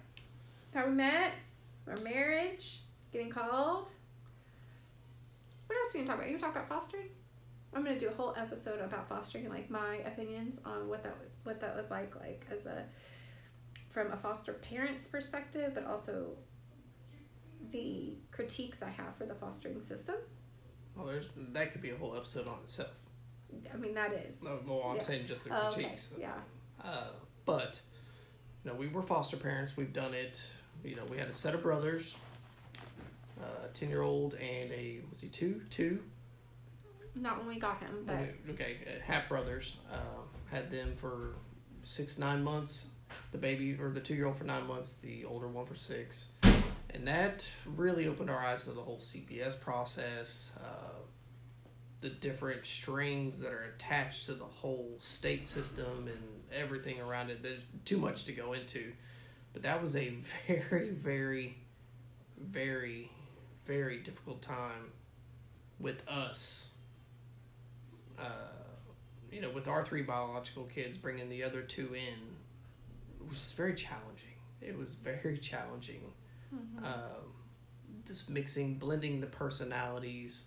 How 0.72 0.86
we 0.86 0.92
met, 0.92 1.32
our 1.88 1.96
marriage, 1.96 2.80
getting 3.12 3.30
called. 3.30 3.86
What 5.66 5.78
else 5.78 5.94
are 5.94 5.98
we 5.98 6.04
gonna 6.04 6.06
talk 6.06 6.16
about? 6.16 6.30
You 6.30 6.38
gonna 6.38 6.52
talk 6.52 6.64
about 6.64 6.68
fostering? 6.68 7.08
I'm 7.76 7.84
gonna 7.84 7.98
do 7.98 8.08
a 8.08 8.14
whole 8.14 8.34
episode 8.38 8.80
about 8.80 9.06
fostering, 9.06 9.50
like 9.50 9.68
my 9.68 9.96
opinions 10.06 10.58
on 10.64 10.88
what 10.88 11.02
that 11.02 11.14
what 11.44 11.60
that 11.60 11.76
was 11.76 11.90
like, 11.90 12.16
like 12.18 12.46
as 12.50 12.64
a 12.64 12.84
from 13.90 14.10
a 14.12 14.16
foster 14.16 14.54
parent's 14.54 15.06
perspective, 15.06 15.72
but 15.74 15.84
also 15.86 16.30
the 17.70 18.14
critiques 18.32 18.82
I 18.82 18.88
have 18.88 19.14
for 19.18 19.26
the 19.26 19.34
fostering 19.34 19.82
system. 19.82 20.14
Well, 20.96 21.06
there's 21.06 21.26
that 21.52 21.72
could 21.72 21.82
be 21.82 21.90
a 21.90 21.96
whole 21.96 22.16
episode 22.16 22.48
on 22.48 22.60
itself. 22.62 22.94
I 23.72 23.76
mean, 23.76 23.92
that 23.94 24.12
is. 24.14 24.36
No, 24.42 24.58
well, 24.66 24.82
I'm 24.88 24.96
Yeah. 24.96 25.02
saying 25.02 25.26
just 25.26 25.44
the 25.44 25.50
Oh, 25.54 25.68
okay. 25.68 25.82
critiques. 25.82 26.14
Yeah. 26.18 26.32
Uh, 26.82 27.10
but 27.44 27.78
you 28.64 28.70
know, 28.70 28.76
we 28.76 28.88
were 28.88 29.02
foster 29.02 29.36
parents. 29.36 29.76
We've 29.76 29.92
done 29.92 30.14
it. 30.14 30.46
You 30.82 30.96
know, 30.96 31.04
we 31.10 31.18
had 31.18 31.28
a 31.28 31.32
set 31.34 31.54
of 31.54 31.62
brothers. 31.62 32.16
a 33.38 33.68
ten 33.74 33.90
year 33.90 34.00
old 34.00 34.32
and 34.36 34.72
a 34.72 35.00
was 35.10 35.20
he 35.20 35.28
two 35.28 35.60
two 35.68 36.02
Not 37.18 37.38
when 37.38 37.48
we 37.48 37.58
got 37.58 37.80
him, 37.80 38.04
but 38.06 38.34
okay 38.50 38.76
half 39.06 39.28
brothers. 39.28 39.76
Uh, 39.90 39.96
had 40.50 40.70
them 40.70 40.94
for 40.96 41.34
six 41.84 42.18
nine 42.18 42.44
months. 42.44 42.90
The 43.32 43.38
baby 43.38 43.76
or 43.80 43.90
the 43.90 44.00
two 44.00 44.14
year 44.14 44.26
old 44.26 44.36
for 44.36 44.44
nine 44.44 44.66
months. 44.66 44.96
The 44.96 45.24
older 45.24 45.48
one 45.48 45.66
for 45.66 45.74
six. 45.74 46.30
And 46.90 47.06
that 47.08 47.50
really 47.64 48.06
opened 48.06 48.30
our 48.30 48.38
eyes 48.38 48.64
to 48.64 48.72
the 48.72 48.80
whole 48.80 48.98
CPS 48.98 49.60
process. 49.60 50.56
Uh, 50.62 51.00
the 52.00 52.08
different 52.10 52.64
strings 52.64 53.40
that 53.40 53.52
are 53.52 53.72
attached 53.74 54.26
to 54.26 54.34
the 54.34 54.44
whole 54.44 54.96
state 54.98 55.46
system 55.46 56.06
and 56.06 56.18
everything 56.54 57.00
around 57.00 57.30
it. 57.30 57.42
There's 57.42 57.62
too 57.84 57.98
much 57.98 58.24
to 58.26 58.32
go 58.32 58.52
into. 58.52 58.92
But 59.52 59.62
that 59.62 59.80
was 59.80 59.96
a 59.96 60.16
very, 60.46 60.90
very, 60.90 61.56
very, 62.38 63.10
very 63.66 63.98
difficult 63.98 64.42
time 64.42 64.92
with 65.78 66.06
us. 66.08 66.72
Uh, 68.18 68.22
you 69.30 69.40
know, 69.40 69.50
with 69.50 69.68
our 69.68 69.84
three 69.84 70.02
biological 70.02 70.64
kids, 70.64 70.96
bringing 70.96 71.28
the 71.28 71.44
other 71.44 71.62
two 71.62 71.94
in 71.94 73.26
was 73.28 73.52
very 73.52 73.74
challenging. 73.74 74.36
It 74.60 74.76
was 74.78 74.94
very 74.94 75.38
challenging. 75.50 76.00
Mhm. 76.54 76.84
Um, 76.84 77.32
just 78.06 78.30
mixing, 78.30 78.78
blending 78.78 79.20
the 79.20 79.26
personalities. 79.26 80.46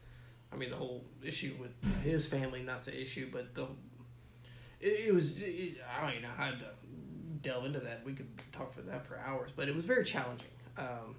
I 0.52 0.56
mean, 0.56 0.70
the 0.72 0.78
whole 0.78 1.04
issue 1.24 1.56
with 1.60 1.72
his 2.04 2.26
family, 2.26 2.62
not 2.62 2.80
the 2.80 3.00
issue, 3.00 3.30
but 3.32 3.54
the 3.54 3.68
it, 4.80 5.08
it 5.08 5.14
was. 5.14 5.38
It, 5.38 5.78
I 5.96 6.02
don't 6.02 6.12
even 6.12 6.24
know 6.24 6.30
how 6.36 6.52
to 6.52 6.58
delve 7.42 7.66
into 7.66 7.82
that. 7.82 8.04
We 8.06 8.14
could 8.14 8.30
talk 8.52 8.74
for 8.74 8.82
that 8.82 9.06
for 9.06 9.20
hours, 9.20 9.52
but 9.56 9.68
it 9.68 9.76
was 9.76 9.86
very 9.86 10.06
challenging. 10.06 10.48
Um, 10.78 11.16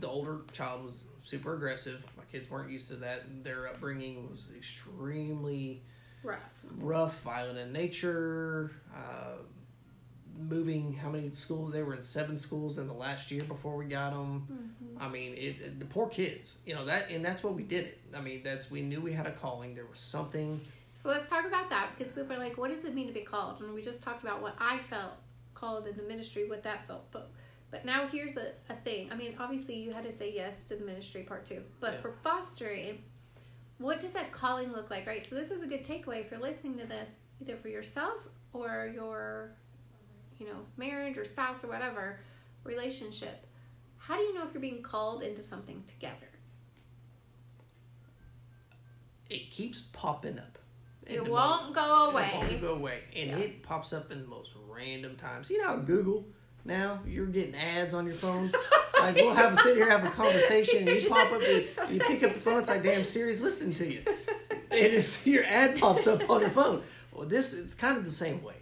the 0.00 0.08
older 0.08 0.38
child 0.52 0.84
was 0.84 1.04
super 1.24 1.54
aggressive. 1.54 2.02
My 2.16 2.24
kids 2.30 2.50
weren't 2.50 2.70
used 2.70 2.88
to 2.90 2.96
that. 2.96 3.44
Their 3.44 3.68
upbringing 3.68 4.28
was 4.28 4.52
extremely 4.56 5.82
rough. 6.22 6.38
rough, 6.78 7.20
violent 7.22 7.58
in 7.58 7.72
nature. 7.72 8.72
Uh, 8.94 9.36
moving 10.48 10.92
how 10.94 11.08
many 11.10 11.30
schools 11.32 11.72
they 11.72 11.82
were 11.82 11.94
in 11.94 12.02
seven 12.02 12.36
schools 12.36 12.78
in 12.78 12.86
the 12.86 12.92
last 12.92 13.30
year 13.32 13.42
before 13.42 13.76
we 13.76 13.84
got 13.86 14.10
them. 14.12 14.46
Mhm. 14.80 15.02
I 15.02 15.08
mean, 15.08 15.34
it, 15.34 15.60
it- 15.60 15.80
the 15.80 15.84
poor 15.86 16.08
kids, 16.08 16.60
you 16.64 16.74
know 16.74 16.84
that, 16.84 17.10
and 17.10 17.24
that's 17.24 17.42
what 17.42 17.54
we 17.54 17.64
did 17.64 17.86
it. 17.86 17.98
I 18.14 18.20
mean, 18.20 18.42
that's 18.44 18.70
we 18.70 18.80
knew 18.82 19.00
we 19.00 19.12
had 19.12 19.26
a 19.26 19.32
calling. 19.32 19.74
There 19.74 19.86
was 19.86 19.98
something. 19.98 20.60
So 20.94 21.10
let's 21.10 21.26
talk 21.28 21.44
about 21.44 21.70
that 21.70 21.90
because 21.96 22.12
people 22.12 22.32
are 22.34 22.38
like, 22.38 22.56
what 22.56 22.70
does 22.70 22.84
it 22.84 22.94
mean 22.94 23.08
to 23.08 23.12
be 23.12 23.20
called? 23.20 23.60
And 23.60 23.72
we 23.74 23.82
just 23.82 24.02
talked 24.02 24.22
about 24.22 24.40
what 24.42 24.54
I 24.60 24.78
felt 24.90 25.12
called 25.54 25.86
in 25.88 25.96
the 25.96 26.02
ministry, 26.04 26.48
what 26.48 26.62
that 26.64 26.86
felt. 26.86 27.10
But 27.10 27.30
but 27.70 27.84
now 27.84 28.06
here's 28.08 28.36
a, 28.36 28.52
a 28.70 28.74
thing. 28.76 29.10
I 29.12 29.14
mean, 29.16 29.34
obviously 29.38 29.76
you 29.76 29.92
had 29.92 30.04
to 30.04 30.12
say 30.12 30.32
yes 30.34 30.62
to 30.64 30.76
the 30.76 30.84
ministry 30.84 31.22
part 31.22 31.44
too. 31.46 31.62
But 31.80 31.94
Yeah. 31.94 32.00
for 32.00 32.12
fostering, 32.22 33.02
what 33.78 34.00
does 34.00 34.12
that 34.12 34.32
calling 34.32 34.72
look 34.72 34.90
like, 34.90 35.06
right? 35.06 35.24
So 35.24 35.34
this 35.34 35.50
is 35.50 35.62
a 35.62 35.66
good 35.66 35.84
takeaway 35.84 36.20
if 36.24 36.30
you're 36.30 36.40
listening 36.40 36.78
to 36.78 36.86
this, 36.86 37.08
either 37.40 37.56
for 37.56 37.68
yourself 37.68 38.16
or 38.52 38.90
your, 38.94 39.52
you 40.38 40.46
know, 40.46 40.56
marriage 40.76 41.18
or 41.18 41.24
spouse 41.24 41.62
or 41.62 41.68
whatever 41.68 42.20
relationship. 42.64 43.46
How 43.98 44.16
do 44.16 44.22
you 44.22 44.34
know 44.34 44.46
if 44.46 44.54
you're 44.54 44.60
being 44.60 44.82
called 44.82 45.22
into 45.22 45.42
something 45.42 45.84
together? 45.86 46.14
It 49.28 49.50
keeps 49.50 49.82
popping 49.92 50.38
up. 50.38 50.58
It 51.06 51.20
won't 51.26 51.64
most- 51.66 51.74
go 51.74 52.10
away. 52.10 52.30
It 52.32 52.34
won't 52.50 52.60
go 52.60 52.74
away, 52.74 53.02
and 53.14 53.30
Yeah. 53.30 53.38
it 53.38 53.62
pops 53.62 53.92
up 53.92 54.10
in 54.10 54.22
the 54.22 54.26
most 54.28 54.50
random 54.66 55.16
times. 55.16 55.50
You 55.50 55.62
know, 55.62 55.78
Google 55.80 56.26
now 56.68 57.00
you're 57.06 57.26
getting 57.26 57.56
ads 57.56 57.94
on 57.94 58.06
your 58.06 58.14
phone. 58.14 58.52
Like 59.00 59.16
we'll 59.16 59.34
have 59.34 59.52
a 59.54 59.56
sit 59.56 59.76
here 59.76 59.90
have 59.90 60.04
a 60.04 60.10
conversation, 60.10 60.86
and 60.86 61.02
you 61.02 61.08
pop 61.10 61.32
up, 61.32 61.40
you, 61.42 61.66
you 61.90 61.98
pick 62.00 62.22
up 62.22 62.34
the 62.34 62.40
phone. 62.40 62.60
It's 62.60 62.68
like 62.68 62.82
damn 62.82 63.04
Siri's 63.04 63.42
listening 63.42 63.74
to 63.76 63.86
you, 63.92 64.02
and 64.50 64.62
it's 64.70 65.26
your 65.26 65.44
ad 65.44 65.78
pops 65.78 66.06
up 66.06 66.28
on 66.30 66.40
your 66.42 66.50
phone. 66.50 66.82
Well, 67.12 67.26
this 67.26 67.58
it's 67.58 67.74
kind 67.74 67.96
of 67.98 68.04
the 68.04 68.10
same 68.10 68.42
way. 68.44 68.54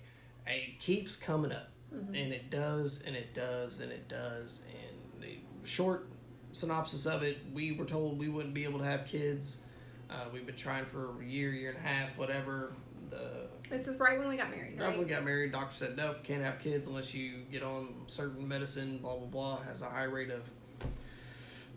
It 0.46 0.78
keeps 0.80 1.16
coming 1.16 1.52
up, 1.52 1.68
Mm-hmm. 1.94 2.14
and 2.14 2.32
it 2.32 2.50
does, 2.50 3.02
and 3.07 3.16
it 3.16 3.32
does, 3.32 3.80
and 3.80 3.90
it 3.90 4.07
does. 4.09 4.64
And 4.68 5.22
the 5.22 5.38
short 5.64 6.09
synopsis 6.52 7.07
of 7.07 7.22
it: 7.22 7.38
we 7.54 7.72
were 7.72 7.84
told 7.86 8.18
we 8.18 8.28
wouldn't 8.28 8.54
be 8.54 8.64
able 8.64 8.78
to 8.80 8.84
have 8.84 9.07
kids. 9.07 9.64
Uh, 10.11 10.24
we've 10.32 10.44
been 10.46 10.54
trying 10.57 10.84
for 10.84 11.20
a 11.20 11.24
year, 11.24 11.50
year 11.52 11.70
and 11.70 11.78
a 11.78 11.88
half, 11.88 12.11
whatever. 12.18 12.72
The 13.09 13.46
This 13.71 13.89
is 13.89 13.99
right 13.99 14.19
when 14.19 14.29
we 14.29 14.37
got 14.37 14.51
married, 14.51 14.79
Right 14.79 14.87
right? 14.89 14.97
when 14.99 15.07
we 15.07 15.12
got 15.12 15.25
married, 15.25 15.53
doctor 15.53 15.75
said 15.77 15.97
nope, 15.97 16.23
can't 16.23 16.43
have 16.43 16.59
kids 16.61 16.89
unless 16.89 17.12
you 17.14 17.39
get 17.51 17.62
on 17.62 17.89
certain 18.07 18.47
medicine. 18.47 18.99
Blah 18.99 19.17
blah 19.17 19.27
blah. 19.27 19.62
Has 19.64 19.83
a 19.83 19.87
high 19.87 20.05
rate 20.05 20.31
of 20.31 20.43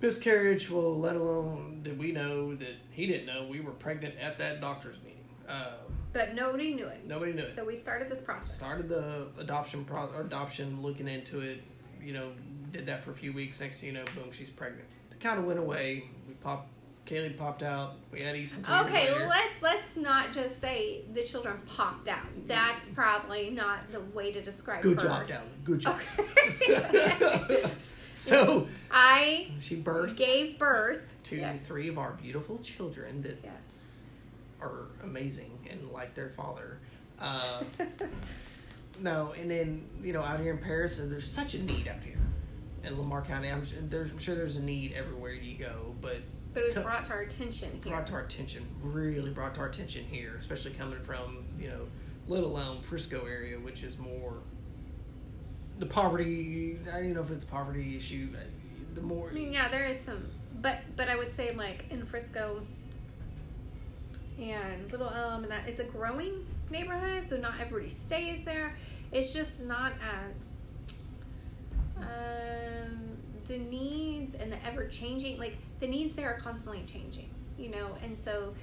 miscarriage. 0.02 0.70
Well, 0.70 0.98
let 1.00 1.16
alone 1.16 1.82
did 1.84 1.98
we 1.98 2.12
know 2.12 2.56
that 2.56 2.76
he 2.92 3.08
didn't 3.08 3.26
know 3.26 3.48
we 3.50 3.60
were 3.62 3.72
pregnant 3.72 4.16
at 4.20 4.38
that 4.40 4.62
doctor's 4.62 4.98
meeting. 5.04 5.24
Uh, 5.48 5.74
But 6.14 6.36
nobody 6.36 6.74
knew 6.76 6.88
it. 6.88 7.06
nobody 7.08 7.34
knew. 7.34 7.42
it. 7.44 7.56
So 7.56 7.66
we 7.66 7.76
started 7.76 8.10
this 8.10 8.22
process. 8.22 8.54
Started 8.56 8.88
the 8.90 9.28
adoption 9.40 9.84
pro- 9.86 10.12
adoption, 10.20 10.82
looking 10.82 11.08
into 11.08 11.40
it. 11.40 11.64
You 12.02 12.14
know, 12.14 12.32
did 12.72 12.86
that 12.86 13.04
for 13.04 13.12
a 13.12 13.16
few 13.16 13.34
weeks. 13.34 13.60
Next 13.60 13.80
thing 13.82 13.88
you 13.88 13.94
know, 13.94 14.04
boom, 14.16 14.32
she's 14.32 14.50
pregnant. 14.50 14.88
It 15.12 15.20
kind 15.20 15.40
of 15.40 15.46
went 15.46 15.60
away. 15.60 16.04
We 16.28 16.36
popped. 16.36 16.70
Kaylee 17.06 17.38
popped 17.38 17.64
out. 17.64 17.96
We 18.12 18.22
had 18.22 18.36
Easton. 18.36 18.64
Okay, 18.86 19.12
later. 19.12 19.28
let's 19.28 19.62
let's 19.62 19.96
not 19.96 20.32
just 20.32 20.60
say 20.62 21.02
the 21.14 21.24
children 21.24 21.58
popped 21.66 22.08
out. 22.08 22.26
That's 22.48 22.86
probably 22.94 23.50
not 23.50 23.92
the 23.92 24.00
way 24.00 24.32
to 24.32 24.42
describe. 24.42 24.80
It. 24.80 24.84
Good 24.84 24.98
birth. 24.98 25.06
job, 25.06 25.28
Dallen. 25.28 25.64
Good 25.64 25.80
job. 25.80 26.00
Okay. 26.20 27.64
so 28.16 28.68
I 28.92 29.52
she 29.60 29.76
birthed 29.82 30.18
gave 30.18 30.60
birth 30.60 31.02
to 31.24 31.38
Yes. 31.38 31.60
three 31.66 31.88
of 31.88 31.98
our 31.98 32.12
beautiful 32.12 32.60
children 32.60 33.22
that 33.24 33.40
Yes. 33.44 33.54
are 34.62 34.86
amazing 35.04 35.68
and 35.70 35.90
like 35.92 36.14
their 36.14 36.30
father. 36.30 36.80
Uh, 37.20 37.64
no, 39.00 39.34
and 39.40 39.50
then 39.50 39.88
you 40.04 40.14
know 40.14 40.22
out 40.22 40.40
here 40.40 40.52
in 40.54 40.60
Paris, 40.60 41.02
there's 41.04 41.30
such 41.30 41.56
a 41.56 41.64
need 41.64 41.88
out 41.88 42.04
here 42.04 42.20
in 42.84 42.98
Lamar 42.98 43.22
County. 43.24 43.50
I'm, 43.50 43.66
there's, 43.90 44.12
I'm 44.12 44.18
sure 44.20 44.36
there's 44.36 44.58
a 44.58 44.64
need 44.64 44.94
everywhere 44.94 45.34
you 45.34 45.58
go, 45.58 45.96
but 46.02 46.18
But 46.54 46.64
it 46.64 46.66
was 46.68 46.76
Co- 46.76 46.84
brought 46.84 47.06
to 47.06 47.12
our 47.12 47.22
attention 47.22 47.80
here. 47.84 47.94
brought 47.94 48.08
to 48.08 48.14
our 48.14 48.22
attention, 48.22 48.66
really 48.82 49.30
brought 49.32 49.54
to 49.56 49.62
our 49.62 49.68
attention 49.68 50.04
here, 50.06 50.36
especially 50.38 50.72
coming 50.72 51.00
from 51.02 51.44
you 51.60 51.68
know 51.70 51.88
Little 52.28 52.58
Elm, 52.58 52.82
Frisco 52.82 53.26
area, 53.26 53.58
which 53.60 53.84
is 53.84 53.98
more 54.00 54.34
the 55.80 55.86
poverty. 55.86 56.78
I 56.92 57.00
don't 57.02 57.14
know 57.14 57.22
if 57.22 57.32
it's 57.32 57.44
a 57.44 57.48
poverty 57.48 57.96
issue. 57.98 58.30
but 58.32 58.96
The 58.96 59.02
more 59.02 59.30
I 59.30 59.34
mean, 59.34 59.54
yeah, 59.54 59.68
there 59.70 59.86
is 59.86 60.00
some, 60.00 60.26
but 60.62 60.80
but 60.96 61.08
I 61.10 61.16
would 61.16 61.36
say 61.36 61.52
like 61.54 61.86
in 61.92 62.06
Frisco 62.06 62.62
and 64.40 64.92
Little 64.92 65.10
Elm, 65.10 65.44
and 65.44 65.52
that 65.52 65.68
it's 65.68 65.80
a 65.80 65.84
growing 65.84 66.46
neighborhood, 66.72 67.28
so 67.30 67.38
not 67.38 67.60
everybody 67.60 67.90
stays 67.92 68.44
there. 68.44 68.76
It's 69.12 69.34
just 69.34 69.60
not 69.62 69.94
as 70.28 70.40
um, 71.98 72.04
the 73.50 73.58
needs 73.58 74.36
and 74.36 74.50
the 74.50 74.66
ever 74.66 74.86
changing, 74.86 75.38
like 75.38 75.58
the 75.82 75.88
needs 75.88 76.16
there 76.16 76.34
are 76.34 76.40
constantly 76.40 76.84
changing, 76.86 77.30
you 77.58 77.70
know, 77.70 77.98
and 78.02 78.18
so 78.18 78.54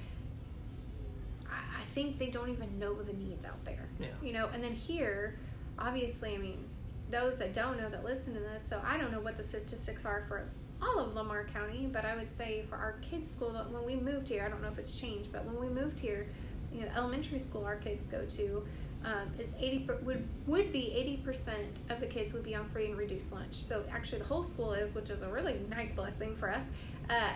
I, 1.49 1.57
I 1.57 1.83
think 1.93 2.17
they 2.17 2.27
don't 2.27 2.49
even 2.49 2.79
know 2.79 2.95
the 2.95 3.13
needs 3.13 3.45
out 3.45 3.63
there 3.65 3.87
yeah. 3.99 4.07
you 4.21 4.33
know 4.33 4.49
and 4.53 4.63
then 4.63 4.73
here 4.73 5.37
obviously 5.79 6.35
i 6.35 6.37
mean 6.37 6.65
those 7.09 7.37
that 7.39 7.53
don't 7.53 7.79
know 7.79 7.89
that 7.89 8.03
listen 8.03 8.33
to 8.33 8.39
this 8.39 8.61
so 8.69 8.81
i 8.85 8.97
don't 8.97 9.11
know 9.11 9.19
what 9.19 9.37
the 9.37 9.43
statistics 9.43 10.05
are 10.05 10.25
for 10.27 10.49
all 10.81 10.99
of 10.99 11.15
lamar 11.15 11.45
county 11.45 11.89
but 11.91 12.05
i 12.05 12.15
would 12.15 12.29
say 12.29 12.65
for 12.69 12.75
our 12.75 12.93
kids 13.01 13.31
school 13.31 13.51
that 13.51 13.69
when 13.71 13.85
we 13.85 13.95
moved 13.95 14.27
here 14.27 14.43
i 14.43 14.49
don't 14.49 14.61
know 14.61 14.67
if 14.67 14.77
it's 14.77 14.99
changed 14.99 15.31
but 15.31 15.45
when 15.45 15.59
we 15.59 15.67
moved 15.69 15.99
here 15.99 16.27
you 16.73 16.81
know 16.81 16.87
elementary 16.95 17.39
school 17.39 17.65
our 17.65 17.77
kids 17.77 18.05
go 18.07 18.25
to 18.25 18.65
um, 19.07 19.29
it's 19.39 19.53
80 19.59 19.89
would 20.03 20.27
would 20.47 20.71
be 20.73 21.19
80% 21.25 21.53
of 21.89 21.99
the 22.01 22.05
kids 22.07 22.33
would 22.33 22.43
be 22.43 22.53
on 22.55 22.67
free 22.69 22.87
and 22.87 22.97
reduced 22.97 23.31
lunch 23.31 23.65
so 23.65 23.83
actually 23.91 24.19
the 24.19 24.25
whole 24.25 24.43
school 24.43 24.73
is 24.73 24.93
which 24.93 25.09
is 25.09 25.21
a 25.21 25.27
really 25.29 25.59
nice 25.69 25.91
blessing 25.95 26.35
for 26.35 26.49
us 26.51 26.63
uh, 27.09 27.31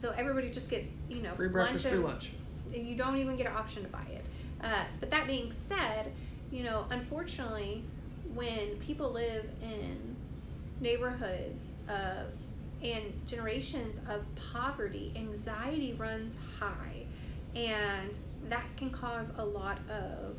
so 0.00 0.12
everybody 0.16 0.50
just 0.50 0.68
gets 0.68 0.88
you 1.08 1.22
know 1.22 1.32
Free 1.34 1.48
breakfast, 1.48 1.84
lunch 1.86 1.94
free 1.94 2.02
and- 2.04 2.08
lunch. 2.08 2.30
you 2.90 2.94
don't 2.96 3.16
even 3.16 3.36
get 3.36 3.46
an 3.46 3.56
option 3.56 3.82
to 3.82 3.88
buy 3.88 4.04
it. 4.10 4.24
Uh, 4.62 4.84
but 5.00 5.10
that 5.10 5.26
being 5.26 5.52
said, 5.68 6.12
you 6.52 6.62
know, 6.62 6.84
unfortunately, 6.90 7.82
when 8.34 8.76
people 8.76 9.10
live 9.10 9.46
in 9.62 10.14
neighborhoods 10.80 11.70
of 11.88 12.26
and 12.82 13.04
generations 13.26 13.98
of 14.08 14.22
poverty, 14.52 15.12
anxiety 15.16 15.94
runs 15.98 16.34
high, 16.58 17.04
and 17.54 18.18
that 18.48 18.64
can 18.76 18.90
cause 18.90 19.32
a 19.38 19.44
lot 19.44 19.78
of 19.90 20.36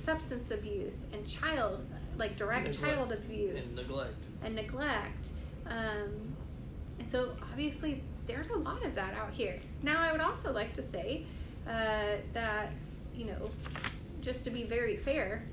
substance 0.00 0.50
abuse 0.50 1.04
and 1.12 1.26
child, 1.26 1.84
like 2.16 2.36
direct 2.36 2.66
Neglect. 2.68 2.94
child 2.94 3.12
abuse 3.12 3.66
And 3.66 3.76
neglect. 3.76 4.26
and 4.44 4.54
neglect. 4.54 5.28
Um, 5.66 6.34
and 6.98 7.10
so 7.10 7.32
obviously 7.52 8.02
there's 8.26 8.50
a 8.50 8.56
lot 8.56 8.84
of 8.84 8.94
that 8.94 9.14
out 9.14 9.32
here. 9.32 9.58
Now 9.82 10.00
I 10.00 10.12
would 10.12 10.20
also 10.20 10.52
like 10.52 10.72
to 10.74 10.82
say 10.82 11.24
uh, 11.68 12.16
that, 12.32 12.70
you 13.14 13.26
know, 13.26 13.50
just 14.20 14.44
to 14.44 14.50
be 14.50 14.64
very 14.64 14.96
fair, 14.96 15.44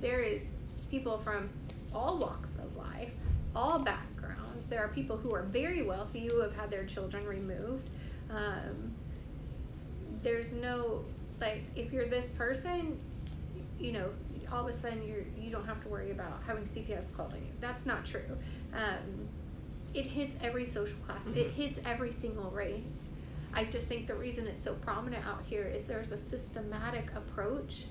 there 0.00 0.20
is 0.20 0.42
people 0.90 1.18
from 1.18 1.48
all 1.94 2.18
walks 2.18 2.54
of 2.56 2.76
life, 2.76 3.10
all 3.54 3.78
backgrounds. 3.78 4.66
There 4.68 4.80
are 4.82 4.88
people 4.88 5.16
who 5.16 5.34
are 5.34 5.42
very 5.42 5.82
wealthy 5.82 6.28
who 6.28 6.40
have 6.40 6.54
had 6.56 6.70
their 6.70 6.84
children 6.84 7.26
removed. 7.26 7.90
Um, 8.30 8.92
there's 10.22 10.52
no 10.52 11.04
like 11.40 11.62
if 11.76 11.92
you're 11.92 12.06
this 12.06 12.30
person, 12.32 12.98
you 13.78 13.92
know, 13.92 14.10
all 14.52 14.66
of 14.66 14.74
a 14.74 14.76
sudden 14.76 15.06
you're 15.06 15.24
you 15.38 15.50
don't 15.50 15.66
have 15.66 15.82
to 15.82 15.88
worry 15.88 16.10
about 16.10 16.40
having 16.46 16.64
CPS 16.64 17.14
called 17.16 17.32
on 17.32 17.38
you. 17.38 17.52
That's 17.60 17.84
not 17.86 18.04
true. 18.04 18.38
Um, 18.72 19.28
it 19.92 20.06
hits 20.06 20.36
every 20.42 20.64
social 20.64 20.98
class. 20.98 21.24
Mm-hmm. 21.24 21.38
It 21.38 21.50
hits 21.52 21.78
every 21.84 22.12
single 22.12 22.50
race. 22.50 22.98
I 23.52 23.64
just 23.64 23.86
think 23.86 24.08
the 24.08 24.14
reason 24.14 24.48
it's 24.48 24.62
so 24.62 24.74
prominent 24.74 25.24
out 25.24 25.44
here 25.46 25.64
is 25.64 25.84
there's 25.84 26.10
a 26.10 26.18
systematic 26.18 27.10
approach 27.14 27.84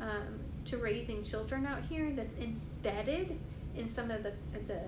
um, 0.00 0.40
to 0.66 0.76
raising 0.76 1.24
children 1.24 1.66
out 1.66 1.82
here 1.88 2.12
that's 2.14 2.36
embedded 2.36 3.38
in 3.74 3.88
some 3.88 4.10
of 4.10 4.22
the 4.22 4.32
the 4.68 4.80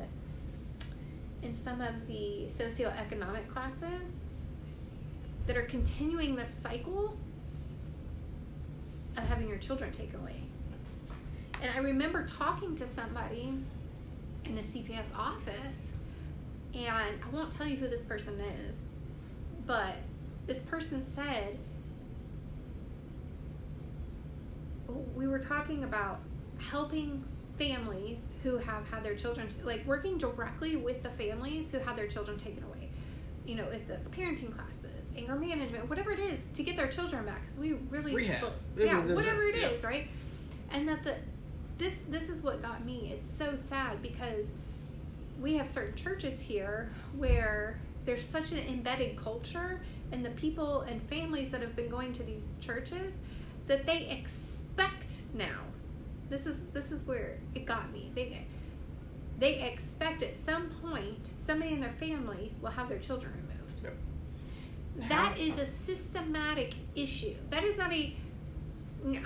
in 1.42 1.52
some 1.52 1.80
of 1.80 2.06
the 2.06 2.46
socioeconomic 2.48 3.48
classes 3.48 4.18
that 5.46 5.56
are 5.56 5.64
continuing 5.64 6.36
the 6.36 6.46
cycle 6.62 7.16
of 9.16 9.24
having 9.24 9.48
your 9.48 9.58
children 9.58 9.92
taken 9.92 10.20
away. 10.20 10.42
And 11.62 11.70
I 11.74 11.78
remember 11.78 12.24
talking 12.24 12.74
to 12.76 12.86
somebody 12.86 13.54
in 14.44 14.54
the 14.54 14.62
CPS 14.62 15.06
office, 15.16 15.80
and 16.74 16.88
I 16.88 17.12
won't 17.32 17.52
tell 17.52 17.66
you 17.66 17.76
who 17.76 17.88
this 17.88 18.02
person 18.02 18.38
is, 18.40 18.76
but 19.66 19.96
this 20.46 20.58
person 20.58 21.02
said, 21.02 21.58
oh, 24.88 25.04
we 25.14 25.26
were 25.26 25.38
talking 25.38 25.84
about 25.84 26.20
helping 26.58 27.24
families 27.58 28.34
who 28.42 28.58
have 28.58 28.88
had 28.90 29.02
their 29.02 29.14
children, 29.14 29.48
like 29.62 29.86
working 29.86 30.18
directly 30.18 30.76
with 30.76 31.02
the 31.02 31.10
families 31.10 31.70
who 31.70 31.78
had 31.78 31.96
their 31.96 32.08
children 32.08 32.36
taken 32.36 32.64
away. 32.64 32.90
You 33.46 33.54
know, 33.54 33.68
if 33.68 33.86
that's 33.86 34.08
parenting 34.08 34.54
classes, 34.54 34.73
anger 35.16 35.36
management, 35.36 35.88
whatever 35.88 36.10
it 36.10 36.18
is, 36.18 36.40
to 36.54 36.62
get 36.62 36.76
their 36.76 36.88
children 36.88 37.24
back. 37.24 37.42
Because 37.42 37.58
we 37.58 37.72
really, 37.90 38.14
Rehab. 38.14 38.52
yeah, 38.76 39.00
whatever 39.00 39.42
it 39.42 39.56
yeah. 39.56 39.68
is, 39.68 39.84
right? 39.84 40.08
And 40.70 40.88
that 40.88 41.02
the 41.04 41.16
this 41.78 41.94
this 42.08 42.28
is 42.28 42.42
what 42.42 42.62
got 42.62 42.84
me. 42.84 43.12
It's 43.12 43.28
so 43.28 43.56
sad 43.56 44.02
because 44.02 44.46
we 45.40 45.54
have 45.54 45.68
certain 45.68 45.94
churches 45.94 46.40
here 46.40 46.90
where 47.16 47.78
there's 48.04 48.24
such 48.24 48.52
an 48.52 48.58
embedded 48.58 49.16
culture 49.16 49.80
and 50.12 50.24
the 50.24 50.30
people 50.30 50.82
and 50.82 51.02
families 51.08 51.50
that 51.50 51.60
have 51.60 51.74
been 51.74 51.88
going 51.88 52.12
to 52.12 52.22
these 52.22 52.54
churches 52.60 53.14
that 53.66 53.86
they 53.86 54.06
expect 54.08 55.22
now 55.32 55.60
this 56.28 56.46
is 56.46 56.60
this 56.72 56.92
is 56.92 57.02
where 57.06 57.38
it 57.54 57.64
got 57.64 57.90
me 57.92 58.12
they 58.14 58.44
they 59.38 59.62
expect 59.62 60.22
at 60.22 60.34
some 60.44 60.70
point 60.82 61.30
somebody 61.42 61.72
in 61.72 61.80
their 61.80 61.94
family 61.98 62.52
will 62.60 62.70
have 62.70 62.88
their 62.88 62.98
children 62.98 63.32
removed. 63.32 63.53
That 65.08 65.38
is 65.38 65.58
a 65.58 65.66
systematic 65.66 66.74
issue. 66.94 67.34
That 67.50 67.64
is 67.64 67.76
not 67.76 67.92
a 67.92 68.16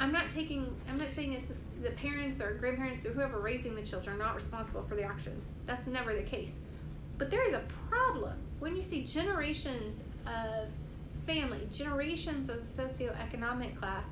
i'm 0.01 0.11
not 0.11 0.29
taking 0.29 0.75
i'm 0.89 0.99
not 0.99 1.09
saying 1.09 1.35
it's 1.35 1.53
the 1.83 1.91
parents 1.91 2.41
or 2.41 2.55
grandparents 2.55 3.07
or 3.07 3.13
whoever 3.13 3.39
raising 3.39 3.77
the 3.77 3.83
children 3.83 4.17
are 4.17 4.19
not 4.19 4.35
responsible 4.35 4.83
for 4.83 4.97
the 4.97 5.03
actions. 5.03 5.45
That's 5.67 5.87
never 5.87 6.15
the 6.15 6.23
case. 6.23 6.53
But 7.17 7.31
there 7.31 7.47
is 7.47 7.55
a 7.55 7.63
problem. 7.89 8.37
When 8.59 8.75
you 8.77 8.83
see 8.83 9.05
generations 9.05 10.03
of 10.27 10.69
family 11.27 11.69
generations 11.71 12.49
of 12.49 12.61
socioeconomic 12.61 13.77
class 13.77 14.07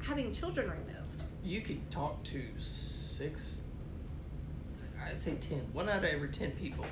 having 0.00 0.32
children 0.32 0.70
removed. 0.70 1.24
You 1.42 1.60
could 1.60 1.90
talk 1.90 2.22
to 2.24 2.42
six, 2.58 3.60
I'd 5.02 5.18
say 5.18 5.34
ten, 5.36 5.66
one 5.72 5.88
out 5.88 5.98
of 5.98 6.10
every 6.10 6.28
ten 6.28 6.52
people. 6.52 6.86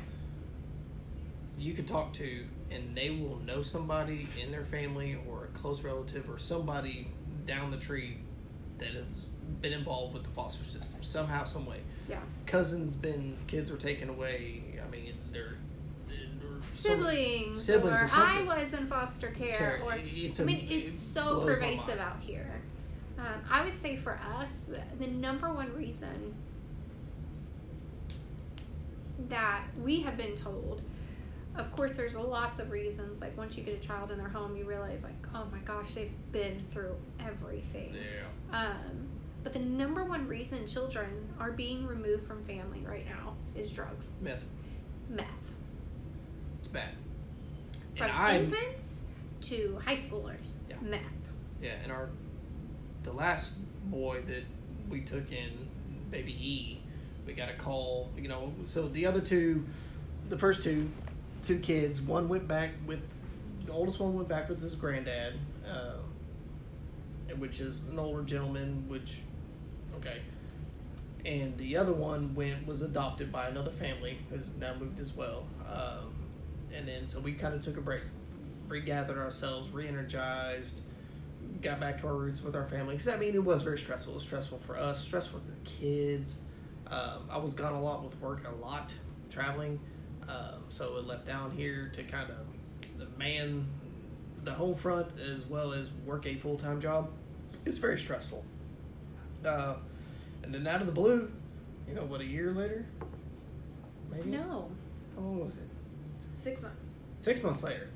You 1.59 1.74
could 1.74 1.87
talk 1.87 2.12
to, 2.14 2.45
and 2.75 2.97
they 2.97 3.11
will 3.11 3.39
know 3.47 3.62
somebody 3.62 4.29
in 4.43 4.51
their 4.51 4.64
family 4.64 5.18
or 5.29 5.45
a 5.45 5.59
close 5.59 5.83
relative 5.83 6.29
or 6.31 6.39
somebody 6.39 7.09
down 7.47 7.70
the 7.70 7.77
tree 7.77 8.18
that 8.79 8.89
has 8.91 9.35
been 9.61 9.73
involved 9.73 10.14
with 10.14 10.23
the 10.25 10.31
foster 10.31 10.64
system 10.64 11.03
somehow, 11.03 11.45
some 11.45 11.66
way. 11.66 11.81
yeah 12.09 12.20
Cousins 12.47 12.97
been, 12.97 13.37
kids 13.47 13.70
were 13.70 13.77
taken 13.79 14.09
away. 14.09 14.62
I 14.85 14.91
mean, 14.91 15.14
they're. 15.33 15.55
siblings, 16.70 17.62
siblings 17.64 18.01
or, 18.01 18.05
or. 18.05 18.09
I 18.12 18.43
was 18.43 18.73
in 18.73 18.87
foster 18.87 19.29
care, 19.29 19.57
care. 19.59 19.83
or 19.85 19.95
It's 19.97 20.41
I 20.41 20.43
a- 20.43 20.47
mean, 20.47 20.66
it's 20.70 20.89
it 20.89 20.93
so 20.93 21.41
pervasive 21.41 21.99
out 21.99 22.18
here. 22.20 22.61
Um, 23.18 23.27
I 23.51 23.64
would 23.64 23.79
say 23.79 23.97
for 23.99 24.18
us, 24.37 24.57
the, 24.68 24.81
the 24.99 25.07
number 25.11 25.53
one 25.53 25.73
reason 25.77 26.35
that 29.29 29.64
we 29.81 30.01
have 30.01 30.16
been 30.16 30.35
told, 30.35 30.83
of 31.57 31.71
course, 31.73 31.93
there's 31.97 32.17
lots 32.17 32.59
of 32.59 32.71
reasons. 32.71 33.21
Like 33.21 33.37
once 33.37 33.57
you 33.57 33.63
get 33.63 33.75
a 33.75 33.87
child 33.87 34.11
in 34.11 34.19
their 34.19 34.29
home, 34.29 34.57
you 34.57 34.65
realize, 34.65 35.03
like, 35.05 35.15
oh 35.35 35.45
my 35.53 35.59
gosh, 35.59 35.95
they've 35.95 36.13
been 36.33 36.65
through 36.71 36.95
everything. 37.21 37.95
Yeah. 37.95 38.59
Um, 38.59 39.09
but 39.43 39.53
the 39.53 39.59
number 39.59 40.05
one 40.05 40.27
reason 40.29 40.67
children 40.67 41.29
are 41.41 41.51
being 41.53 41.87
removed 41.87 42.27
from 42.27 42.45
family 42.45 42.85
right 42.87 43.05
now 43.07 43.35
is 43.55 43.71
drugs, 43.71 44.09
Meth. 44.21 44.45
meth. 45.09 45.27
It's 46.61 46.69
bad. 46.69 46.91
From 47.97 48.09
and 48.11 48.45
infants 48.45 48.89
to 49.43 49.79
high 49.85 49.97
schoolers, 49.97 50.49
Yeah. 50.71 50.77
meth. 50.81 51.01
yeah, 51.61 51.73
and 51.83 51.91
our, 51.93 52.09
the 53.03 53.13
last 53.13 53.59
boy 53.91 54.23
that 54.29 54.45
we 54.89 55.01
took 55.01 55.31
in, 55.33 55.51
baby 56.11 56.33
E, 56.33 56.81
we 57.27 57.33
got 57.35 57.49
a 57.51 57.55
call. 57.55 58.11
You 58.17 58.29
know, 58.29 58.53
so 58.65 58.89
the 58.89 59.07
other 59.07 59.21
two, 59.21 59.65
the 60.29 60.39
first 60.39 60.63
two, 60.63 60.89
two 61.43 61.59
kids. 61.59 62.01
One 62.01 62.28
went 62.28 62.49
back 62.49 62.70
with, 62.86 63.03
the 63.66 63.72
oldest 63.72 64.01
one 64.01 64.14
went 64.14 64.28
back 64.28 64.49
with 64.49 64.62
his 64.62 64.74
granddad, 64.74 65.34
uh, 65.68 65.97
which 67.38 67.61
is 67.61 67.88
an 67.88 67.99
older 67.99 68.22
gentleman. 68.22 68.84
Which, 68.88 69.18
okay. 69.97 70.22
And 71.24 71.57
the 71.57 71.76
other 71.76 71.93
one 71.93 72.34
went 72.34 72.66
was 72.66 72.82
adopted 72.82 73.30
by 73.30 73.49
another 73.49 73.70
family 73.70 74.18
who's 74.30 74.53
now 74.59 74.74
moved 74.74 74.99
as 74.99 75.12
well. 75.12 75.47
Um, 75.70 76.14
and 76.74 76.88
then 76.88 77.07
so 77.07 77.20
we 77.20 77.34
kind 77.34 77.55
of 77.55 77.61
took 77.61 77.76
a 77.76 77.80
break, 77.80 78.03
regathered 78.66 79.18
ourselves, 79.18 79.68
re-energized, 79.70 80.80
got 81.61 81.78
back 81.78 82.01
to 82.01 82.07
our 82.09 82.14
roots 82.14 82.43
with 82.43 82.57
our 82.57 82.66
family. 82.66 82.95
Because 82.95 83.09
I 83.09 83.16
mean, 83.16 83.34
it 83.34 83.45
was 83.45 83.62
very 83.62 83.78
stressful. 83.78 84.14
It 84.14 84.16
was 84.16 84.24
stressful 84.24 84.61
for 84.66 84.76
us, 84.76 85.03
stressful 85.03 85.40
for 85.40 85.47
the 85.47 85.70
kids. 85.70 86.40
Um, 86.88 87.28
I 87.30 87.38
was 87.38 87.55
gone 87.55 87.72
a 87.72 87.80
lot 87.80 88.05
with 88.05 88.18
work, 88.20 88.43
a 88.47 88.64
lot 88.64 88.93
traveling. 89.30 89.78
Um, 90.33 90.62
so 90.68 90.97
it 90.97 91.07
left 91.07 91.26
down 91.26 91.51
here 91.51 91.91
to 91.95 92.03
kind 92.05 92.30
of 92.30 93.18
man 93.18 93.66
the 94.45 94.53
home 94.53 94.74
front 94.74 95.09
as 95.18 95.47
well 95.47 95.72
as 95.72 95.91
work 96.07 96.26
a 96.26 96.35
full 96.37 96.57
time 96.57 96.80
job. 96.80 97.11
It's 97.64 97.78
very 97.78 97.99
stressful. 97.99 98.45
Uh, 99.45 99.74
and 100.43 100.55
then 100.55 100.66
out 100.66 100.80
of 100.80 100.87
the 100.87 100.93
blue, 100.93 101.30
you 101.89 101.95
know, 101.95 102.05
what 102.05 102.20
a 102.20 102.24
year 102.24 102.53
later, 102.53 102.87
maybe. 104.11 104.30
No, 104.30 104.70
How 105.14 105.20
long 105.22 105.45
was 105.47 105.55
it? 105.57 105.68
six 106.43 106.62
months. 106.62 106.87
Six 107.20 107.43
months 107.43 107.62
later. 107.62 107.89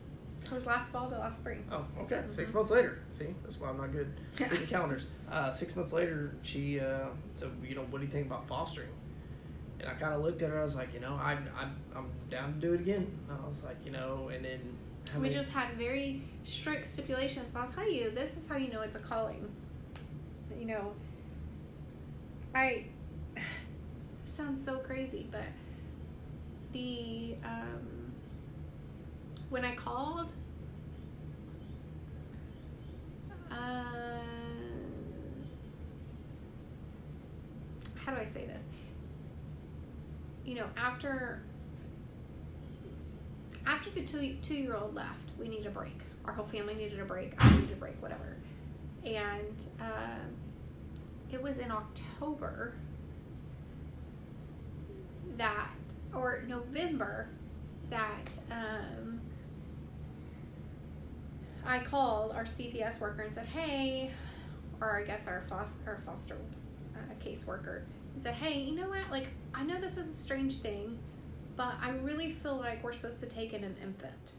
It 0.44 0.52
was 0.52 0.66
last 0.66 0.92
fall 0.92 1.10
to 1.10 1.18
last 1.18 1.38
spring. 1.38 1.64
Oh, 1.72 1.84
okay. 2.02 2.22
Six 2.28 2.50
Mhm. 2.50 2.54
months 2.54 2.70
later. 2.70 2.98
See, 3.10 3.34
that's 3.42 3.58
why 3.58 3.68
I'm 3.70 3.78
not 3.78 3.90
good 3.90 4.12
with 4.38 4.60
the 4.60 4.66
calendars. 4.66 5.06
Uh, 5.28 5.50
six 5.50 5.74
months 5.74 5.92
later, 5.92 6.34
she 6.42 6.78
uh, 6.78 7.06
said, 7.34 7.50
"You 7.66 7.74
know, 7.74 7.82
what 7.90 7.98
do 7.98 8.04
you 8.06 8.12
think 8.12 8.26
about 8.28 8.46
fostering?" 8.46 8.88
And 9.80 9.88
I 9.88 9.94
kind 9.94 10.14
of 10.14 10.22
looked 10.22 10.42
at 10.42 10.50
her. 10.50 10.58
I 10.58 10.62
was 10.62 10.76
like, 10.76 10.92
"You 10.94 11.00
know, 11.00 11.18
I'm 11.22 11.48
I'm 11.58 11.76
I'm 11.94 12.06
down 12.30 12.54
to 12.54 12.60
do 12.60 12.72
it 12.74 12.80
again." 12.80 13.06
And 13.28 13.38
I 13.44 13.48
was 13.48 13.62
like, 13.64 13.76
"You 13.84 13.92
know," 13.92 14.30
and 14.32 14.44
then 14.44 14.60
we 15.14 15.20
many- 15.22 15.34
just 15.34 15.50
had 15.50 15.72
very 15.74 16.22
strict 16.44 16.86
stipulations, 16.86 17.50
but 17.52 17.60
I'll 17.60 17.70
tell 17.70 17.90
you, 17.90 18.10
this 18.10 18.30
is 18.36 18.48
how 18.48 18.56
you 18.56 18.72
know 18.72 18.80
it's 18.82 18.96
a 18.96 19.00
calling. 19.00 19.48
You 20.58 20.66
know, 20.66 20.92
I 22.54 22.84
sounds 24.36 24.64
so 24.64 24.78
crazy, 24.78 25.26
but 25.30 25.44
the 26.72 27.36
um, 27.44 28.12
when 29.50 29.64
I 29.64 29.74
called, 29.74 30.32
uh, 33.50 33.54
how 37.96 38.12
do 38.12 38.20
I 38.20 38.24
say 38.24 38.46
this? 38.46 38.62
You 40.46 40.54
know, 40.54 40.66
after 40.76 41.42
after 43.66 43.90
the 43.90 44.02
two 44.02 44.36
two 44.42 44.54
year 44.54 44.76
old 44.76 44.94
left, 44.94 45.32
we 45.38 45.48
needed 45.48 45.66
a 45.66 45.70
break. 45.70 46.00
Our 46.24 46.32
whole 46.32 46.46
family 46.46 46.74
needed 46.74 47.00
a 47.00 47.04
break. 47.04 47.34
I 47.38 47.50
needed 47.50 47.72
a 47.72 47.76
break, 47.76 48.00
whatever. 48.00 48.36
And 49.04 49.64
um, 49.80 50.36
it 51.32 51.42
was 51.42 51.58
in 51.58 51.70
October 51.70 52.74
that, 55.36 55.70
or 56.14 56.42
November, 56.48 57.28
that 57.90 58.28
um, 58.50 59.20
I 61.64 61.80
called 61.80 62.32
our 62.32 62.44
CPS 62.44 63.00
worker 63.00 63.22
and 63.22 63.34
said, 63.34 63.46
"Hey," 63.46 64.12
or 64.80 64.96
I 64.98 65.04
guess 65.04 65.26
our 65.26 65.44
foster, 65.48 65.78
our 65.86 66.02
foster 66.06 66.36
uh, 66.94 67.14
case 67.22 67.44
worker, 67.46 67.84
and 68.16 68.22
said, 68.22 68.34
"Hey, 68.34 68.60
you 68.60 68.74
know 68.74 68.88
what? 68.88 69.10
Like, 69.10 69.28
I 69.54 69.62
know 69.62 69.78
this 69.78 69.96
is 69.96 70.08
a 70.08 70.14
strange 70.14 70.58
thing, 70.58 70.98
but 71.54 71.74
I 71.80 71.90
really 72.02 72.32
feel 72.32 72.56
like 72.56 72.82
we're 72.82 72.92
supposed 72.92 73.20
to 73.20 73.26
take 73.26 73.52
in 73.52 73.62
an 73.62 73.76
infant. 73.82 74.32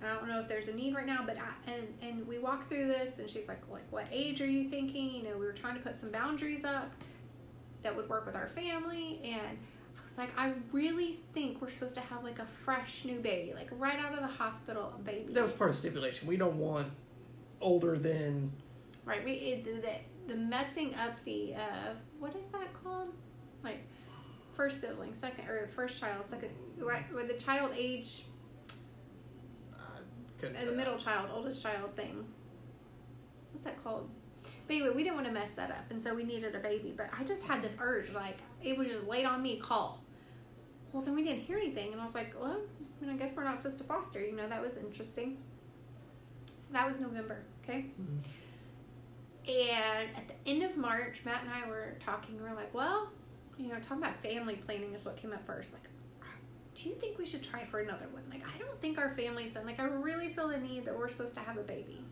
And 0.00 0.10
I 0.10 0.14
don't 0.14 0.28
know 0.28 0.40
if 0.40 0.48
there's 0.48 0.68
a 0.68 0.74
need 0.74 0.94
right 0.94 1.06
now, 1.06 1.22
but 1.26 1.36
I, 1.36 1.70
and 1.70 1.86
and 2.00 2.26
we 2.26 2.38
walked 2.38 2.68
through 2.70 2.88
this, 2.88 3.18
and 3.18 3.28
she's 3.28 3.46
like, 3.46 3.60
like, 3.70 3.90
what 3.90 4.06
age 4.10 4.40
are 4.40 4.46
you 4.46 4.68
thinking? 4.68 5.10
You 5.10 5.22
know, 5.24 5.38
we 5.38 5.44
were 5.44 5.52
trying 5.52 5.74
to 5.74 5.80
put 5.80 6.00
some 6.00 6.10
boundaries 6.10 6.64
up 6.64 6.90
that 7.82 7.94
would 7.94 8.08
work 8.08 8.26
with 8.26 8.36
our 8.36 8.48
family, 8.48 9.20
and 9.22 9.58
I 9.98 10.02
was 10.02 10.16
like, 10.16 10.30
I 10.38 10.54
really 10.72 11.20
think 11.34 11.60
we're 11.60 11.70
supposed 11.70 11.94
to 11.96 12.00
have 12.00 12.24
like 12.24 12.38
a 12.38 12.46
fresh 12.64 13.04
new 13.04 13.20
baby, 13.20 13.52
like 13.54 13.68
right 13.72 13.98
out 13.98 14.14
of 14.14 14.20
the 14.20 14.26
hospital, 14.26 14.94
a 14.94 14.98
baby. 14.98 15.32
That 15.34 15.42
was 15.42 15.52
part 15.52 15.70
of 15.70 15.76
stipulation. 15.76 16.26
We 16.26 16.36
don't 16.38 16.56
want 16.56 16.88
older 17.60 17.98
than 17.98 18.50
right. 19.04 19.22
We 19.22 19.32
it, 19.32 19.82
the, 19.82 19.92
the 20.26 20.36
messing 20.36 20.94
up 20.94 21.22
the 21.24 21.54
uh, 21.54 21.94
what 22.18 22.34
is 22.36 22.46
that 22.48 22.68
called? 22.82 23.08
Like 23.62 23.86
first 24.54 24.80
sibling, 24.80 25.14
second 25.14 25.48
or 25.48 25.66
first 25.68 26.00
child, 26.00 26.28
second 26.28 26.50
right 26.78 27.12
with 27.14 27.28
the 27.28 27.34
child 27.34 27.72
age 27.76 28.24
couldn't 30.38 30.56
uh, 30.56 30.64
the 30.64 30.72
middle 30.72 30.96
child, 30.96 31.28
oldest 31.32 31.62
child 31.62 31.94
thing. 31.96 32.24
What's 33.52 33.64
that 33.64 33.82
called? 33.84 34.08
But 34.66 34.76
anyway, 34.76 34.90
we 34.94 35.02
didn't 35.02 35.16
want 35.16 35.26
to 35.26 35.32
mess 35.32 35.50
that 35.56 35.70
up, 35.70 35.84
and 35.90 36.02
so 36.02 36.14
we 36.14 36.24
needed 36.24 36.54
a 36.54 36.60
baby. 36.60 36.94
But 36.96 37.10
I 37.18 37.24
just 37.24 37.42
had 37.44 37.62
this 37.62 37.74
urge, 37.80 38.10
like 38.12 38.38
it 38.62 38.78
was 38.78 38.88
just 38.88 39.04
laid 39.04 39.26
on 39.26 39.42
me, 39.42 39.58
call. 39.58 40.02
Well, 40.92 41.02
then 41.02 41.14
we 41.14 41.22
didn't 41.22 41.40
hear 41.42 41.58
anything, 41.58 41.92
and 41.92 42.00
I 42.00 42.04
was 42.04 42.14
like, 42.14 42.34
well, 42.40 42.56
I 42.56 43.04
mean, 43.04 43.14
I 43.14 43.18
guess 43.18 43.32
we're 43.36 43.44
not 43.44 43.58
supposed 43.58 43.78
to 43.78 43.84
foster. 43.84 44.20
You 44.24 44.34
know, 44.34 44.48
that 44.48 44.60
was 44.62 44.76
interesting. 44.76 45.38
So 46.58 46.72
that 46.72 46.86
was 46.86 46.98
November, 46.98 47.42
okay. 47.62 47.86
Mhm. 48.00 48.18
And 49.48 50.08
at 50.16 50.28
the 50.28 50.50
end 50.50 50.62
of 50.62 50.76
March, 50.76 51.22
Matt 51.24 51.42
and 51.42 51.50
I 51.50 51.68
were 51.68 51.96
talking. 51.98 52.36
We 52.36 52.42
were 52.42 52.54
like, 52.54 52.72
well, 52.74 53.10
you 53.58 53.68
know, 53.68 53.78
talking 53.80 54.02
about 54.02 54.22
family 54.22 54.56
planning 54.56 54.94
is 54.94 55.04
what 55.04 55.16
came 55.16 55.32
up 55.32 55.44
first. 55.46 55.72
Like, 55.72 55.82
do 56.74 56.88
you 56.88 56.94
think 56.94 57.18
we 57.18 57.26
should 57.26 57.42
try 57.42 57.64
for 57.64 57.80
another 57.80 58.06
one? 58.12 58.22
Like, 58.30 58.42
I 58.42 58.58
don't 58.58 58.80
think 58.80 58.98
our 58.98 59.10
family's 59.10 59.50
done. 59.50 59.66
Like, 59.66 59.80
I 59.80 59.84
really 59.84 60.32
feel 60.32 60.48
the 60.48 60.58
need 60.58 60.84
that 60.84 60.96
we're 60.96 61.08
supposed 61.08 61.34
to 61.34 61.40
have 61.40 61.56
a 61.56 61.62
baby. 61.62 62.04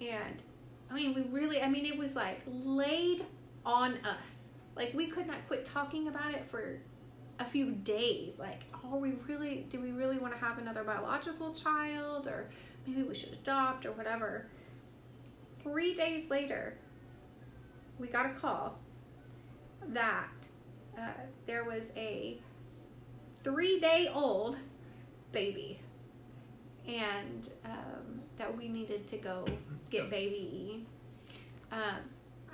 And 0.00 0.42
I 0.90 0.94
mean, 0.94 1.14
we 1.14 1.22
really, 1.36 1.62
I 1.62 1.68
mean, 1.68 1.86
it 1.86 1.96
was 1.96 2.14
like 2.14 2.42
laid 2.46 3.24
on 3.64 3.94
us. 4.04 4.34
Like, 4.76 4.94
we 4.94 5.08
could 5.08 5.26
not 5.26 5.46
quit 5.46 5.64
talking 5.64 6.08
about 6.08 6.32
it 6.32 6.44
for 6.50 6.78
a 7.38 7.44
few 7.44 7.72
days. 7.72 8.38
Like, 8.38 8.64
are 8.84 8.96
we 8.96 9.14
really, 9.28 9.66
do 9.70 9.80
we 9.80 9.92
really 9.92 10.18
want 10.18 10.34
to 10.34 10.40
have 10.40 10.58
another 10.58 10.84
biological 10.84 11.52
child? 11.54 12.26
Or 12.26 12.50
maybe 12.86 13.02
we 13.02 13.14
should 13.14 13.32
adopt 13.32 13.86
or 13.86 13.92
whatever. 13.92 14.48
Three 15.62 15.94
days 15.94 16.28
later, 16.30 16.76
we 17.98 18.08
got 18.08 18.26
a 18.26 18.30
call 18.30 18.78
that 19.88 20.28
uh, 20.98 21.02
there 21.46 21.64
was 21.64 21.84
a 21.96 22.38
three 23.42 23.78
day 23.80 24.10
old 24.12 24.56
baby 25.32 25.80
and 26.86 27.48
um, 27.64 28.20
that 28.38 28.56
we 28.56 28.68
needed 28.68 29.06
to 29.08 29.16
go 29.18 29.46
get 29.90 30.10
baby 30.10 30.36
E. 30.52 30.86
Um, 31.70 31.80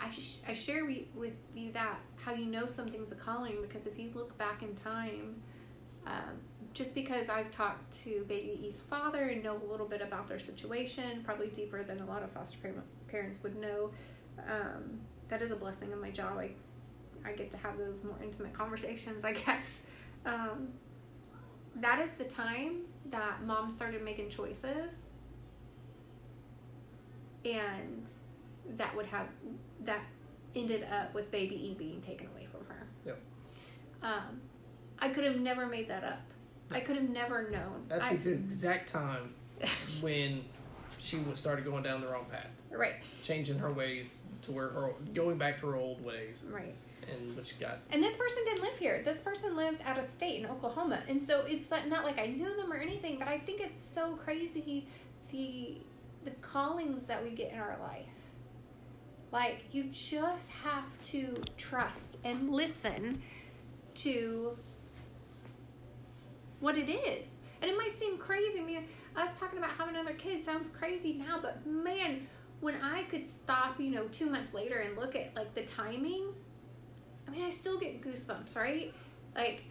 I, 0.01 0.11
sh- 0.11 0.39
I 0.47 0.53
share 0.53 0.85
we- 0.85 1.09
with 1.15 1.33
you 1.55 1.73
that 1.73 1.99
how 2.17 2.33
you 2.35 2.47
know 2.47 2.67
something's 2.67 3.11
a 3.13 3.17
calling 3.17 3.57
because 3.63 3.87
if 3.87 3.99
you 3.99 4.11
look 4.15 4.37
back 4.39 4.63
in 4.63 4.75
time, 4.75 5.37
um, 6.07 6.39
just 6.75 6.95
because 6.95 7.29
I've 7.29 7.51
talked 7.51 8.03
to 8.05 8.25
baby 8.29 8.61
E's 8.69 8.79
father 8.91 9.29
and 9.29 9.43
know 9.43 9.57
a 9.57 9.71
little 9.71 9.87
bit 9.87 10.03
about 10.03 10.29
their 10.29 10.39
situation, 10.39 11.23
probably 11.25 11.49
deeper 11.49 11.83
than 11.83 12.01
a 12.01 12.07
lot 12.07 12.23
of 12.23 12.31
foster 12.31 12.59
parents 13.09 13.39
would 13.43 13.57
know, 13.57 13.91
um, 14.49 15.01
that 15.29 15.43
is 15.43 15.51
a 15.51 15.57
blessing 15.57 15.93
in 15.93 16.01
my 16.01 16.11
job. 16.11 16.39
I, 16.39 16.51
I 17.25 17.33
get 17.33 17.51
to 17.51 17.57
have 17.59 17.79
those 17.79 18.03
more 18.05 18.17
intimate 18.23 18.53
conversations, 18.53 19.25
I 19.25 19.33
guess. 19.33 19.83
Um, 20.25 20.69
that 21.77 22.01
is 22.01 22.13
the 22.13 22.25
time 22.25 22.81
that 23.11 23.43
mom 23.45 23.71
started 23.71 24.03
making 24.03 24.31
choices 24.31 24.91
and 27.45 28.11
that 28.77 28.95
would 28.97 29.07
have 29.07 29.29
that 29.85 30.03
ended 30.55 30.85
up 30.91 31.15
with 31.15 31.31
baby 31.31 31.55
E 31.55 31.75
being 31.75 32.01
taken 32.01 32.27
away 32.29 32.47
from 32.51 32.65
her. 32.67 32.87
Yep. 33.07 33.21
Um, 34.03 34.41
I 34.99 35.09
could 35.09 35.25
have 35.25 35.41
never 35.41 35.67
made 35.67 35.89
that 35.89 36.05
up. 36.05 36.21
I 36.71 36.81
could 36.81 36.97
have 36.97 37.09
never 37.09 37.49
known. 37.51 37.85
That's 37.89 38.13
I, 38.13 38.17
the 38.17 38.33
exact 38.33 38.89
time 38.89 39.35
when 40.01 40.43
she 40.99 41.17
was 41.19 41.39
started 41.39 41.65
going 41.65 41.83
down 41.83 42.01
the 42.01 42.09
wrong 42.09 42.27
path, 42.31 42.51
right, 42.71 42.95
changing 43.23 43.59
her 43.59 43.73
ways 43.73 44.15
to 44.43 44.53
where 44.53 44.69
her 44.69 44.93
going 45.15 45.39
back 45.39 45.61
to 45.61 45.67
her 45.67 45.77
old 45.77 46.05
ways, 46.05 46.45
right. 46.51 46.75
and 47.11 47.37
which 47.37 47.59
got 47.59 47.79
And 47.91 48.03
this 48.03 48.17
person 48.17 48.45
didn't 48.45 48.63
live 48.63 48.79
here. 48.79 49.03
This 49.05 49.21
person 49.21 49.57
lived 49.57 49.83
out 49.85 49.99
of 49.99 50.09
state 50.09 50.41
in 50.41 50.47
Oklahoma, 50.47 51.03
and 51.09 51.21
so 51.21 51.45
it's 51.47 51.71
not, 51.71 51.89
not 51.89 52.05
like 52.05 52.19
I 52.21 52.27
knew 52.27 52.57
them 52.57 52.73
or 52.73 52.77
anything. 52.77 53.19
But 53.19 53.29
I 53.29 53.39
think 53.39 53.61
it's 53.61 53.85
so 53.95 54.13
crazy 54.17 54.87
the 55.31 55.79
the 56.25 56.31
callings 56.43 57.05
that 57.05 57.23
we 57.23 57.31
get 57.31 57.53
in 57.53 57.59
our 57.59 57.79
life. 57.81 58.07
Like 59.31 59.65
you 59.73 59.85
just 59.85 60.51
have 60.51 60.85
to 61.05 61.35
trust 61.57 62.17
and 62.25 62.51
listen 62.51 63.23
to 63.97 64.57
what 66.61 66.77
it 66.77 66.91
is. 66.91 67.27
And 67.61 67.71
it 67.71 67.77
might 67.77 67.99
seem 67.99 68.19
crazy. 68.19 68.61
I 68.61 68.63
mean, 68.63 68.85
us 69.17 69.31
talking 69.39 69.59
about 69.59 69.71
having 69.71 69.97
another 69.97 70.15
kid 70.15 70.45
sounds 70.45 70.69
crazy 70.69 71.15
now, 71.15 71.41
but 71.41 71.67
man, 71.67 72.27
when 72.61 72.77
I 72.83 73.05
could 73.05 73.27
stop, 73.27 73.81
you 73.81 73.91
know, 73.91 74.07
two 74.09 74.27
months 74.27 74.55
later 74.55 74.79
and 74.79 74.97
look 74.97 75.15
at 75.15 75.35
like 75.37 75.55
the 75.55 75.63
timing, 75.63 76.29
I 77.27 77.31
mean, 77.31 77.45
I 77.45 77.51
still 77.51 77.79
get 77.79 78.03
goosebumps, 78.03 78.57
right? 78.57 78.93
Like, 79.35 79.65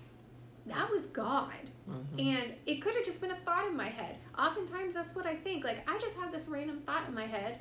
that 0.68 0.90
was 0.90 1.06
God. 1.08 1.54
Mm-hmm. 1.90 2.20
And 2.20 2.54
it 2.66 2.82
could 2.82 2.96
have 2.96 3.06
just 3.06 3.22
been 3.22 3.32
a 3.32 3.38
thought 3.38 3.68
in 3.68 3.76
my 3.76 3.88
head. 3.88 4.18
Oftentimes, 4.38 4.94
that's 4.94 5.16
what 5.16 5.26
I 5.26 5.36
think. 5.36 5.64
Like, 5.64 5.90
I 5.90 5.98
just 5.98 6.16
have 6.18 6.32
this 6.32 6.48
random 6.48 6.82
thought 6.86 7.08
in 7.08 7.14
my 7.14 7.26
head, 7.26 7.60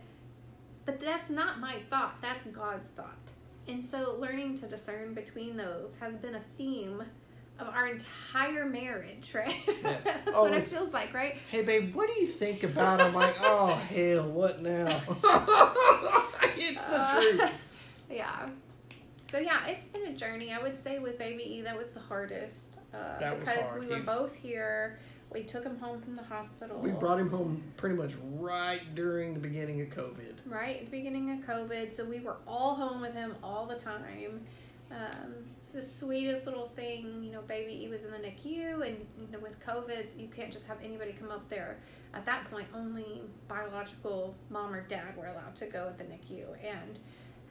but 0.84 1.00
that's 1.00 1.30
not 1.30 1.60
my 1.60 1.76
thought, 1.90 2.20
that's 2.20 2.46
God's 2.48 2.88
thought. 2.90 3.16
And 3.68 3.84
so, 3.84 4.16
learning 4.20 4.58
to 4.58 4.66
discern 4.66 5.14
between 5.14 5.56
those 5.56 5.92
has 5.98 6.14
been 6.14 6.36
a 6.36 6.42
theme 6.56 7.02
of 7.58 7.68
our 7.68 7.88
entire 7.88 8.66
marriage, 8.66 9.32
right? 9.34 9.56
Yeah. 9.66 9.96
that's 10.04 10.28
Oh, 10.34 10.42
what 10.44 10.52
it 10.54 10.66
feels 10.66 10.92
like, 10.92 11.14
right? 11.14 11.36
Hey 11.50 11.62
babe, 11.62 11.94
what 11.94 12.06
do 12.12 12.20
you 12.20 12.26
think 12.26 12.62
about? 12.62 13.00
I'm 13.00 13.14
like, 13.14 13.34
oh 13.40 13.68
hell, 13.68 14.24
what 14.28 14.62
now? 14.62 14.86
it's 16.56 16.84
the 16.84 17.00
Uh, 17.00 17.20
truth. 17.20 17.52
Yeah. 18.10 18.48
So 19.30 19.38
yeah, 19.38 19.66
it's 19.66 19.86
been 19.86 20.04
a 20.06 20.12
journey. 20.16 20.52
I 20.52 20.62
would 20.62 20.78
say 20.78 20.98
with 20.98 21.18
baby 21.18 21.42
E, 21.44 21.62
that 21.62 21.76
was 21.76 21.88
the 21.88 22.00
hardest 22.00 22.62
uh, 22.94 23.18
That 23.18 23.32
was 23.38 23.40
because 23.48 23.80
we 23.80 23.86
were 23.86 23.96
He- 23.96 24.02
both 24.02 24.34
here. 24.34 24.98
We 25.32 25.42
took 25.42 25.64
him 25.64 25.76
home 25.78 26.00
from 26.00 26.14
the 26.14 26.22
hospital. 26.22 26.78
We 26.78 26.90
brought 26.92 27.18
him 27.18 27.28
home 27.28 27.60
pretty 27.76 27.96
much 27.96 28.12
right 28.38 28.80
during 28.94 29.34
the 29.34 29.40
beginning 29.40 29.80
of 29.82 29.88
COVID. 29.88 30.34
right 30.46 30.76
at 30.78 30.84
the 30.84 30.90
beginning 30.90 31.30
of 31.32 31.38
COVID, 31.40 31.96
so 31.96 32.04
we 32.04 32.20
were 32.20 32.36
all 32.46 32.76
home 32.76 33.00
with 33.00 33.12
him 33.12 33.34
all 33.42 33.66
the 33.66 33.74
time. 33.74 34.40
Um, 34.92 35.34
it's 35.66 35.74
the 35.74 35.82
sweetest 35.82 36.46
little 36.46 36.68
thing, 36.76 37.24
you 37.24 37.32
know. 37.32 37.42
Baby 37.42 37.84
E 37.84 37.88
was 37.88 38.04
in 38.04 38.12
the 38.12 38.18
NICU, 38.18 38.86
and 38.86 39.04
you 39.18 39.26
know, 39.32 39.40
with 39.40 39.58
COVID, 39.60 40.06
you 40.16 40.28
can't 40.28 40.52
just 40.52 40.64
have 40.66 40.78
anybody 40.82 41.12
come 41.12 41.30
up 41.30 41.48
there. 41.48 41.78
At 42.14 42.24
that 42.26 42.48
point, 42.50 42.68
only 42.72 43.22
biological 43.48 44.36
mom 44.48 44.72
or 44.72 44.82
dad 44.82 45.16
were 45.16 45.26
allowed 45.26 45.56
to 45.56 45.66
go 45.66 45.88
at 45.88 45.98
the 45.98 46.04
NICU, 46.04 46.44
and 46.64 46.98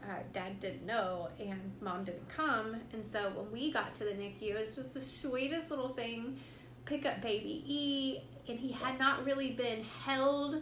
uh, 0.04 0.20
dad 0.32 0.62
didn't 0.62 0.86
know, 0.86 1.28
and 1.40 1.60
mom 1.82 2.06
didn't 2.06 2.30
come. 2.30 2.78
And 2.94 3.04
so 3.12 3.32
when 3.36 3.52
we 3.52 3.74
got 3.74 3.94
to 3.96 4.06
the 4.06 4.12
NICU, 4.12 4.56
it's 4.56 4.78
just 4.78 4.94
the 4.94 5.04
sweetest 5.04 5.70
little 5.70 5.90
thing. 5.90 6.40
Pick 6.86 7.06
up 7.06 7.22
baby 7.22 7.66
E, 7.68 8.22
and 8.48 8.58
he 8.58 8.72
had 8.72 8.98
not 8.98 9.26
really 9.26 9.52
been 9.52 9.84
held 9.84 10.62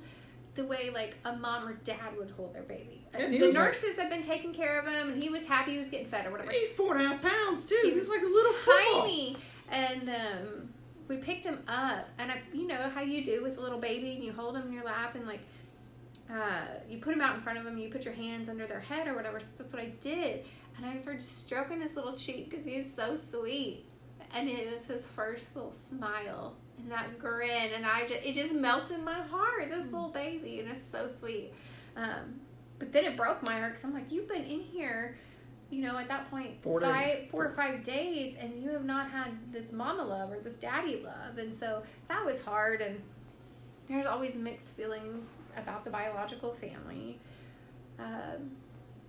the 0.55 0.63
way 0.65 0.89
like 0.93 1.15
a 1.25 1.35
mom 1.35 1.67
or 1.67 1.73
dad 1.83 2.15
would 2.17 2.29
hold 2.31 2.53
their 2.53 2.63
baby. 2.63 3.05
He 3.17 3.37
the 3.39 3.45
like- 3.47 3.53
nurses 3.53 3.95
had 3.97 4.09
been 4.09 4.21
taking 4.21 4.53
care 4.53 4.79
of 4.79 4.85
him, 4.87 5.11
and 5.11 5.21
he 5.23 5.29
was 5.29 5.43
happy 5.45 5.73
he 5.73 5.77
was 5.79 5.87
getting 5.87 6.07
fed 6.07 6.25
or 6.27 6.31
whatever. 6.31 6.51
He's 6.51 6.69
four 6.69 6.95
and 6.97 7.05
a 7.05 7.09
half 7.09 7.21
pounds 7.21 7.65
too. 7.65 7.79
He 7.83 7.91
He's 7.91 7.99
was 8.01 8.09
like 8.09 8.21
a 8.21 8.25
little 8.25 8.53
football. 8.53 9.01
tiny, 9.01 9.37
and 9.69 10.09
um, 10.09 10.69
we 11.07 11.17
picked 11.17 11.45
him 11.45 11.59
up, 11.67 12.07
and 12.17 12.31
I, 12.31 12.41
you 12.53 12.67
know 12.67 12.89
how 12.93 13.01
you 13.01 13.23
do 13.25 13.41
with 13.43 13.57
a 13.57 13.61
little 13.61 13.79
baby, 13.79 14.13
and 14.13 14.23
you 14.23 14.31
hold 14.33 14.55
him 14.55 14.63
in 14.67 14.73
your 14.73 14.83
lap, 14.85 15.15
and 15.15 15.25
like 15.27 15.41
uh, 16.31 16.61
you 16.89 16.99
put 16.99 17.13
him 17.13 17.21
out 17.21 17.35
in 17.35 17.41
front 17.41 17.57
of 17.57 17.65
him, 17.65 17.73
and 17.73 17.81
you 17.83 17.89
put 17.89 18.05
your 18.05 18.13
hands 18.13 18.47
under 18.49 18.65
their 18.67 18.79
head 18.79 19.07
or 19.07 19.15
whatever. 19.15 19.39
So 19.39 19.47
that's 19.57 19.73
what 19.73 19.81
I 19.81 19.87
did, 20.01 20.45
and 20.77 20.85
I 20.85 20.95
started 20.97 21.21
stroking 21.21 21.81
his 21.81 21.95
little 21.95 22.13
cheek 22.13 22.49
because 22.49 22.65
he 22.65 22.77
was 22.77 22.87
so 22.95 23.17
sweet, 23.31 23.85
and 24.33 24.47
it 24.49 24.71
was 24.73 24.85
his 24.85 25.05
first 25.15 25.55
little 25.55 25.73
smile 25.73 26.55
and 26.79 26.91
that 26.91 27.17
grin, 27.19 27.71
and 27.75 27.85
I 27.85 28.01
just 28.01 28.23
it 28.23 28.33
just 28.35 28.53
melted 28.53 29.03
my 29.03 29.21
heart. 29.21 29.69
This 29.69 29.85
little 29.85 30.09
baby, 30.09 30.59
and 30.59 30.69
it's 30.69 30.89
so 30.91 31.09
sweet. 31.19 31.53
Um, 31.95 32.39
but 32.79 32.91
then 32.91 33.05
it 33.05 33.15
broke 33.15 33.43
my 33.43 33.57
heart 33.59 33.73
because 33.73 33.83
I'm 33.85 33.93
like, 33.93 34.11
you've 34.11 34.27
been 34.27 34.43
in 34.43 34.59
here, 34.59 35.17
you 35.69 35.81
know, 35.83 35.97
at 35.97 36.07
that 36.09 36.29
point, 36.29 36.61
Four 36.61 36.81
five, 36.81 37.05
days. 37.05 37.27
four 37.31 37.45
or 37.45 37.55
five 37.55 37.83
days, 37.83 38.35
and 38.39 38.61
you 38.61 38.71
have 38.71 38.83
not 38.85 39.09
had 39.09 39.31
this 39.51 39.71
mama 39.71 40.03
love 40.03 40.31
or 40.31 40.39
this 40.39 40.53
daddy 40.53 41.01
love, 41.03 41.37
and 41.37 41.53
so 41.53 41.83
that 42.09 42.25
was 42.25 42.41
hard. 42.41 42.81
And 42.81 43.01
there's 43.87 44.05
always 44.05 44.35
mixed 44.35 44.75
feelings 44.75 45.25
about 45.55 45.83
the 45.85 45.91
biological 45.91 46.53
family. 46.55 47.19
Um, 47.99 48.51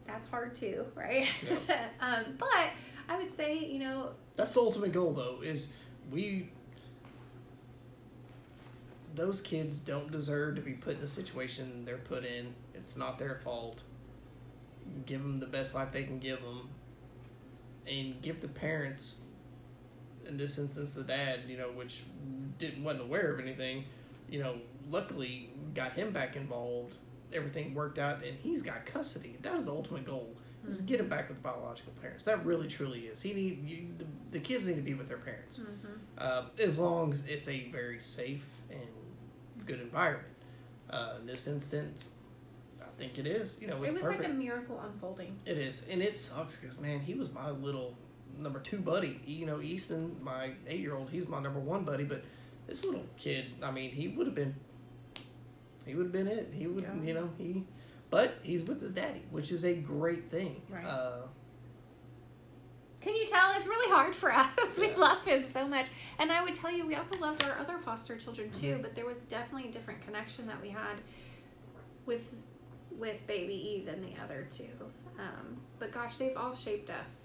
that's 0.06 0.28
hard 0.28 0.54
too, 0.54 0.84
right? 0.94 1.26
um, 2.00 2.24
but 2.38 2.68
I 3.08 3.16
would 3.16 3.34
say, 3.36 3.58
you 3.58 3.78
know, 3.78 4.10
That's 4.36 4.52
the 4.52 4.60
ultimate 4.60 4.92
goal, 4.92 5.12
though. 5.14 5.40
Is 5.42 5.74
we 6.10 6.50
those 9.14 9.40
kids 9.40 9.78
don't 9.78 10.10
deserve 10.10 10.56
to 10.56 10.60
be 10.60 10.72
put 10.72 10.94
in 10.94 11.00
the 11.00 11.08
situation 11.08 11.84
they're 11.84 11.98
put 11.98 12.24
in. 12.24 12.54
It's 12.74 12.96
not 12.96 13.18
their 13.18 13.40
fault. 13.44 13.80
Give 15.06 15.22
them 15.22 15.40
the 15.40 15.46
best 15.46 15.74
life 15.74 15.92
they 15.92 16.04
can 16.04 16.18
give 16.18 16.42
them, 16.42 16.68
and 17.86 18.20
give 18.20 18.40
the 18.40 18.48
parents, 18.48 19.22
in 20.26 20.36
this 20.36 20.58
instance, 20.58 20.94
the 20.94 21.04
dad, 21.04 21.40
you 21.48 21.56
know, 21.56 21.70
which 21.70 22.02
didn't 22.58 22.84
wasn't 22.84 23.04
aware 23.04 23.32
of 23.32 23.40
anything, 23.40 23.84
you 24.28 24.42
know, 24.42 24.56
luckily 24.90 25.50
got 25.74 25.92
him 25.92 26.12
back 26.12 26.36
involved. 26.36 26.94
Everything 27.32 27.74
worked 27.74 27.98
out, 27.98 28.22
and 28.24 28.36
he's 28.42 28.62
got 28.62 28.84
custody. 28.84 29.36
That 29.42 29.54
is 29.54 29.66
the 29.66 29.72
ultimate 29.72 30.04
goal. 30.04 30.34
Is 30.66 30.78
to 30.78 30.84
get 30.84 30.98
him 31.00 31.08
back 31.08 31.28
with 31.28 31.36
the 31.38 31.42
biological 31.42 31.92
parents. 32.00 32.24
That 32.24 32.44
really, 32.46 32.68
truly 32.68 33.00
is. 33.00 33.20
He 33.20 33.34
need 33.34 33.68
you, 33.68 33.86
the, 33.98 34.06
the 34.30 34.38
kids 34.38 34.66
need 34.66 34.76
to 34.76 34.82
be 34.82 34.94
with 34.94 35.08
their 35.08 35.18
parents, 35.18 35.60
uh, 36.16 36.44
as 36.62 36.78
long 36.78 37.12
as 37.12 37.26
it's 37.26 37.48
a 37.48 37.68
very 37.70 38.00
safe 38.00 38.44
good 39.66 39.80
environment. 39.80 40.28
Uh, 40.90 41.14
in 41.20 41.26
this 41.26 41.46
instance, 41.46 42.14
I 42.80 42.84
think 42.98 43.18
it 43.18 43.26
is. 43.26 43.60
You 43.60 43.68
know, 43.68 43.82
it 43.82 43.92
was 43.92 44.02
perfect. 44.02 44.22
like 44.22 44.30
a 44.30 44.34
miracle 44.34 44.80
unfolding. 44.84 45.36
It 45.46 45.58
is, 45.58 45.84
and 45.90 46.02
it 46.02 46.18
sucks 46.18 46.58
because 46.60 46.80
man, 46.80 47.00
he 47.00 47.14
was 47.14 47.32
my 47.32 47.50
little 47.50 47.96
number 48.38 48.60
two 48.60 48.78
buddy. 48.78 49.20
You 49.26 49.46
know, 49.46 49.60
Easton, 49.60 50.16
my 50.22 50.50
eight 50.66 50.80
year 50.80 50.94
old, 50.94 51.10
he's 51.10 51.28
my 51.28 51.40
number 51.40 51.60
one 51.60 51.84
buddy. 51.84 52.04
But 52.04 52.22
this 52.66 52.84
little 52.84 53.04
kid, 53.16 53.46
I 53.62 53.70
mean, 53.70 53.90
he 53.90 54.08
would 54.08 54.26
have 54.26 54.34
been, 54.34 54.54
he 55.86 55.94
would 55.94 56.04
have 56.06 56.12
been 56.12 56.28
it. 56.28 56.52
He 56.54 56.66
would, 56.66 56.82
Yeah. 56.82 57.02
you 57.02 57.14
know, 57.14 57.30
he, 57.38 57.64
but 58.10 58.34
he's 58.42 58.64
with 58.64 58.80
his 58.80 58.92
daddy, 58.92 59.22
which 59.30 59.50
is 59.52 59.64
a 59.64 59.74
great 59.74 60.30
thing. 60.30 60.62
Right. 60.68 60.84
Uh, 60.84 61.22
Can 63.04 63.14
you 63.14 63.26
tell 63.26 63.52
it's 63.54 63.66
really 63.66 63.90
hard 63.92 64.14
for 64.16 64.32
us? 64.42 64.48
we 64.78 64.94
love 64.94 65.22
him 65.24 65.44
so 65.52 65.68
much. 65.68 65.86
And 66.18 66.32
I 66.32 66.42
would 66.42 66.54
tell 66.54 66.72
you, 66.72 66.86
we 66.86 66.94
also 66.94 67.18
loved 67.18 67.44
our 67.44 67.58
other 67.58 67.76
foster 67.78 68.16
children 68.16 68.50
too, 68.50 68.76
Mhm. 68.76 68.82
but 68.82 68.94
there 68.94 69.04
was 69.04 69.18
definitely 69.28 69.68
a 69.68 69.72
different 69.72 70.00
connection 70.00 70.46
that 70.46 70.60
we 70.62 70.70
had 70.70 70.96
with 72.06 72.22
with 72.98 73.26
baby 73.26 73.54
E 73.54 73.84
than 73.84 74.00
the 74.00 74.12
other 74.22 74.46
two. 74.50 74.70
Um, 75.18 75.60
but 75.80 75.92
gosh, 75.92 76.16
they've 76.16 76.36
all 76.36 76.54
shaped 76.54 76.90
us, 76.90 77.24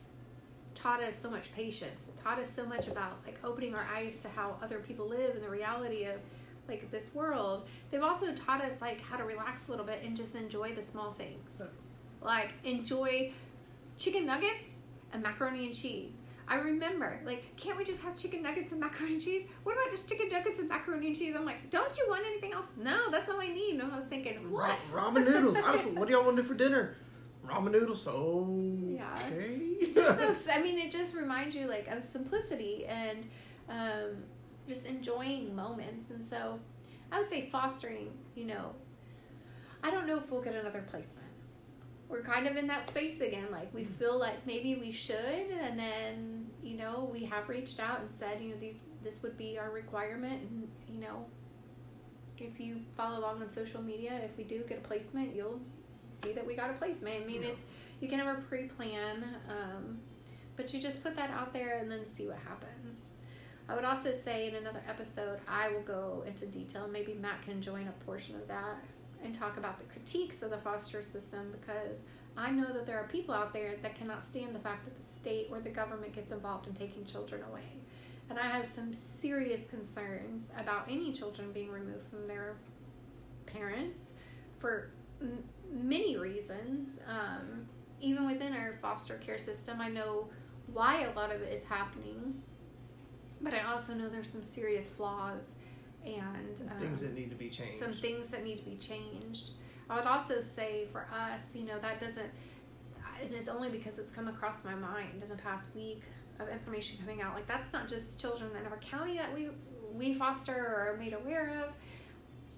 taught 0.74 1.02
us 1.02 1.16
so 1.16 1.30
much 1.30 1.54
patience, 1.54 2.08
taught 2.18 2.40
us 2.40 2.50
so 2.50 2.66
much 2.66 2.88
about 2.88 3.20
like 3.26 3.38
opening 3.44 3.76
our 3.76 3.88
eyes 3.96 4.18
to 4.24 4.30
how 4.30 4.58
other 4.64 4.80
people 4.80 5.08
live 5.08 5.36
and 5.36 5.44
the 5.44 5.50
reality 5.50 6.06
of 6.06 6.20
like 6.68 6.90
this 6.92 7.06
world. 7.14 7.68
They've 7.92 8.02
also 8.04 8.34
taught 8.34 8.62
us 8.62 8.74
like 8.82 9.00
how 9.00 9.16
to 9.18 9.24
relax 9.24 9.68
a 9.68 9.72
little 9.72 9.86
bit 9.86 10.02
and 10.04 10.18
just 10.18 10.34
enjoy 10.36 10.74
the 10.74 10.82
small 10.82 11.14
things. 11.14 11.62
Like 12.22 12.52
enjoy 12.64 13.32
chicken 13.98 14.26
nuggets 14.26 14.69
and 15.14 15.24
macaroni 15.24 15.66
and 15.66 15.76
cheese. 15.76 16.14
I 16.48 16.56
remember, 16.56 17.20
like, 17.26 17.56
can't 17.58 17.78
we 17.78 17.86
just 17.86 18.02
have 18.02 18.18
chicken 18.18 18.42
nuggets 18.42 18.72
and 18.72 18.82
macaroni 18.82 19.14
and 19.14 19.22
cheese? 19.22 19.44
What 19.64 19.74
about 19.74 19.92
just 19.92 20.10
chicken 20.10 20.30
nuggets 20.30 20.60
and 20.60 20.68
macaroni 20.68 21.08
and 21.08 21.16
cheese? 21.16 21.36
I'm 21.38 21.46
like, 21.46 21.70
don't 21.70 21.96
you 21.96 22.06
want 22.10 22.26
anything 22.26 22.54
else? 22.54 22.66
No, 22.76 23.12
that's 23.12 23.30
all 23.30 23.40
I 23.40 23.50
need. 23.50 23.76
And 23.80 23.84
I 23.84 24.00
was 24.00 24.08
thinking, 24.10 24.52
what? 24.52 24.76
ra- 24.92 25.10
ramen 25.12 25.26
noodles. 25.26 25.58
I 25.58 25.74
just, 25.74 25.86
what 25.92 26.08
do 26.08 26.14
y'all 26.16 26.24
want 26.24 26.38
to 26.38 26.42
do 26.42 26.48
for 26.48 26.56
dinner? 26.56 26.96
Ramen 27.48 27.72
noodles. 27.72 28.04
Yeah. 28.08 29.20
Okay. 29.28 29.94
so, 29.94 30.52
I 30.54 30.62
mean, 30.64 30.80
it 30.80 30.92
just 30.92 31.14
reminds 31.14 31.56
you 31.56 31.68
like 31.68 31.88
of 31.88 32.04
simplicity 32.04 32.88
and 32.88 33.28
um, 33.70 34.24
just 34.68 34.88
enjoying 34.88 35.56
moments. 35.56 36.10
And 36.10 36.26
so, 36.28 36.60
I 37.12 37.20
would 37.20 37.30
say 37.30 37.48
fostering. 37.52 38.10
You 38.34 38.46
know, 38.46 38.74
I 39.84 39.92
don't 39.92 40.08
know 40.08 40.18
if 40.18 40.32
we'll 40.32 40.42
get 40.42 40.56
another 40.56 40.84
placement. 40.90 41.19
We're 42.10 42.24
kind 42.24 42.48
of 42.48 42.58
in 42.58 42.66
that 42.68 42.88
space 42.88 43.22
again. 43.22 43.48
Like 43.52 43.74
we 43.74 43.86
feel 43.86 44.18
like 44.20 44.46
maybe 44.48 44.76
we 44.76 44.92
should, 44.92 45.16
and 45.62 45.78
then 45.80 46.48
you 46.64 46.76
know 46.76 47.08
we 47.14 47.24
have 47.26 47.48
reached 47.48 47.80
out 47.80 48.00
and 48.02 48.10
said, 48.20 48.42
you 48.42 48.50
know, 48.50 48.60
these 48.60 48.76
this 49.04 49.22
would 49.24 49.38
be 49.38 49.58
our 49.58 49.70
requirement, 49.72 50.42
and 50.42 50.68
you 50.90 51.00
know, 51.00 51.26
if 52.38 52.60
you 52.60 52.82
follow 52.98 53.20
along 53.20 53.42
on 53.42 53.52
social 53.52 53.82
media, 53.82 54.20
if 54.24 54.36
we 54.38 54.44
do 54.44 54.64
get 54.68 54.80
a 54.80 54.82
placement, 54.82 55.36
you'll 55.36 55.60
see 56.24 56.34
that 56.34 56.46
we 56.46 56.56
got 56.56 56.70
a 56.72 56.74
placement. 56.74 57.24
I 57.24 57.26
mean, 57.26 57.44
Yeah. 57.44 57.50
it's 57.50 57.62
you 58.02 58.08
can 58.10 58.18
never 58.18 58.42
pre-plan, 58.42 59.24
um, 59.50 60.00
but 60.56 60.74
you 60.74 60.82
just 60.82 61.04
put 61.04 61.16
that 61.16 61.30
out 61.32 61.54
there 61.54 61.78
and 61.78 61.92
then 61.92 62.06
see 62.16 62.28
what 62.28 62.38
happens. 62.38 63.02
I 63.68 63.76
would 63.76 63.86
also 63.86 64.14
say 64.14 64.48
in 64.48 64.56
another 64.56 64.82
episode, 64.88 65.40
I 65.48 65.70
will 65.70 65.82
go 65.84 66.24
into 66.26 66.48
detail. 66.48 66.88
Maybe 66.88 67.14
Matt 67.14 67.44
can 67.44 67.62
join 67.62 67.88
a 67.88 67.92
portion 68.06 68.36
of 68.36 68.48
that 68.48 68.84
and 69.24 69.34
talk 69.34 69.58
about 69.58 69.78
the 69.78 69.86
critiques 69.86 70.42
of 70.42 70.50
the 70.50 70.58
foster 70.58 71.02
system 71.02 71.54
because 71.60 72.00
I 72.38 72.52
know 72.52 72.72
that 72.72 72.86
there 72.86 72.98
are 72.98 73.08
people 73.08 73.34
out 73.36 73.54
there 73.54 73.76
that 73.82 73.96
cannot 73.96 74.24
stand 74.24 74.56
the 74.56 74.60
fact 74.60 74.86
that 74.86 74.98
the 74.98 75.04
state 75.20 75.48
or 75.52 75.60
the 75.60 75.70
government 75.70 76.14
gets 76.14 76.32
involved 76.32 76.68
in 76.68 76.74
taking 76.74 77.06
children 77.06 77.44
away. 77.50 77.66
And 78.30 78.40
I 78.40 78.44
have 78.44 78.68
some 78.68 78.94
serious 78.94 79.66
concerns 79.70 80.44
about 80.58 80.86
any 80.90 81.12
children 81.12 81.52
being 81.52 81.72
removed 81.72 82.08
from 82.10 82.28
their 82.28 82.56
parents 83.46 84.12
for 84.60 84.92
m- 85.22 85.44
many 85.72 86.18
reasons. 86.18 87.00
Um, 87.08 87.66
even 88.00 88.26
within 88.28 88.54
our 88.54 88.78
foster 88.82 89.16
care 89.16 89.38
system, 89.38 89.82
I 89.82 89.90
know 89.90 90.30
why 90.72 91.02
a 91.02 91.12
lot 91.14 91.34
of 91.34 91.42
it 91.42 91.52
is 91.52 91.66
happening, 91.66 92.42
but 93.42 93.54
I 93.54 93.64
also 93.64 93.94
know 93.94 94.08
there's 94.08 94.32
some 94.32 94.44
serious 94.44 94.90
flaws 94.90 95.56
and 96.16 96.72
um, 96.72 96.78
Things 96.78 97.02
that 97.02 97.14
need 97.14 97.30
to 97.30 97.36
be 97.36 97.50
changed. 97.50 97.76
some 97.80 97.94
things 97.94 98.30
that 98.30 98.44
need 98.44 98.58
to 98.58 98.64
be 98.66 98.78
changed. 98.78 99.52
I 99.90 99.96
would 99.96 100.06
also 100.06 100.42
say 100.42 100.88
for 100.92 101.08
us, 101.14 101.42
you 101.54 101.66
know, 101.66 101.80
that 101.80 102.00
doesn't, 102.00 102.30
and 103.22 103.34
it's 103.34 103.50
only 103.50 103.70
because 103.70 103.98
it's 104.00 104.12
come 104.12 104.28
across 104.28 104.64
my 104.64 104.76
mind 104.76 105.24
in 105.24 105.30
the 105.30 105.36
past 105.36 105.68
week 105.76 106.04
of 106.40 106.48
information 106.48 106.98
coming 107.00 107.22
out. 107.22 107.34
Like 107.36 107.48
that's 107.48 107.72
not 107.74 107.88
just 107.88 108.20
children 108.20 108.52
in 108.60 108.66
our 108.72 108.78
county 108.78 109.18
that 109.18 109.34
we 109.34 109.50
we 109.94 110.14
foster 110.14 110.54
or 110.56 110.94
are 110.94 110.98
made 110.98 111.14
aware 111.14 111.64
of. 111.66 111.74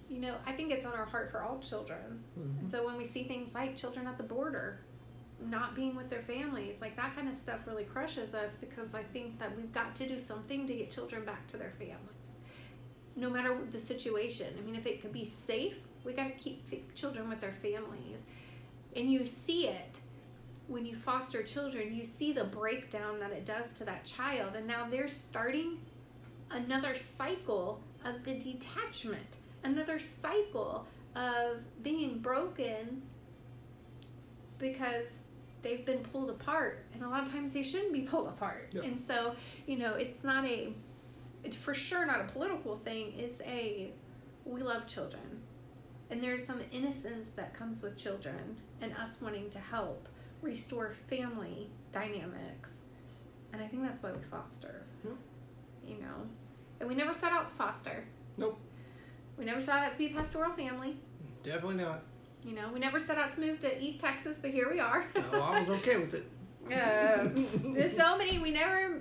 You 0.08 0.20
know, 0.20 0.34
I 0.46 0.52
think 0.52 0.70
it's 0.70 0.84
on 0.84 0.92
our 0.92 1.06
heart 1.06 1.30
for 1.30 1.42
all 1.42 1.58
children. 1.60 2.22
Mhm. 2.38 2.60
And 2.60 2.70
so 2.70 2.84
when 2.84 2.96
we 2.98 3.04
see 3.06 3.24
things 3.24 3.54
like 3.54 3.76
children 3.76 4.06
at 4.06 4.18
the 4.18 4.24
border 4.24 4.80
not 5.40 5.74
being 5.74 5.96
with 5.96 6.10
their 6.10 6.22
families, 6.22 6.76
like 6.82 6.94
that 6.96 7.16
kind 7.16 7.28
of 7.28 7.34
stuff 7.34 7.60
really 7.66 7.84
crushes 7.84 8.34
us 8.34 8.56
because 8.60 8.94
I 8.94 9.02
think 9.02 9.38
that 9.40 9.56
we've 9.56 9.72
got 9.72 9.96
to 9.96 10.06
do 10.06 10.20
something 10.20 10.66
to 10.68 10.74
get 10.74 10.90
children 10.92 11.24
back 11.24 11.46
to 11.48 11.56
their 11.56 11.72
families. 11.78 11.98
No 13.16 13.28
matter 13.30 13.56
the 13.70 13.80
situation. 13.80 14.48
I 14.58 14.62
mean, 14.62 14.74
if 14.74 14.86
it 14.86 15.02
could 15.02 15.12
be 15.12 15.24
safe, 15.24 15.74
we 16.04 16.12
got 16.12 16.28
to 16.28 16.38
keep 16.38 16.94
children 16.94 17.28
with 17.28 17.40
their 17.40 17.52
families. 17.52 18.20
And 18.96 19.10
you 19.10 19.26
see 19.26 19.68
it 19.68 20.00
when 20.68 20.86
you 20.86 20.96
foster 20.96 21.42
children, 21.42 21.94
you 21.94 22.04
see 22.04 22.32
the 22.32 22.44
breakdown 22.44 23.20
that 23.20 23.30
it 23.30 23.44
does 23.44 23.70
to 23.72 23.84
that 23.84 24.04
child. 24.04 24.54
And 24.56 24.66
now 24.66 24.88
they're 24.90 25.08
starting 25.08 25.78
another 26.50 26.94
cycle 26.94 27.80
of 28.04 28.24
the 28.24 28.38
detachment, 28.38 29.36
another 29.64 29.98
cycle 29.98 30.86
of 31.14 31.58
being 31.82 32.18
broken 32.18 33.02
because 34.58 35.06
they've 35.62 35.84
been 35.84 35.98
pulled 35.98 36.30
apart. 36.30 36.84
And 36.94 37.02
a 37.02 37.08
lot 37.08 37.22
of 37.22 37.30
times 37.30 37.52
they 37.52 37.62
shouldn't 37.62 37.92
be 37.92 38.02
pulled 38.02 38.28
apart. 38.28 38.70
And 38.82 38.98
so, 38.98 39.34
you 39.66 39.76
know, 39.78 39.94
it's 39.94 40.24
not 40.24 40.44
a, 40.46 40.72
it's 41.44 41.56
for 41.56 41.74
sure 41.74 42.06
not 42.06 42.20
a 42.20 42.24
political 42.24 42.76
thing. 42.76 43.12
It's 43.16 43.40
a, 43.42 43.92
we 44.44 44.62
love 44.62 44.86
children. 44.86 45.40
And 46.10 46.22
there's 46.22 46.44
some 46.44 46.60
innocence 46.72 47.28
that 47.36 47.54
comes 47.54 47.80
with 47.80 47.96
children 47.96 48.56
and 48.80 48.92
us 48.92 49.16
wanting 49.20 49.48
to 49.50 49.58
help 49.58 50.08
restore 50.42 50.94
family 51.08 51.70
dynamics. 51.92 52.72
And 53.52 53.62
I 53.62 53.66
think 53.66 53.82
that's 53.82 54.02
why 54.02 54.12
we 54.12 54.22
foster. 54.30 54.82
Yep. 55.04 55.14
You 55.86 55.94
know, 56.00 56.26
and 56.80 56.88
we 56.88 56.94
never 56.94 57.14
set 57.14 57.32
out 57.32 57.48
to 57.48 57.54
foster. 57.54 58.04
Nope. 58.36 58.58
We 59.38 59.44
never 59.44 59.62
set 59.62 59.76
out 59.76 59.92
to 59.92 59.98
be 59.98 60.06
a 60.06 60.10
pastoral 60.10 60.52
family. 60.52 60.96
Definitely 61.42 61.82
not. 61.82 62.02
You 62.44 62.54
know, 62.54 62.70
we 62.72 62.80
never 62.80 62.98
set 62.98 63.18
out 63.18 63.32
to 63.34 63.40
move 63.40 63.60
to 63.60 63.82
East 63.82 64.00
Texas, 64.00 64.36
but 64.40 64.50
here 64.50 64.68
we 64.70 64.80
are. 64.80 65.06
No, 65.32 65.42
I 65.42 65.60
was 65.60 65.70
okay 65.70 65.96
with 65.96 66.14
it. 66.14 66.26
Um, 66.72 67.46
there's 67.74 67.96
so 67.96 68.16
many 68.18 68.38
we 68.38 68.50
never 68.50 69.00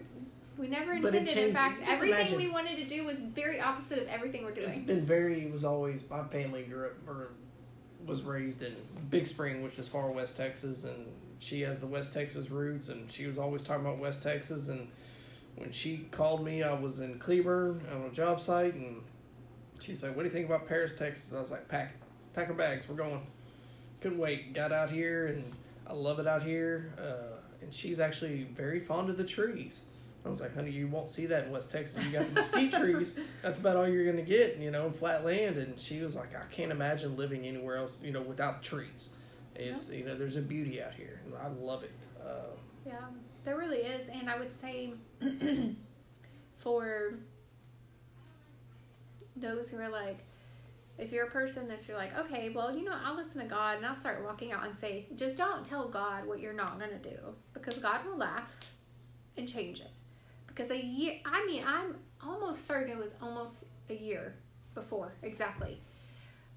we 0.61 0.67
never 0.67 0.93
intended. 0.93 1.35
In 1.35 1.53
fact, 1.53 1.79
just 1.79 1.91
everything 1.91 2.19
imagine- 2.19 2.37
we 2.37 2.47
wanted 2.47 2.77
to 2.77 2.85
do 2.85 3.03
was 3.03 3.17
very 3.17 3.59
opposite 3.59 3.97
of 3.97 4.07
everything 4.07 4.45
we're 4.45 4.53
doing. 4.53 4.69
It's 4.69 4.77
been 4.77 5.03
very. 5.03 5.41
It 5.41 5.51
was 5.51 5.65
always 5.65 6.07
my 6.07 6.23
family 6.25 6.61
grew 6.63 6.85
up 6.85 7.07
or 7.07 7.31
was 8.05 8.21
raised 8.21 8.61
in 8.61 8.75
Big 9.09 9.25
Spring, 9.25 9.63
which 9.63 9.79
is 9.79 9.87
far 9.87 10.09
west 10.11 10.37
Texas, 10.37 10.85
and 10.85 11.07
she 11.39 11.61
has 11.61 11.81
the 11.81 11.87
West 11.87 12.13
Texas 12.13 12.49
roots, 12.51 12.89
and 12.89 13.11
she 13.11 13.25
was 13.25 13.39
always 13.39 13.63
talking 13.63 13.85
about 13.85 13.97
West 13.97 14.21
Texas. 14.21 14.69
And 14.69 14.87
when 15.55 15.71
she 15.71 16.05
called 16.11 16.45
me, 16.45 16.61
I 16.61 16.73
was 16.73 16.99
in 16.99 17.17
Cleburne 17.17 17.81
on 17.91 18.03
a 18.03 18.11
job 18.11 18.39
site, 18.39 18.75
and 18.75 19.01
she 19.79 19.95
said, 19.95 20.15
"What 20.15 20.21
do 20.21 20.27
you 20.27 20.31
think 20.31 20.45
about 20.45 20.67
Paris, 20.67 20.95
Texas?" 20.95 21.33
I 21.33 21.39
was 21.39 21.49
like, 21.49 21.67
"Pack, 21.67 21.95
pack 22.33 22.49
our 22.49 22.53
bags, 22.53 22.87
we're 22.87 22.95
going." 22.95 23.25
Couldn't 23.99 24.19
wait. 24.19 24.53
Got 24.53 24.71
out 24.71 24.91
here, 24.91 25.27
and 25.27 25.53
I 25.87 25.93
love 25.93 26.19
it 26.19 26.27
out 26.27 26.43
here. 26.43 26.93
Uh, 26.99 27.37
and 27.61 27.73
she's 27.73 27.99
actually 27.99 28.43
very 28.43 28.79
fond 28.79 29.09
of 29.09 29.17
the 29.17 29.23
trees. 29.23 29.85
I 30.23 30.29
was 30.29 30.39
like, 30.39 30.53
honey, 30.53 30.69
you 30.71 30.87
won't 30.87 31.09
see 31.09 31.25
that 31.27 31.45
in 31.45 31.51
West 31.51 31.71
Texas. 31.71 32.03
You 32.05 32.11
got 32.11 32.27
the 32.27 32.33
mesquite 32.33 32.71
trees. 32.79 33.19
That's 33.41 33.57
about 33.59 33.75
all 33.75 33.87
you're 33.87 34.05
gonna 34.05 34.21
get, 34.21 34.57
you 34.57 34.69
know, 34.69 34.91
flat 34.91 35.25
land. 35.25 35.57
And 35.57 35.79
she 35.79 36.01
was 36.01 36.15
like, 36.15 36.35
I 36.35 36.43
can't 36.53 36.71
imagine 36.71 37.17
living 37.17 37.45
anywhere 37.47 37.77
else, 37.77 38.01
you 38.03 38.11
know, 38.11 38.21
without 38.21 38.61
trees. 38.61 39.09
It's 39.55 39.91
you 39.91 40.05
know, 40.05 40.15
there's 40.17 40.35
a 40.37 40.41
beauty 40.41 40.81
out 40.81 40.93
here. 40.93 41.21
and 41.25 41.33
I 41.35 41.47
love 41.47 41.83
it. 41.83 41.91
Uh, 42.23 42.55
Yeah, 42.85 42.99
there 43.45 43.57
really 43.57 43.79
is. 43.79 44.09
And 44.09 44.29
I 44.29 44.37
would 44.37 44.51
say 44.61 44.93
for 46.57 47.15
those 49.35 49.69
who 49.69 49.77
are 49.79 49.89
like, 49.89 50.19
if 50.97 51.11
you're 51.11 51.25
a 51.25 51.31
person 51.31 51.67
that's 51.67 51.87
you're 51.87 51.97
like, 51.97 52.15
okay, 52.17 52.49
well, 52.49 52.75
you 52.75 52.83
know, 52.83 52.95
I'll 53.03 53.15
listen 53.15 53.39
to 53.41 53.47
God 53.47 53.77
and 53.77 53.85
I'll 53.85 53.99
start 53.99 54.23
walking 54.23 54.51
out 54.51 54.65
in 54.67 54.73
faith. 54.75 55.07
Just 55.15 55.35
don't 55.35 55.65
tell 55.65 55.87
God 55.87 56.27
what 56.27 56.39
you're 56.39 56.53
not 56.53 56.79
gonna 56.79 56.99
do 56.99 57.17
because 57.53 57.77
God 57.79 58.05
will 58.05 58.17
laugh 58.17 58.51
and 59.35 59.47
change 59.49 59.79
it. 59.79 59.89
Because 60.53 60.71
a 60.71 60.83
year, 60.83 61.15
I 61.25 61.45
mean, 61.45 61.63
I'm 61.65 61.95
almost 62.23 62.67
certain 62.67 62.91
it 62.91 62.97
was 62.97 63.13
almost 63.21 63.63
a 63.89 63.95
year 63.95 64.35
before 64.73 65.13
exactly. 65.23 65.81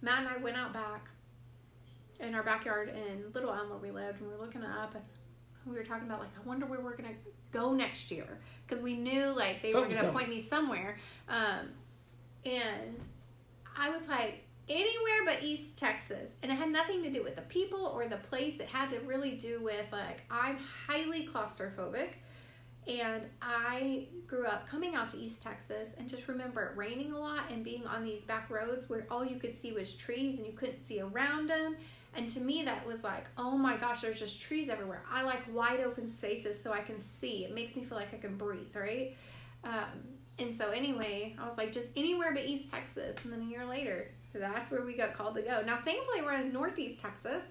Matt 0.03 0.21
and 0.21 0.29
I 0.29 0.37
went 0.37 0.57
out 0.57 0.73
back 0.73 1.09
in 2.21 2.35
our 2.35 2.43
backyard 2.43 2.91
in 2.91 3.33
Little 3.33 3.53
Elm 3.53 3.71
where 3.71 3.79
we 3.79 3.91
lived, 3.91 4.21
and 4.21 4.29
we 4.31 4.37
were 4.37 4.45
looking 4.45 4.63
up, 4.63 4.95
and 4.95 5.05
we 5.67 5.77
were 5.79 5.85
talking 5.85 6.07
about 6.07 6.21
like, 6.21 6.31
I 6.43 6.47
wonder 6.47 6.67
where 6.67 6.81
we're 6.81 6.97
gonna 6.97 7.15
go 7.53 7.73
next 7.73 8.11
year 8.11 8.39
because 8.67 8.83
we 8.83 8.95
knew 8.97 9.27
like 9.27 9.63
they 9.63 9.71
Something's 9.71 9.97
were 9.97 10.03
gonna 10.03 10.13
coming. 10.13 10.27
point 10.27 10.29
me 10.29 10.41
somewhere, 10.41 10.99
um, 11.29 11.69
and 12.45 12.97
I 13.77 13.91
was 13.91 14.03
like 14.09 14.45
anywhere 14.69 15.25
but 15.25 15.43
East 15.43 15.77
Texas, 15.77 16.31
and 16.43 16.51
it 16.53 16.55
had 16.57 16.71
nothing 16.71 17.03
to 17.03 17.11
do 17.11 17.23
with 17.23 17.37
the 17.37 17.43
people 17.43 17.87
or 17.87 18.07
the 18.07 18.17
place. 18.17 18.61
It 18.61 18.69
had 18.69 18.91
to 18.91 19.01
really 19.01 19.33
do 19.33 19.61
with 19.63 19.87
like 19.93 20.23
I'm 20.31 20.59
highly 20.87 21.27
claustrophobic. 21.33 22.09
And 22.87 23.23
I 23.41 24.09
grew 24.27 24.47
up 24.47 24.69
coming 24.69 24.95
out 24.95 25.09
to 25.11 25.19
East 25.19 25.41
Texas 25.41 25.89
and 25.97 26.09
just 26.09 26.29
remember 26.29 26.63
it 26.63 26.77
raining 26.77 27.13
a 27.13 27.19
lot 27.19 27.45
and 27.51 27.65
being 27.65 27.87
on 27.87 28.05
these 28.05 28.21
back 28.23 28.51
roads 28.51 28.89
where 28.91 29.07
all 29.11 29.25
you 29.25 29.37
could 29.37 29.59
see 29.59 29.73
was 29.73 29.95
trees 29.95 30.39
and 30.39 30.47
you 30.47 30.53
couldn't 30.53 30.87
see 30.87 31.01
around 31.01 31.49
them. 31.49 31.77
And 32.17 32.29
to 32.31 32.41
me, 32.41 32.63
that 32.65 32.87
was 32.87 33.03
like, 33.03 33.27
oh 33.39 33.57
my 33.57 33.77
gosh, 33.77 34.03
there's 34.03 34.21
just 34.21 34.41
trees 34.41 34.69
everywhere. 34.69 35.03
I 35.11 35.23
like 35.23 35.43
wide 35.53 35.81
open 35.81 36.07
spaces 36.07 36.63
so 36.63 36.73
I 36.73 36.81
can 36.81 37.01
see. 37.01 37.45
It 37.45 37.55
makes 37.55 37.75
me 37.75 37.85
feel 37.85 37.99
like 37.99 38.13
I 38.15 38.19
can 38.19 38.37
breathe, 38.37 38.75
right? 38.75 39.17
Um, 39.65 40.03
and 40.39 40.55
so, 40.55 40.71
anyway, 40.71 41.35
I 41.41 41.47
was 41.47 41.57
like, 41.57 41.73
just 41.73 41.91
anywhere 41.97 42.33
but 42.33 42.45
East 42.45 42.69
Texas. 42.69 43.17
And 43.25 43.33
then 43.33 43.43
a 43.43 43.45
year 43.45 43.65
later, 43.65 44.11
that's 44.33 44.71
where 44.71 44.83
we 44.85 44.97
got 44.97 45.15
called 45.15 45.37
to 45.37 45.43
go. 45.43 45.63
Now, 45.65 45.79
thankfully, 45.85 46.23
we're 46.23 46.35
in 46.35 46.53
Northeast 46.53 46.99
Texas. 46.99 47.43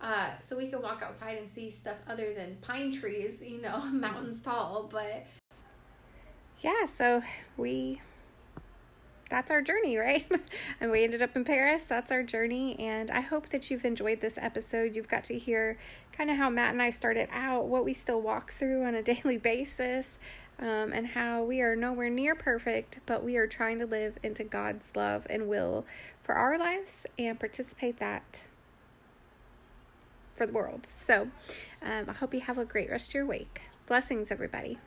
Uh, 0.00 0.30
so 0.46 0.56
we 0.56 0.68
can 0.68 0.82
walk 0.82 1.02
outside 1.02 1.38
and 1.38 1.48
see 1.48 1.70
stuff 1.70 1.96
other 2.08 2.34
than 2.34 2.56
pine 2.60 2.92
trees, 2.92 3.40
you 3.40 3.60
know, 3.60 3.80
mountains 3.92 4.40
tall. 4.40 4.88
But 4.90 5.26
yeah, 6.60 6.86
so 6.86 7.22
we 7.56 8.00
that's 9.28 9.50
our 9.50 9.60
journey, 9.60 9.96
right? 9.96 10.30
and 10.80 10.90
we 10.90 11.02
ended 11.04 11.22
up 11.22 11.34
in 11.34 11.44
Paris. 11.44 11.84
That's 11.84 12.12
our 12.12 12.22
journey. 12.22 12.78
And 12.78 13.10
I 13.10 13.20
hope 13.20 13.48
that 13.48 13.70
you've 13.70 13.84
enjoyed 13.84 14.20
this 14.20 14.38
episode. 14.38 14.94
You've 14.94 15.08
got 15.08 15.24
to 15.24 15.38
hear 15.38 15.78
kind 16.12 16.30
of 16.30 16.36
how 16.36 16.48
Matt 16.48 16.72
and 16.72 16.82
I 16.82 16.90
started 16.90 17.28
out, 17.32 17.66
what 17.66 17.84
we 17.84 17.92
still 17.92 18.20
walk 18.20 18.52
through 18.52 18.84
on 18.84 18.94
a 18.94 19.02
daily 19.14 19.38
basis, 19.38 20.18
um, 20.58 20.92
and 20.92 21.08
how 21.08 21.42
we 21.42 21.60
are 21.60 21.76
nowhere 21.76 22.08
near 22.08 22.34
perfect, 22.34 23.00
but 23.04 23.22
we 23.22 23.36
are 23.36 23.46
trying 23.46 23.78
to 23.80 23.86
live 23.86 24.18
into 24.22 24.44
God's 24.44 24.92
love 24.94 25.26
and 25.28 25.48
will 25.48 25.84
for 26.22 26.34
our 26.34 26.58
lives 26.58 27.06
and 27.18 27.38
participate 27.38 27.98
that 27.98 28.42
for 30.36 30.46
the 30.46 30.52
world. 30.52 30.86
So 30.86 31.28
um, 31.82 32.04
I 32.08 32.12
hope 32.12 32.34
you 32.34 32.40
have 32.40 32.58
a 32.58 32.64
great 32.64 32.90
rest 32.90 33.10
of 33.10 33.14
your 33.14 33.26
week. 33.26 33.62
Blessings, 33.86 34.30
everybody. 34.30 34.78